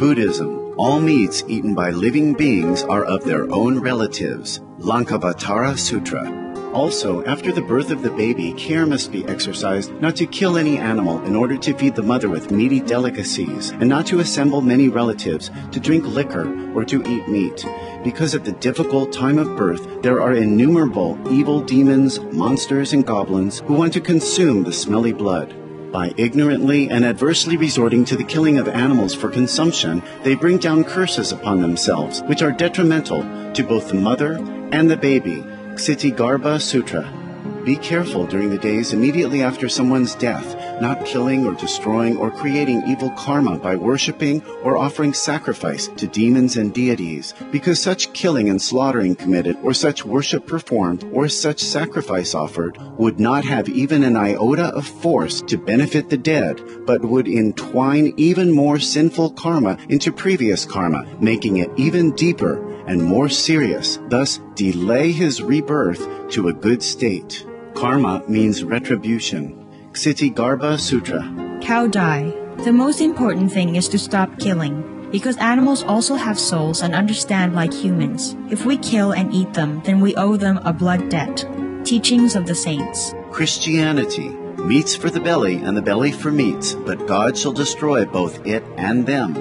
[0.00, 0.65] Buddhism.
[0.78, 4.60] All meats eaten by living beings are of their own relatives.
[4.78, 6.70] Lankavatara Sutra.
[6.74, 10.76] Also, after the birth of the baby, care must be exercised not to kill any
[10.76, 14.88] animal in order to feed the mother with meaty delicacies, and not to assemble many
[14.88, 17.64] relatives to drink liquor or to eat meat.
[18.04, 23.60] Because at the difficult time of birth, there are innumerable evil demons, monsters, and goblins
[23.60, 25.54] who want to consume the smelly blood.
[25.96, 30.84] By ignorantly and adversely resorting to the killing of animals for consumption, they bring down
[30.84, 33.22] curses upon themselves, which are detrimental
[33.54, 34.32] to both the mother
[34.72, 35.42] and the baby.
[35.72, 37.25] Ksiti Sutra.
[37.66, 42.84] Be careful during the days immediately after someone's death, not killing or destroying or creating
[42.86, 48.62] evil karma by worshipping or offering sacrifice to demons and deities, because such killing and
[48.62, 54.16] slaughtering committed, or such worship performed, or such sacrifice offered, would not have even an
[54.16, 60.12] iota of force to benefit the dead, but would entwine even more sinful karma into
[60.12, 66.52] previous karma, making it even deeper and more serious, thus delay his rebirth to a
[66.52, 67.44] good state.
[67.76, 69.66] Karma means retribution.
[69.92, 71.60] Ksiti Sutra.
[71.60, 72.32] Cow die.
[72.64, 77.54] The most important thing is to stop killing, because animals also have souls and understand
[77.54, 78.34] like humans.
[78.50, 81.44] If we kill and eat them, then we owe them a blood debt.
[81.84, 83.14] Teachings of the Saints.
[83.30, 84.30] Christianity.
[84.56, 88.64] Meats for the belly and the belly for meats, but God shall destroy both it
[88.78, 89.34] and them.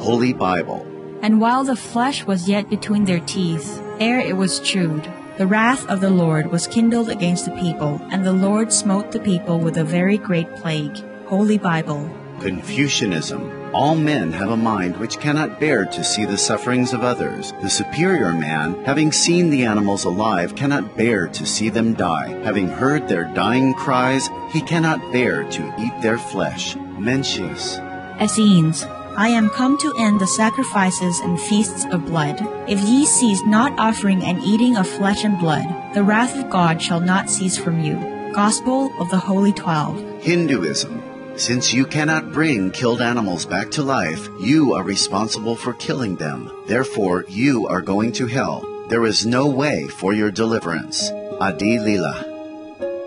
[0.00, 0.84] Holy Bible.
[1.22, 5.86] And while the flesh was yet between their teeth, ere it was chewed, the wrath
[5.88, 9.76] of the Lord was kindled against the people, and the Lord smote the people with
[9.76, 10.96] a very great plague.
[11.26, 12.10] Holy Bible.
[12.40, 13.74] Confucianism.
[13.74, 17.52] All men have a mind which cannot bear to see the sufferings of others.
[17.60, 22.28] The superior man, having seen the animals alive, cannot bear to see them die.
[22.44, 26.76] Having heard their dying cries, he cannot bear to eat their flesh.
[26.76, 27.78] Mencius.
[28.20, 28.86] Essenes.
[29.18, 32.36] I am come to end the sacrifices and feasts of blood.
[32.68, 35.64] If ye cease not offering and eating of flesh and blood,
[35.94, 37.94] the wrath of God shall not cease from you.
[38.34, 39.98] Gospel of the Holy Twelve.
[40.20, 41.02] Hinduism.
[41.36, 46.52] Since you cannot bring killed animals back to life, you are responsible for killing them.
[46.66, 48.66] Therefore, you are going to hell.
[48.88, 51.10] There is no way for your deliverance.
[51.40, 52.35] Adi Lila.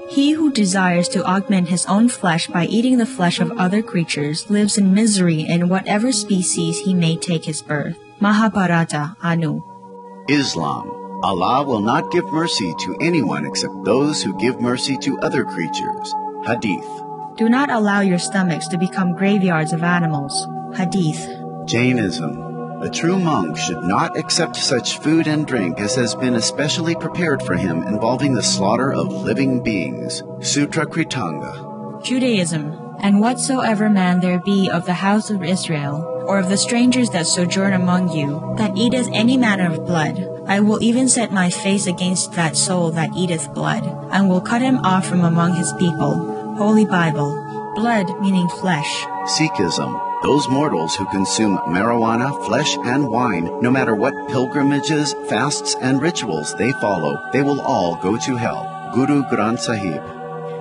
[0.09, 4.49] He who desires to augment his own flesh by eating the flesh of other creatures
[4.49, 7.97] lives in misery in whatever species he may take his birth.
[8.19, 9.61] Mahabharata Anu.
[10.27, 10.89] Islam.
[11.21, 16.13] Allah will not give mercy to anyone except those who give mercy to other creatures.
[16.45, 16.89] Hadith.
[17.37, 20.33] Do not allow your stomachs to become graveyards of animals.
[20.75, 21.27] Hadith.
[21.65, 22.48] Jainism.
[22.81, 27.43] A true monk should not accept such food and drink as has been especially prepared
[27.43, 30.23] for him involving the slaughter of living beings.
[30.39, 32.01] Sutra Kritanga.
[32.03, 32.95] Judaism.
[33.01, 37.27] And whatsoever man there be of the house of Israel, or of the strangers that
[37.27, 41.85] sojourn among you, that eateth any manner of blood, I will even set my face
[41.85, 46.55] against that soul that eateth blood, and will cut him off from among his people.
[46.55, 47.48] Holy Bible.
[47.79, 49.05] Blood meaning flesh.
[49.23, 50.21] Sikhism.
[50.21, 56.53] Those mortals who consume marijuana, flesh, and wine, no matter what pilgrimages, fasts, and rituals
[56.55, 58.91] they follow, they will all go to hell.
[58.93, 60.03] Guru Granth Sahib.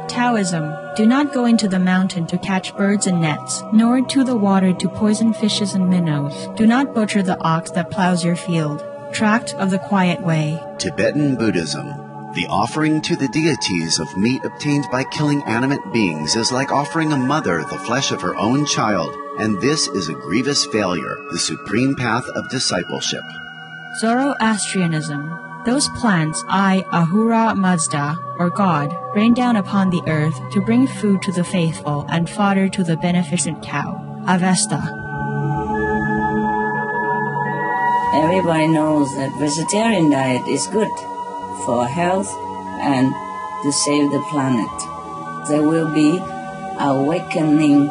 [0.09, 0.73] Taoism.
[0.95, 4.73] Do not go into the mountain to catch birds and nets, nor to the water
[4.75, 6.49] to poison fishes and minnows.
[6.55, 8.85] Do not butcher the ox that plows your field.
[9.13, 10.63] Tract of the Quiet Way.
[10.79, 12.08] Tibetan Buddhism.
[12.35, 17.11] The offering to the deities of meat obtained by killing animate beings is like offering
[17.11, 21.39] a mother the flesh of her own child, and this is a grievous failure, the
[21.39, 23.23] supreme path of discipleship.
[24.01, 25.63] Zoroastrianism.
[25.65, 31.23] Those plants I, Ahura Mazda, or God, rain down upon the earth to bring food
[31.23, 34.05] to the faithful and fodder to the beneficent cow.
[34.29, 34.77] Avesta.
[38.15, 40.91] Everybody knows that vegetarian diet is good
[41.65, 42.29] for health
[42.81, 43.13] and
[43.63, 44.71] to save the planet.
[45.49, 46.19] They will be
[46.79, 47.87] awakening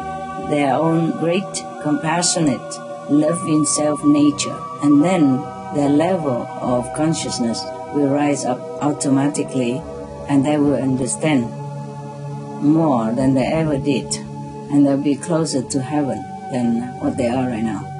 [0.48, 1.44] their own great
[1.82, 2.68] compassionate
[3.10, 5.36] love in self nature and then
[5.74, 7.62] their level of consciousness
[7.94, 9.82] will rise up automatically
[10.28, 11.44] and they will understand
[12.62, 14.14] more than they ever did
[14.70, 16.22] and they'll be closer to heaven
[16.52, 17.97] than what they are right now.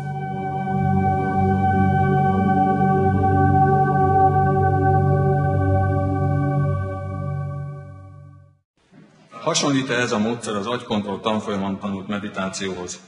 [9.58, 13.00] Hasonlít ez a módszer az agykontroll tanfolyamon tanult meditációhoz.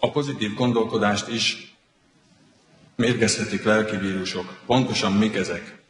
[0.00, 1.76] A pozitív gondolkodást is
[2.96, 4.58] mérgezhetik lelki vírusok.
[4.66, 5.82] Pontosan mik ezek?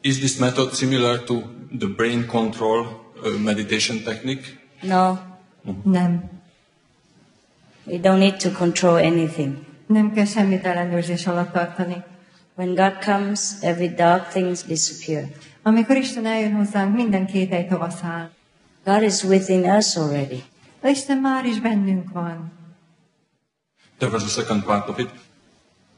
[0.00, 1.42] Is this method similar to
[1.78, 2.86] the brain control
[3.42, 4.44] meditation technique?
[4.80, 5.16] No,
[5.84, 6.30] Nem.
[7.84, 9.56] we don't need to control anything.
[9.86, 12.04] Nem kell semmit ellenőrzés alatt tartani.
[12.54, 15.28] When God comes, every dark things disappear.
[15.62, 18.30] Amikor Isten eljön hozzánk, minden kételj tavaszáll.
[18.84, 20.44] God is within us already.
[20.82, 22.52] Isten már is bennünk van.
[23.98, 25.08] There was a second part of it.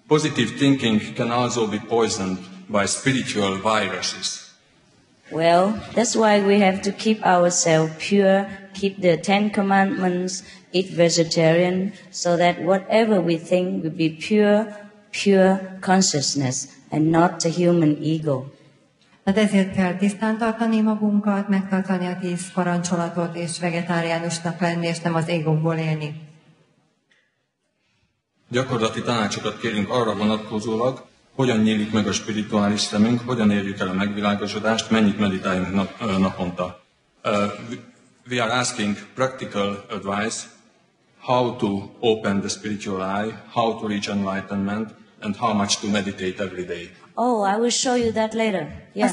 [0.06, 2.39] Positive thinking can also be poisoned
[2.69, 4.52] by spiritual viruses.
[5.31, 10.43] Well, that's why we have to keep ourselves pure, keep the Ten Commandments,
[10.73, 14.77] eat vegetarian, so that whatever we think will be pure,
[15.12, 18.51] pure consciousness and not the human ego.
[19.25, 25.15] Hát ezért kell tisztán tartani magunkat, megtartani a tíz parancsolatot, és vegetáriánusnak lenni, és nem
[25.15, 26.33] az égóból élni.
[28.49, 33.93] Gyakorlati tanácsokat kérünk arra vonatkozólag, hogyan nyílik meg a spirituális szemünk, hogyan érjük el a
[33.93, 36.83] megvilágosodást, mennyit meditáljunk nap, naponta.
[37.25, 37.33] Uh,
[38.31, 40.47] we are asking practical advice
[41.19, 46.43] how to open the spiritual eye, how to reach enlightenment, and how much to meditate
[46.43, 46.91] every day.
[47.15, 48.66] Oh, I will show you that later.
[48.93, 49.11] Yeah.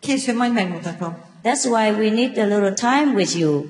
[0.00, 1.16] Később majd megmutatom.
[1.42, 3.66] That's why we need a little time with you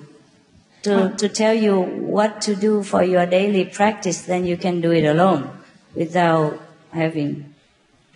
[0.82, 4.24] to, to tell you what to do for your daily practice.
[4.24, 5.50] Then you can do it alone
[5.94, 6.60] without
[6.92, 7.44] having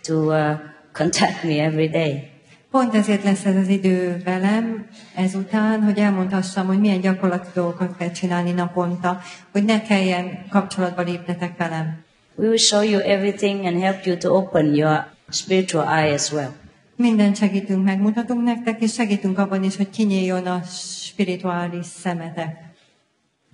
[0.03, 0.57] to uh,
[0.99, 2.31] contact me every day.
[2.71, 8.11] Pont ezért lesz ez az idő velem ezután, hogy elmondhassam, hogy milyen gyakorlati dolgokat kell
[8.11, 12.03] csinálni naponta, hogy ne kelljen kapcsolatba lépnetek velem.
[12.35, 16.55] We will show you everything and help you to open your spiritual eye as well.
[16.95, 20.61] Mindent segítünk, megmutatunk nektek, és segítünk abban is, hogy kinyíljon a
[21.07, 22.57] spirituális szemetek.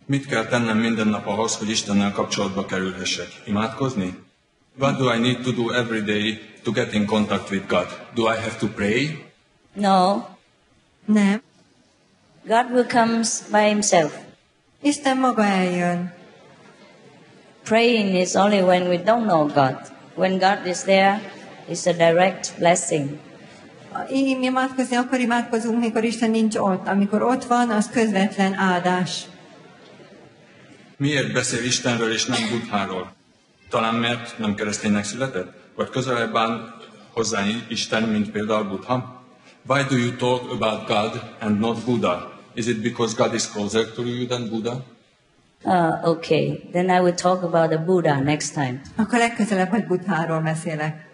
[0.05, 3.27] Mit kell tennem minden nap ahhoz, hogy Istennel kapcsolatba kerülhessek?
[3.45, 4.23] Imádkozni?
[4.77, 7.87] What do I need to do every day to get in contact with God?
[8.13, 9.25] Do I have to pray?
[9.73, 10.23] No,
[11.05, 11.41] Nem.
[12.47, 14.17] God will come by himself.
[14.81, 16.13] Isten maga eljön.
[17.63, 19.77] Praying is only when we don't know God.
[20.15, 21.21] When God is there,
[21.69, 23.09] it's a direct blessing.
[24.11, 26.87] Így imádkozni, akkor imádkozunk, mikor Isten nincs ott.
[26.87, 29.25] Amikor ott van, az közvetlen áldás.
[30.97, 33.13] Miért beszél Istenről és nem Buddháról?
[33.69, 35.53] Talán mert nem kereszténynek született?
[35.75, 36.73] Vagy közelebb áll
[37.13, 39.23] hozzá Isten, mint például Buddha?
[39.67, 42.33] Why do you talk about God and not Buddha?
[42.53, 44.83] Is it because God is closer to you than Buddha?
[45.63, 48.81] Uh, okay, then I will talk about the Buddha next time.
[48.95, 51.05] Akkor legközelebb, hogy Buddháról beszélek.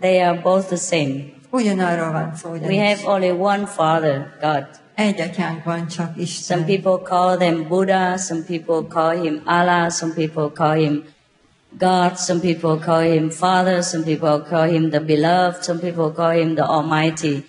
[0.00, 1.36] They are both the same.
[1.50, 4.66] Ugyanarról van szó, We have only one Father, God.
[4.94, 10.12] Egy atyánk van csak, Some people call them Buddha, some people call him Allah, some
[10.12, 11.04] people call him
[11.78, 16.30] God, some people call him Father, some people call him the Beloved, some people call
[16.30, 17.44] him the Almighty.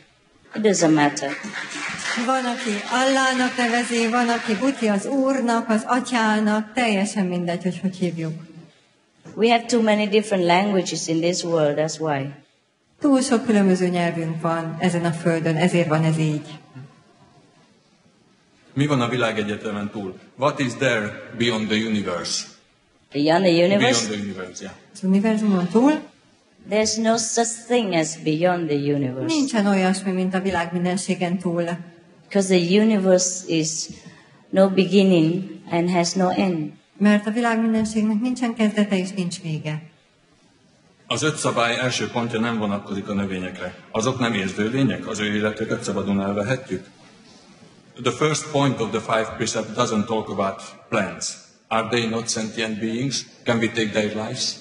[0.55, 1.31] It doesn't matter.
[2.25, 7.95] Van, aki Allának nevezi, van, aki Buti az Úrnak, az Atyának, teljesen mindegy, hogy hogy
[7.95, 8.48] hívjuk.
[9.35, 12.33] We have too many different languages in this world, that's why.
[13.01, 16.47] Túl sok különböző nyelvünk van ezen a földön, ezért van ez így.
[18.73, 20.19] Mi van a világegyetemen túl?
[20.37, 22.45] What is there beyond the universe?
[23.11, 24.73] Beyond the Beyond universe, the universe, yeah.
[24.93, 25.99] Az univerzumon túl
[26.69, 29.33] there's no such thing as beyond the universe.
[29.35, 31.63] nincsen olyasmi, mint a világ mindenségen túl.
[32.27, 33.89] Because the universe is
[34.49, 36.71] no beginning and has no end.
[36.99, 39.81] Mert a világ mindenségnek nincsen kezdete és nincs vége.
[41.07, 43.75] Az öt szabály első pontja nem vonatkozik a növényekre.
[43.91, 46.85] Azok nem érző lények, az ő életüket szabadon elvehetjük.
[48.03, 51.33] The first point of the five precept doesn't talk about plants.
[51.67, 53.25] Are they not sentient beings?
[53.43, 54.55] Can we take their lives?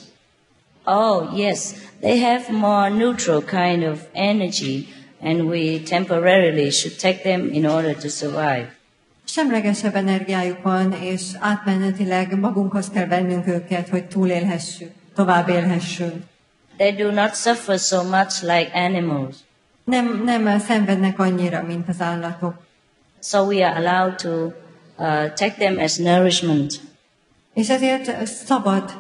[0.85, 4.89] Oh, yes, they have more neutral kind of energy,
[5.21, 8.78] and we temporarily should take them in order to survive.
[9.31, 16.25] Semlegesebb energiájuk van, és átmenetileg magunkhoz kell vennünk őket, hogy túlélhessük, tovább élhessünk.
[16.77, 19.37] They do not suffer so much like animals,
[19.85, 22.55] Nem, nem szenvednek annyira, mint az állatok.
[23.23, 24.31] so we are allowed to
[24.97, 26.81] uh, take them as nourishment.
[27.55, 28.93] És ezért szabad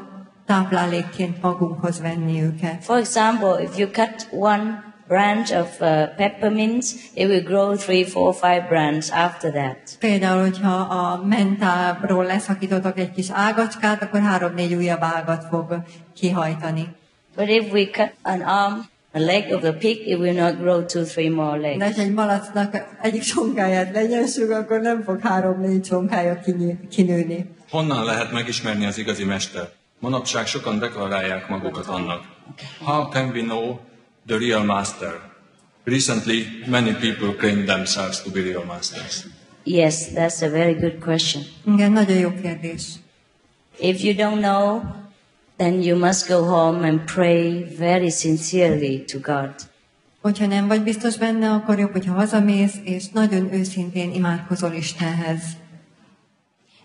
[0.46, 2.84] táplálékként magunkhoz venni őket.
[2.84, 8.35] For example, if you cut one branch of uh, peppermint, it will grow three, four,
[8.35, 9.76] five branches after that.
[10.01, 15.82] Például, hogyha a mentábról leszakítotok egy kis ágacskát, akkor három-négy újabb ágat fog
[16.14, 16.89] kihajtani.
[17.36, 18.74] But if we cut an arm,
[19.12, 21.97] a leg of the pig, it will not grow two, three more De legs.
[21.97, 27.51] ha egy malacnak egyik sonkáját legyessük, akkor nem fog három-négy sonkája kinyí- kinőni.
[27.70, 29.68] Honnan lehet megismerni az igazi mester?
[30.01, 32.20] Manapság sokan deklarálják magukat annak.
[32.85, 33.78] How can we know
[34.28, 35.20] the real master?
[35.84, 39.26] Recently, many people claim themselves to be real masters.
[39.64, 41.42] Yes, that's a very good question.
[41.66, 42.82] Igen, nagyon jó kérdés.
[43.78, 44.82] If you don't know,
[45.56, 49.55] then you must go home and pray very sincerely to God.
[50.20, 55.42] Hogyha nem vagy biztos benne, akkor jobb, hogyha hazamész, és nagyon őszintén imádkozol Istenhez.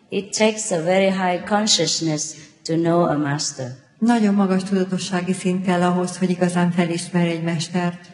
[0.09, 2.23] It takes a very high consciousness
[2.63, 3.82] to know a master.
[4.03, 8.11] Nagyon magas tudatossági szint kell ahhoz, hogy igazán felismerj egy mestert.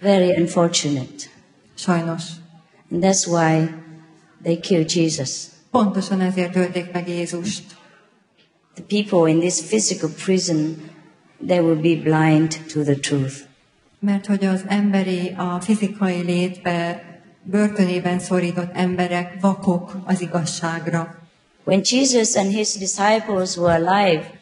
[0.00, 1.14] Very unfortunate.
[1.74, 2.22] Sajnos.
[2.90, 3.70] And that's why
[4.42, 5.30] they killed Jesus.
[5.70, 7.62] Pontosan ezért ölték meg Jézust.
[8.74, 10.90] The people in this physical prison,
[11.46, 13.34] they will be blind to the truth.
[13.98, 17.04] Mert hogy az emberi, a fizikai létbe,
[17.42, 21.14] börtönében szorított emberek vakok az igazságra.
[21.64, 24.39] When Jesus and his disciples were alive,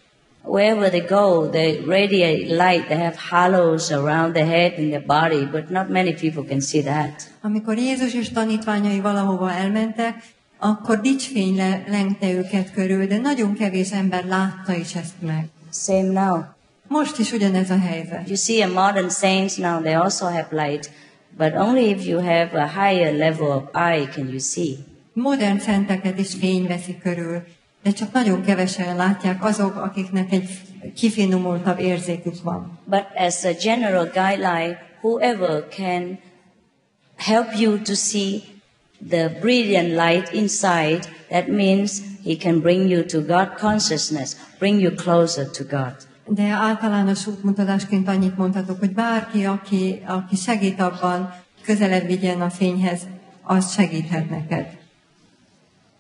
[0.49, 2.89] wherever they go, they radiate light.
[2.89, 6.83] They have halos around their head and their body, but not many people can see
[6.83, 7.31] that.
[7.43, 10.15] Amikor Jézus és tanítványai valahova elmentek,
[10.59, 15.49] akkor dicsfény le- lengte őket körül, de nagyon kevés ember látta is ezt meg.
[15.73, 16.45] Same now.
[16.89, 18.23] Most is ugyanez a helyzet.
[18.27, 20.91] You see, a modern saints now, they also have light,
[21.37, 24.77] but only if you have a higher level of eye can you see.
[25.13, 27.43] Modern szenteket is fény veszi körül,
[27.83, 30.49] de csak nagyon kevesen látják azok, akiknek egy
[30.95, 32.79] kifinomultabb érzékük van.
[32.85, 36.19] But as a general guideline, whoever can
[37.17, 38.43] help you to see
[39.09, 44.95] the brilliant light inside, that means he can bring you to God consciousness, bring you
[44.95, 45.95] closer to God.
[46.27, 53.01] De általános útmutatásként annyit mondhatok, hogy bárki, aki, aki segít abban, közelebb vigyen a fényhez,
[53.43, 54.77] az segíthet neked.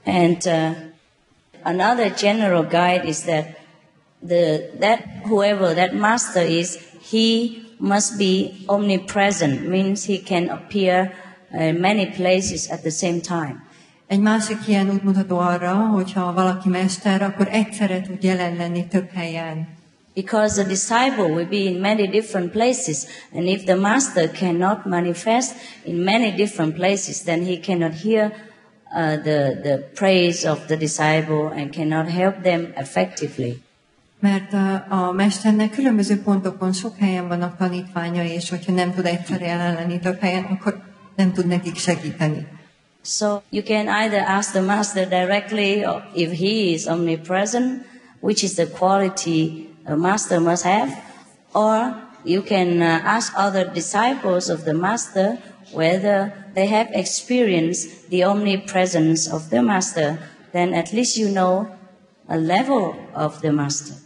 [0.05, 0.88] And uh,
[1.64, 3.47] another general guide is that
[4.26, 6.78] the that whoever that master is,
[7.10, 11.12] he must be omnipresent, means he can appear
[11.52, 13.62] in many places at the same time.
[14.06, 19.68] Egy másik ilyen útmutató arra, hogyha valaki mester, akkor egyszerre tud jelen lenni több helyen.
[20.14, 25.55] Because the disciple will be in many different places, and if the master cannot manifest
[25.85, 28.32] in many different places, then he cannot hear
[28.94, 33.62] uh, the, the praise of the disciple and cannot help them effectively.
[34.20, 37.73] Mert a, a mesternek különböző pontokon sok helyen vannak
[38.23, 40.82] és hogyha nem tud egyszerre jelen lenni több helyen, akkor
[41.16, 42.47] nem tud nekik segíteni.
[43.05, 47.85] So you can either ask the master directly or if he is omnipresent,
[48.20, 50.93] which is the quality a master must have,
[51.52, 51.94] or
[52.24, 55.39] you can uh, ask other disciples of the master
[55.73, 60.19] whether they have experienced the omnipresence of the master,
[60.53, 61.66] then at least you know
[62.27, 63.97] a level of the master.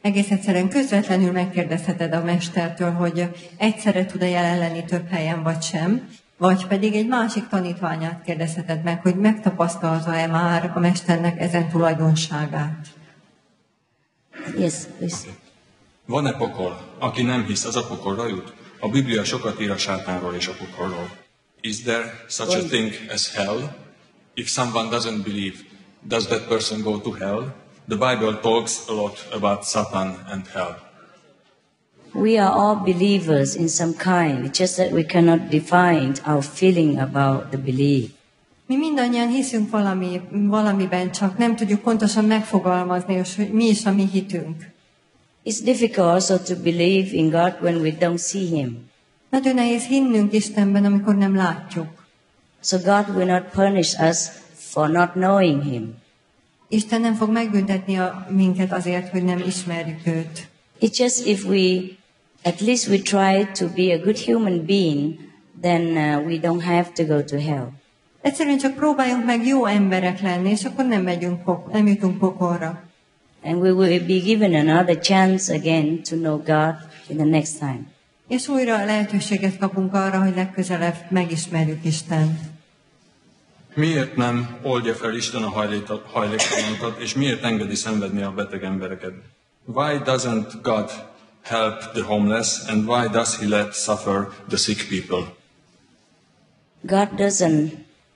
[0.00, 6.08] Egész egyszerűen közvetlenül megkérdezheted a mestertől, hogy egyszerre tud-e jelen lenni több helyen, vagy sem,
[6.36, 12.86] vagy pedig egy másik tanítványát kérdezheted meg, hogy megtapasztalta-e már a mesternek ezen tulajdonságát.
[14.58, 15.28] Yes, please.
[16.06, 16.80] Van-e pokol?
[16.98, 18.52] Aki nem hisz, az a pokolra jut?
[18.84, 21.10] A Biblia sokat ír a sátánról és a pokolról.
[21.60, 23.76] Is there such a thing as hell?
[24.34, 25.54] If someone doesn't believe,
[26.08, 27.54] does that person go to hell?
[27.88, 30.76] The Bible talks a lot about Satan and hell.
[32.12, 36.98] We are all believers in some kind, it's just that we cannot define our feeling
[36.98, 38.10] about the belief.
[38.66, 44.08] Mi mindannyian hiszünk valami, valamiben, csak nem tudjuk pontosan megfogalmazni, hogy mi is a mi
[44.12, 44.71] hitünk.
[45.44, 48.90] It's difficult also to believe in God when we don't see Him.
[49.30, 52.06] Nagyon nehéz hinnünk Istenben, amikor nem látjuk.
[52.60, 54.18] So God will not punish us
[54.54, 55.94] for not knowing Him.
[56.68, 60.48] Isten nem fog megbüntetni a, minket azért, hogy nem ismerjük őt.
[60.80, 61.80] It's just if we,
[62.42, 65.18] at least we try to be a good human being,
[65.60, 67.68] then uh, we don't have to go to hell.
[68.20, 72.82] Egyszerűen csak próbáljunk meg jó emberek lenni, és akkor nem megyünk, nem jutunk pokolra.
[73.44, 76.74] And we will be given another chance again to know God
[77.08, 77.90] in the next time.
[78.28, 82.38] És újra lehetőséget kapunk arra, hogy legközelebb megismerjük Istent.
[83.74, 89.12] Miért nem oldja fel Isten a hajléta- hajléktalanokat, és miért engedi szenvedni a beteg embereket?
[89.64, 90.90] Why doesn't God
[91.42, 95.34] help the homeless, and why does He let suffer the sick people?
[96.80, 97.72] God doesn't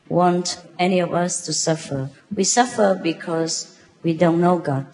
[0.09, 2.11] want any of us to suffer.
[2.37, 3.67] We suffer because
[4.03, 4.85] we don't know God.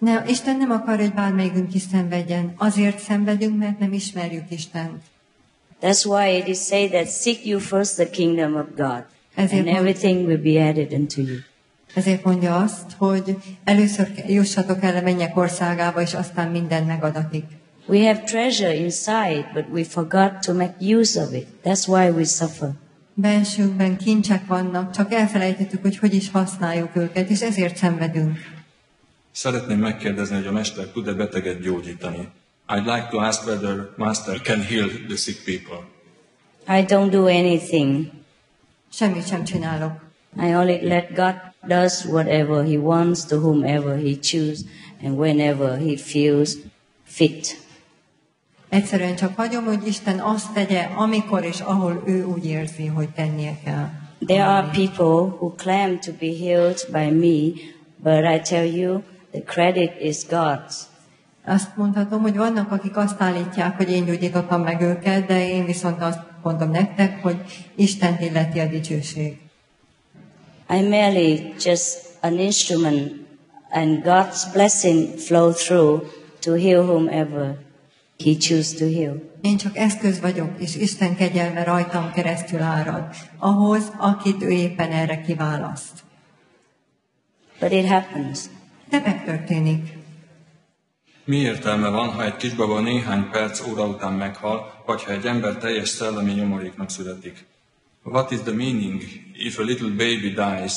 [0.00, 2.54] Ne, Isten nem akar, hogy bármelyikünk is szenvedjen.
[2.56, 5.02] Azért szenvedünk, mert nem ismerjük Istent.
[5.82, 9.04] That's why it is said that seek you first the kingdom of God,
[9.34, 11.36] Ezért and mond- everything will be added unto you.
[11.94, 17.44] Ezért mondja azt, hogy először jussatok el a mennyek országába, és aztán minden megadatik.
[17.86, 21.46] We have treasure inside, but we forgot to make use of it.
[21.64, 22.70] That's why we suffer.
[23.14, 28.38] Bensőnkben kincsek vannak, csak elfelejtettük, hogy hogy is használjuk őket, és ezért szenvedünk.
[29.32, 32.28] Szeretném megkérdezni, hogy a Mester tud-e beteget gyógyítani.
[32.68, 35.84] I'd like to ask whether Master can heal the sick people.
[36.68, 38.10] I don't do anything.
[38.92, 39.92] Semmit sem csinálok.
[40.36, 41.34] I only let God
[41.66, 44.64] does whatever He wants to whomever He chooses
[45.02, 46.56] and whenever He feels
[47.04, 47.58] fit.
[48.68, 53.58] Egyszerűen csak hagyom, hogy Isten azt tegye, amikor és ahol ő úgy érzi, hogy tennie
[53.64, 53.90] kell.
[54.26, 57.52] There are people who claim to be healed by me,
[57.96, 60.74] but I tell you, the credit is God's.
[61.44, 66.02] Azt mondhatom, hogy vannak, akik azt állítják, hogy én gyógyítottam meg őket, de én viszont
[66.02, 67.36] azt mondom nektek, hogy
[67.74, 69.38] Isten illeti a dicsőség.
[70.68, 73.12] I'm merely just an instrument,
[73.70, 76.02] and God's blessing flow through
[76.40, 77.56] to heal whomever
[78.24, 79.22] He chooses to heal.
[79.40, 83.04] Én csak eszköz vagyok, és Isten kegyelme rajtam keresztül árad,
[83.38, 86.02] ahhoz, akit ő éppen erre kiválaszt.
[87.60, 88.38] But it happens.
[88.90, 89.98] De megtörténik.
[91.24, 95.56] Mi értelme van, ha egy kisbaba néhány perc óra után meghal, vagy ha egy ember
[95.56, 97.46] teljes szellemi nyomoréknak születik?
[98.02, 99.02] What is the meaning
[99.34, 100.72] if a little baby dies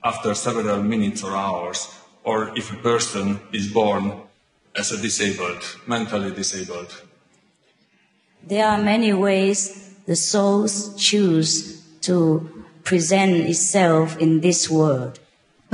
[0.00, 1.78] after several minutes or hours,
[2.22, 4.12] or if a person is born
[4.72, 7.04] as a disabled, mentally disabled?
[8.48, 9.70] There are many ways
[10.04, 12.48] the souls choose to
[12.82, 15.18] present itself in this world.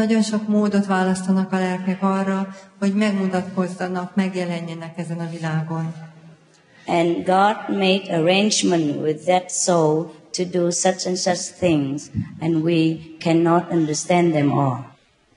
[0.02, 2.48] Nagyon sok módot választanak a lelkek arra,
[2.78, 5.94] hogy megmutatkozzanak, megjelenjenek ezen a világon.
[6.86, 12.02] And God made arrangement with that soul to do such and such things,
[12.40, 14.76] and we cannot understand them all.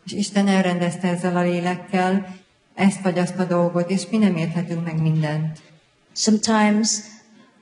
[0.06, 2.36] És Isten elrendezte ezzel a lélekkel
[2.76, 5.60] ezt vagy azt a dolgot, és mi nem érthetünk meg mindent.
[6.14, 6.90] Sometimes,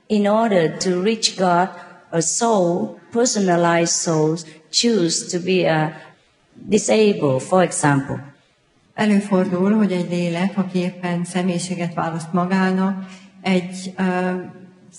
[0.08, 1.70] in order to reach God,
[2.12, 6.12] a soul, personalized souls, choose to be a
[6.56, 8.34] disabled, for example.
[8.94, 13.06] Előfordul, hogy egy lélek, aki éppen személyiséget választ magának,
[13.42, 14.32] egy ö,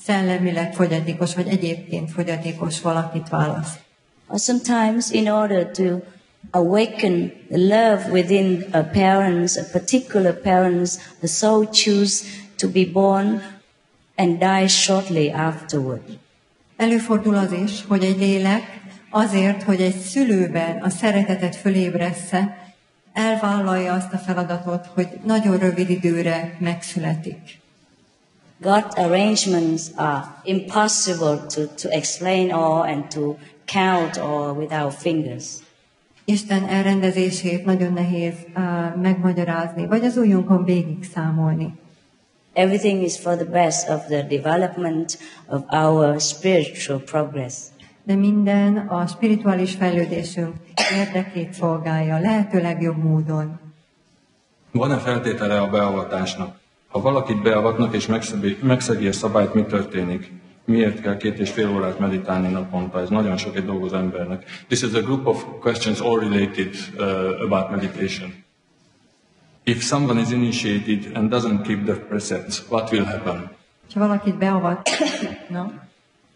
[0.04, 3.80] szellemileg fogyatékos, vagy egyébként fogyatékos valakit választ.
[4.28, 6.00] Or sometimes, in order to
[6.50, 12.24] awaken the love within a parents, a particular parents, the soul choose
[12.56, 13.42] to be born
[14.16, 16.02] and die shortly afterward.
[16.76, 18.80] Előfordul az is, hogy egy lélek
[19.16, 22.58] azért, hogy egy szülőben a szeretetet fölébressze,
[23.12, 27.60] elvállalja azt a feladatot, hogy nagyon rövid időre megszületik.
[28.62, 35.44] God's arrangements are impossible to, to explain all and to count all with our fingers.
[36.24, 38.62] Isten elrendezését nagyon nehéz uh,
[39.02, 41.72] megmagyarázni, vagy az ujjunkon végig számolni.
[42.52, 47.54] Everything is for the best of the development of our spiritual progress.
[48.04, 50.54] De minden a spirituális fejlődésünk
[50.96, 53.60] érdekét szolgálja, lehető legjobb módon.
[54.70, 56.58] Van-e feltétele a beavatásnak?
[56.88, 60.32] Ha valakit beavatnak és megszegi, megszegi a szabályt, mi történik?
[60.64, 63.00] Miért kell két és fél órát meditálni naponta?
[63.00, 64.44] Ez nagyon sok egy dolgozó embernek.
[64.66, 67.06] This is a group of questions all related uh,
[67.40, 68.44] about meditation.
[69.62, 73.50] If someone is initiated and doesn't keep the precepts, what will happen?
[73.94, 74.88] Ha valakit beavat,
[75.56, 75.64] no?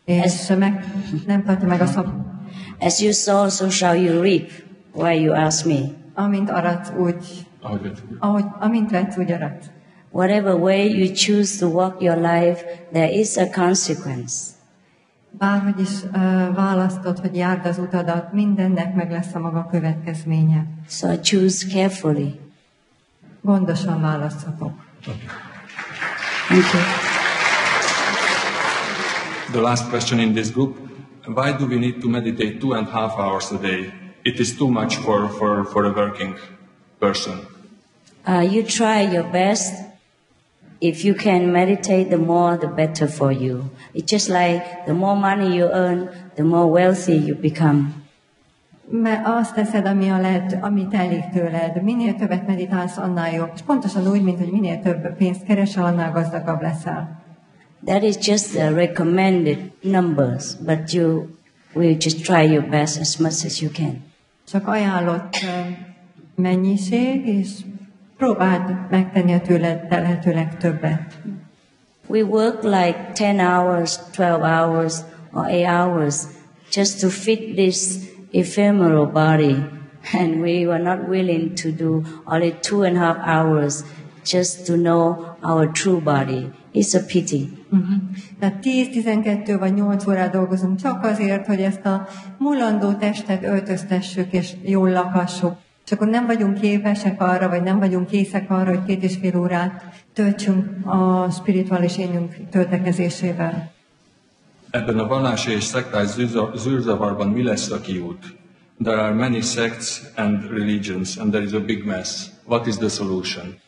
[0.08, 0.84] És meg,
[1.26, 2.06] nem tartja meg a szab...
[2.80, 4.50] As you sow, so shall you reap.
[4.92, 5.78] Why you ask me?
[6.14, 7.46] Amint arat, úgy...
[8.18, 9.70] Ahogy amint vetsz, úgy arat.
[10.10, 14.34] Whatever way you choose to walk your life, there is a consequence.
[15.30, 16.12] Bárhogy is uh,
[16.54, 20.66] választod, hogy járd az utadat, mindennek meg lesz a maga következménye.
[20.88, 22.40] So choose carefully.
[23.42, 24.72] Gondosan választhatok.
[26.48, 27.07] Thank you.
[29.50, 30.76] The last question in this group,
[31.24, 33.90] why do we need to meditate two and a half hours a day?
[34.22, 36.36] It is too much for, for, for a working
[37.00, 37.46] person.
[38.28, 39.72] Uh, you try your best.
[40.82, 43.70] If you can meditate, the more the better for you.
[43.94, 47.94] It's just like the more money you earn, the more wealthy you become.
[48.90, 51.82] Mert azt teszed, ami a lehet, amit elég tőled.
[51.82, 53.50] Minél többet meditálsz, annál jobb.
[53.54, 57.26] És pontosan úgy, mint hogy minél több pénzt keresel, annál gazdagabb leszel.
[57.82, 61.36] That is just the recommended numbers, but you
[61.74, 64.02] will just try your best as much as you can.
[64.48, 65.36] Csak ajánlott
[66.34, 67.48] mennyiség, és
[68.16, 71.18] próbáld megtenni a tőled lehetőleg többet.
[72.06, 74.94] We work like 10 hours, 12 hours,
[75.32, 76.14] or 8 hours
[76.70, 77.98] just to fit this
[78.32, 79.56] ephemeral body.
[80.12, 83.84] And we were not willing to do only two and a half hours
[84.24, 86.50] just to know our true body.
[86.72, 87.57] It's a pity.
[87.70, 87.88] Uh-huh.
[88.38, 92.08] Tehát 10-12 vagy 8 órát dolgozunk csak azért, hogy ezt a
[92.38, 95.56] mulandó testet öltöztessük és jól lakassuk.
[95.84, 99.38] És akkor nem vagyunk képesek arra, vagy nem vagyunk készek arra, hogy két és fél
[99.38, 103.72] órát töltsünk a spirituális énünk töltekezésével.
[104.70, 108.36] Ebben a vallási és szektás zűrza- zűrzavarban mi lesz a kiút?
[108.82, 112.26] There are many sects and religions, and there is a big mess.
[112.44, 113.58] What is the solution?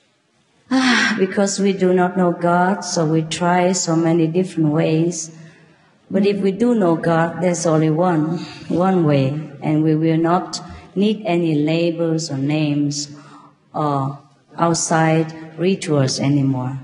[0.71, 5.31] Ah, because we do not know God, so we try so many different ways.
[6.09, 8.39] But if we do know God, there's only one,
[8.69, 10.61] one way, and we will not
[10.95, 13.09] need any labels or names
[13.75, 14.19] or
[14.57, 16.79] outside rituals anymore.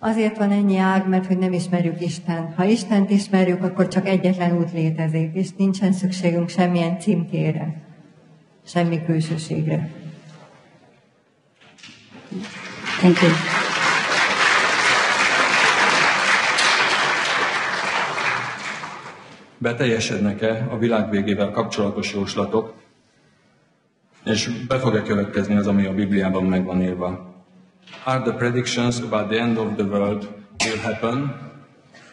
[0.00, 2.54] Azért van ennyi ág, mert hogy nem ismerjük Isten.
[2.56, 7.82] Ha Istent ismerjük, akkor csak egyetlen út létezik, és nincsen szükségünk semmilyen címkére,
[8.66, 9.90] semmi külsőségre.
[12.30, 12.67] Thank you.
[19.58, 22.72] Beteljesednek-e a világ végével kapcsolatos jóslatok,
[24.24, 27.34] és be fog-e következni az, ami a Bibliában meg van írva?
[28.04, 30.28] Are the predictions about the end of the world
[30.64, 31.34] will happen?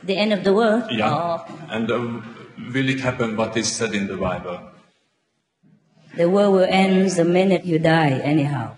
[0.06, 0.91] The end of the world?
[0.91, 1.14] Yeah.
[1.14, 2.02] Or And uh,
[2.74, 4.74] will it happen what is said in the Bible?
[6.16, 8.76] the world will end the minute you die, anyhow.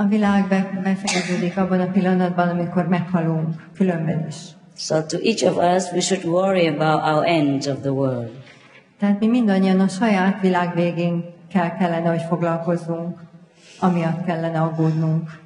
[0.00, 4.34] A világ be, befejeződik abban a pillanatban, amikor meghalunk, különben is.
[4.76, 8.30] So to each of us, we should worry about our end of the world.
[8.98, 13.18] Tehát mi mindannyian a saját világ végénkkel kellene, hogy foglalkozzunk,
[13.80, 15.40] amiatt kellene aggódnunk.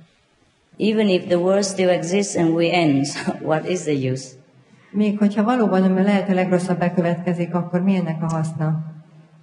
[0.76, 3.06] Even if the world still exists and we end,
[3.50, 4.28] what is the use?
[4.90, 8.80] Még hogyha valóban ami a lehető legrosszabb bekövetkezik, akkor mi ennek a haszna?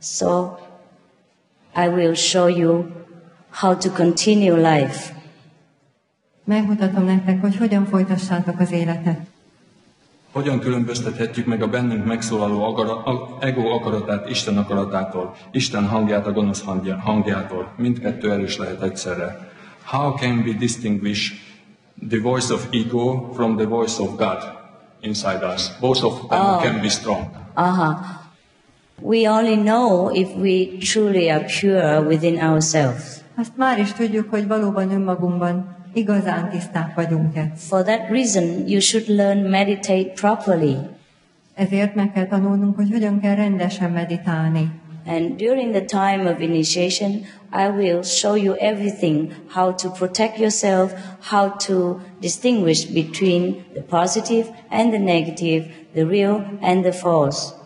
[0.01, 0.57] So
[1.75, 2.85] I will show you
[3.51, 5.13] how to continue life.
[6.43, 9.19] Megmutatom nektek, hogy hogyan folytassátok az életet.
[10.31, 16.31] Hogyan különböztethetjük meg a bennünk megszólaló agara, a, ego akaratát Isten akaratától, Isten hangját a
[16.31, 17.73] gonosz hangja- hangjától?
[17.77, 19.51] Mindkettő erős lehet egyszerre.
[19.85, 21.31] How can we distinguish
[22.09, 24.37] the voice of ego from the voice of God
[24.99, 25.77] inside us?
[25.79, 26.61] Both of them Ah.
[26.61, 27.19] can be strong.
[27.55, 27.95] Uh-huh.
[29.01, 33.18] We only know if we truly are pure within ourselves.
[33.39, 37.51] Azt már is tudjuk, hogy valóban önmagunkban igazán tiszták vagyunk-e.
[37.55, 40.75] For that reason, you should learn meditate properly.
[41.55, 44.71] Ezért meg kell tanulnunk, hogy hogyan kell rendesen meditálni.
[45.07, 47.11] And during the time of initiation,
[47.51, 50.93] I will show you everything how to protect yourself,
[51.29, 57.58] how to distinguish between the positive and the negative, the real and the false.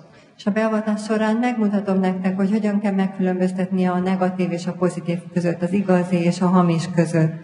[0.43, 5.17] És a beavatás során megmutatom nektek, hogy hogyan kell megkülönböztetni a negatív és a pozitív
[5.33, 7.43] között, az igazi és a hamis között.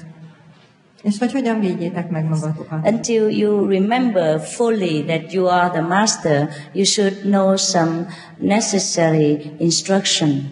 [1.02, 2.88] És hogy hogyan védjétek meg magatokat.
[2.88, 8.06] Until you remember fully that you are the master, you should know some
[8.38, 10.50] necessary instruction.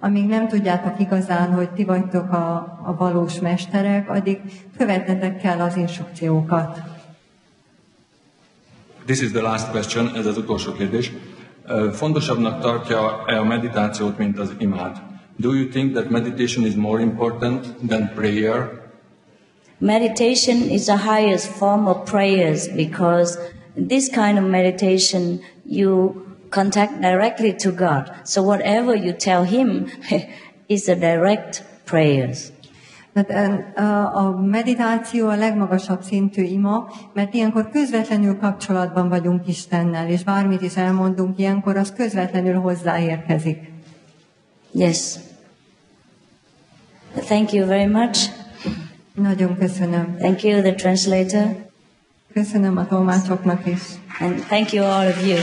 [0.00, 4.40] Amíg nem tudjátok igazán, hogy ti vagytok a, a valós mesterek, addig
[4.76, 6.80] követnetek kell az instrukciókat.
[9.04, 11.12] This is the last question, ez az utolsó kérdés.
[11.92, 15.02] Fontosabbnak tartja-e a meditációt, mint az imát?
[15.36, 18.82] Do you think that meditation is more important than prayer?
[19.78, 23.38] Meditation is the highest form of prayers because
[23.88, 28.12] this kind of meditation you contact directly to God.
[28.24, 29.90] So whatever you tell Him
[30.68, 32.52] is a direct prayers.
[33.14, 33.78] Tehát
[34.14, 40.76] a meditáció a legmagasabb szintű ima, mert ilyenkor közvetlenül kapcsolatban vagyunk Istennel, és bármit is
[40.76, 43.58] elmondunk ilyenkor, az közvetlenül hozzáérkezik.
[44.72, 45.14] Yes.
[47.14, 48.30] Thank you very much.
[49.14, 50.16] Nagyon köszönöm.
[50.18, 51.64] Thank you, the translator,
[52.34, 53.80] Köszönöm a tolmácsoknak is.
[54.20, 55.38] and thank you all of you.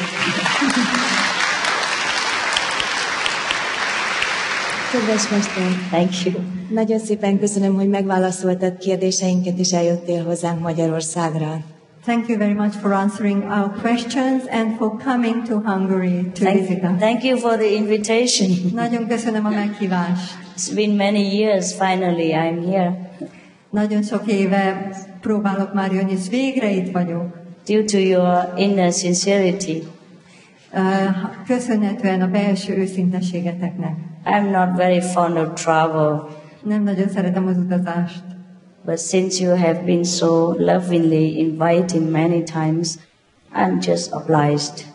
[4.91, 6.33] Kedves mester, Thank you.
[6.69, 11.57] nagyon szépen köszönöm, hogy megválaszoltad kérdéseinket, és eljöttél hozzánk Magyarországra.
[12.03, 16.79] Thank you very much for answering our questions and for coming to Hungary to visit
[16.79, 16.99] Thank, us.
[16.99, 18.49] thank you for the invitation.
[18.73, 20.37] Nagyon köszönöm a meghívást.
[20.57, 23.09] It's been many years, finally, I'm here.
[23.69, 24.89] Nagyon sok éve
[25.21, 27.25] próbálok már jönni, és végre itt vagyok.
[27.65, 29.83] Due to your inner sincerity,
[30.73, 30.79] Uh,
[31.47, 34.10] Köszönhetően a belső őszinteségeteknek.
[34.25, 38.23] I'm not very fond of travel, Nem nagyon szeretem az utazást,
[38.85, 42.97] but since you have been so lovingly inviting many times,
[43.55, 44.85] I'm just obliged.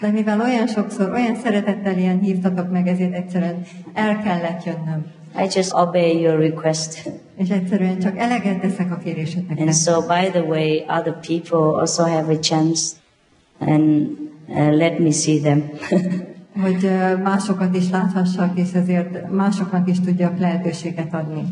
[0.00, 3.62] de mivel olyan sokszor, olyan szeretettel ilyen hívtatok meg, ezért egyszerűen
[3.94, 5.04] el kellett jönnöm.
[5.38, 7.10] I just obey your request.
[7.36, 9.58] És egyszerűen csak eleget teszek a kéréseteknek.
[9.58, 12.92] And so, by the way, other people also have a chance,
[13.58, 14.08] and
[14.48, 15.62] uh, let me see them.
[16.60, 16.90] Hogy
[17.22, 21.42] másokat is láthassak, és ezért másoknak is tudjak lehetőséget adni.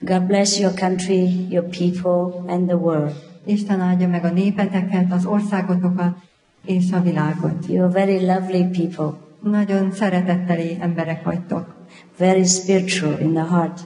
[0.00, 3.14] God bless your country, your people, and the world.
[3.44, 6.16] Isten áldja meg a népeteket, az országotokat
[6.64, 7.66] és a világot.
[7.68, 11.76] You're very lovely people, Nagyon szeretetteli emberek vagytok.
[12.18, 13.80] very spiritual in the heart.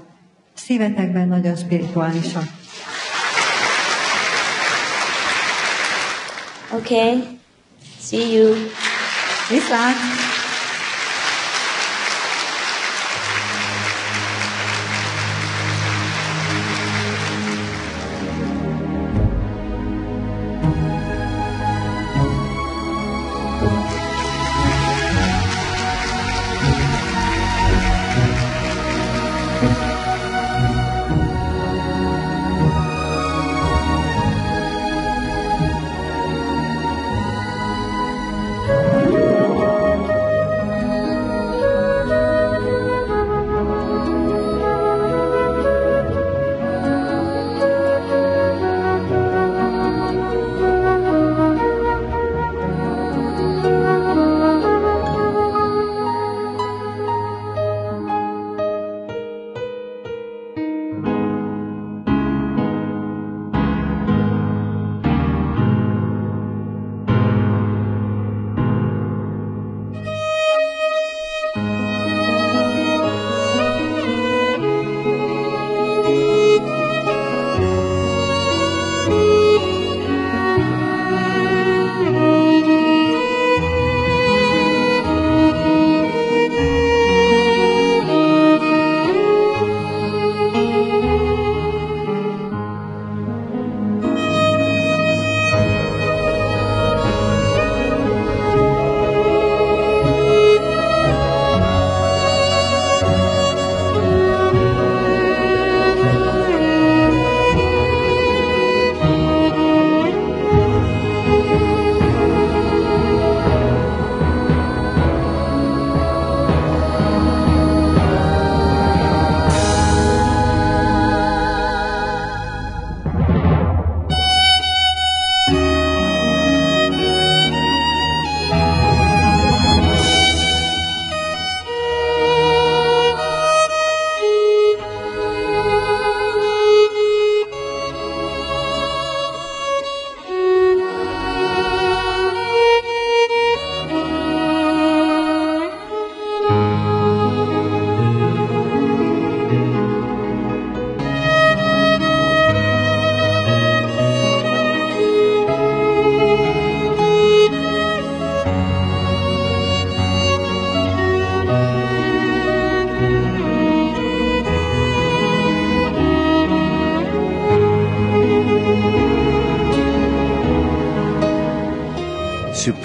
[0.55, 2.45] Szívetekben nagyon spirituálisak.
[6.75, 7.23] Okay,
[8.01, 8.55] see you.
[9.49, 10.32] Viszlát!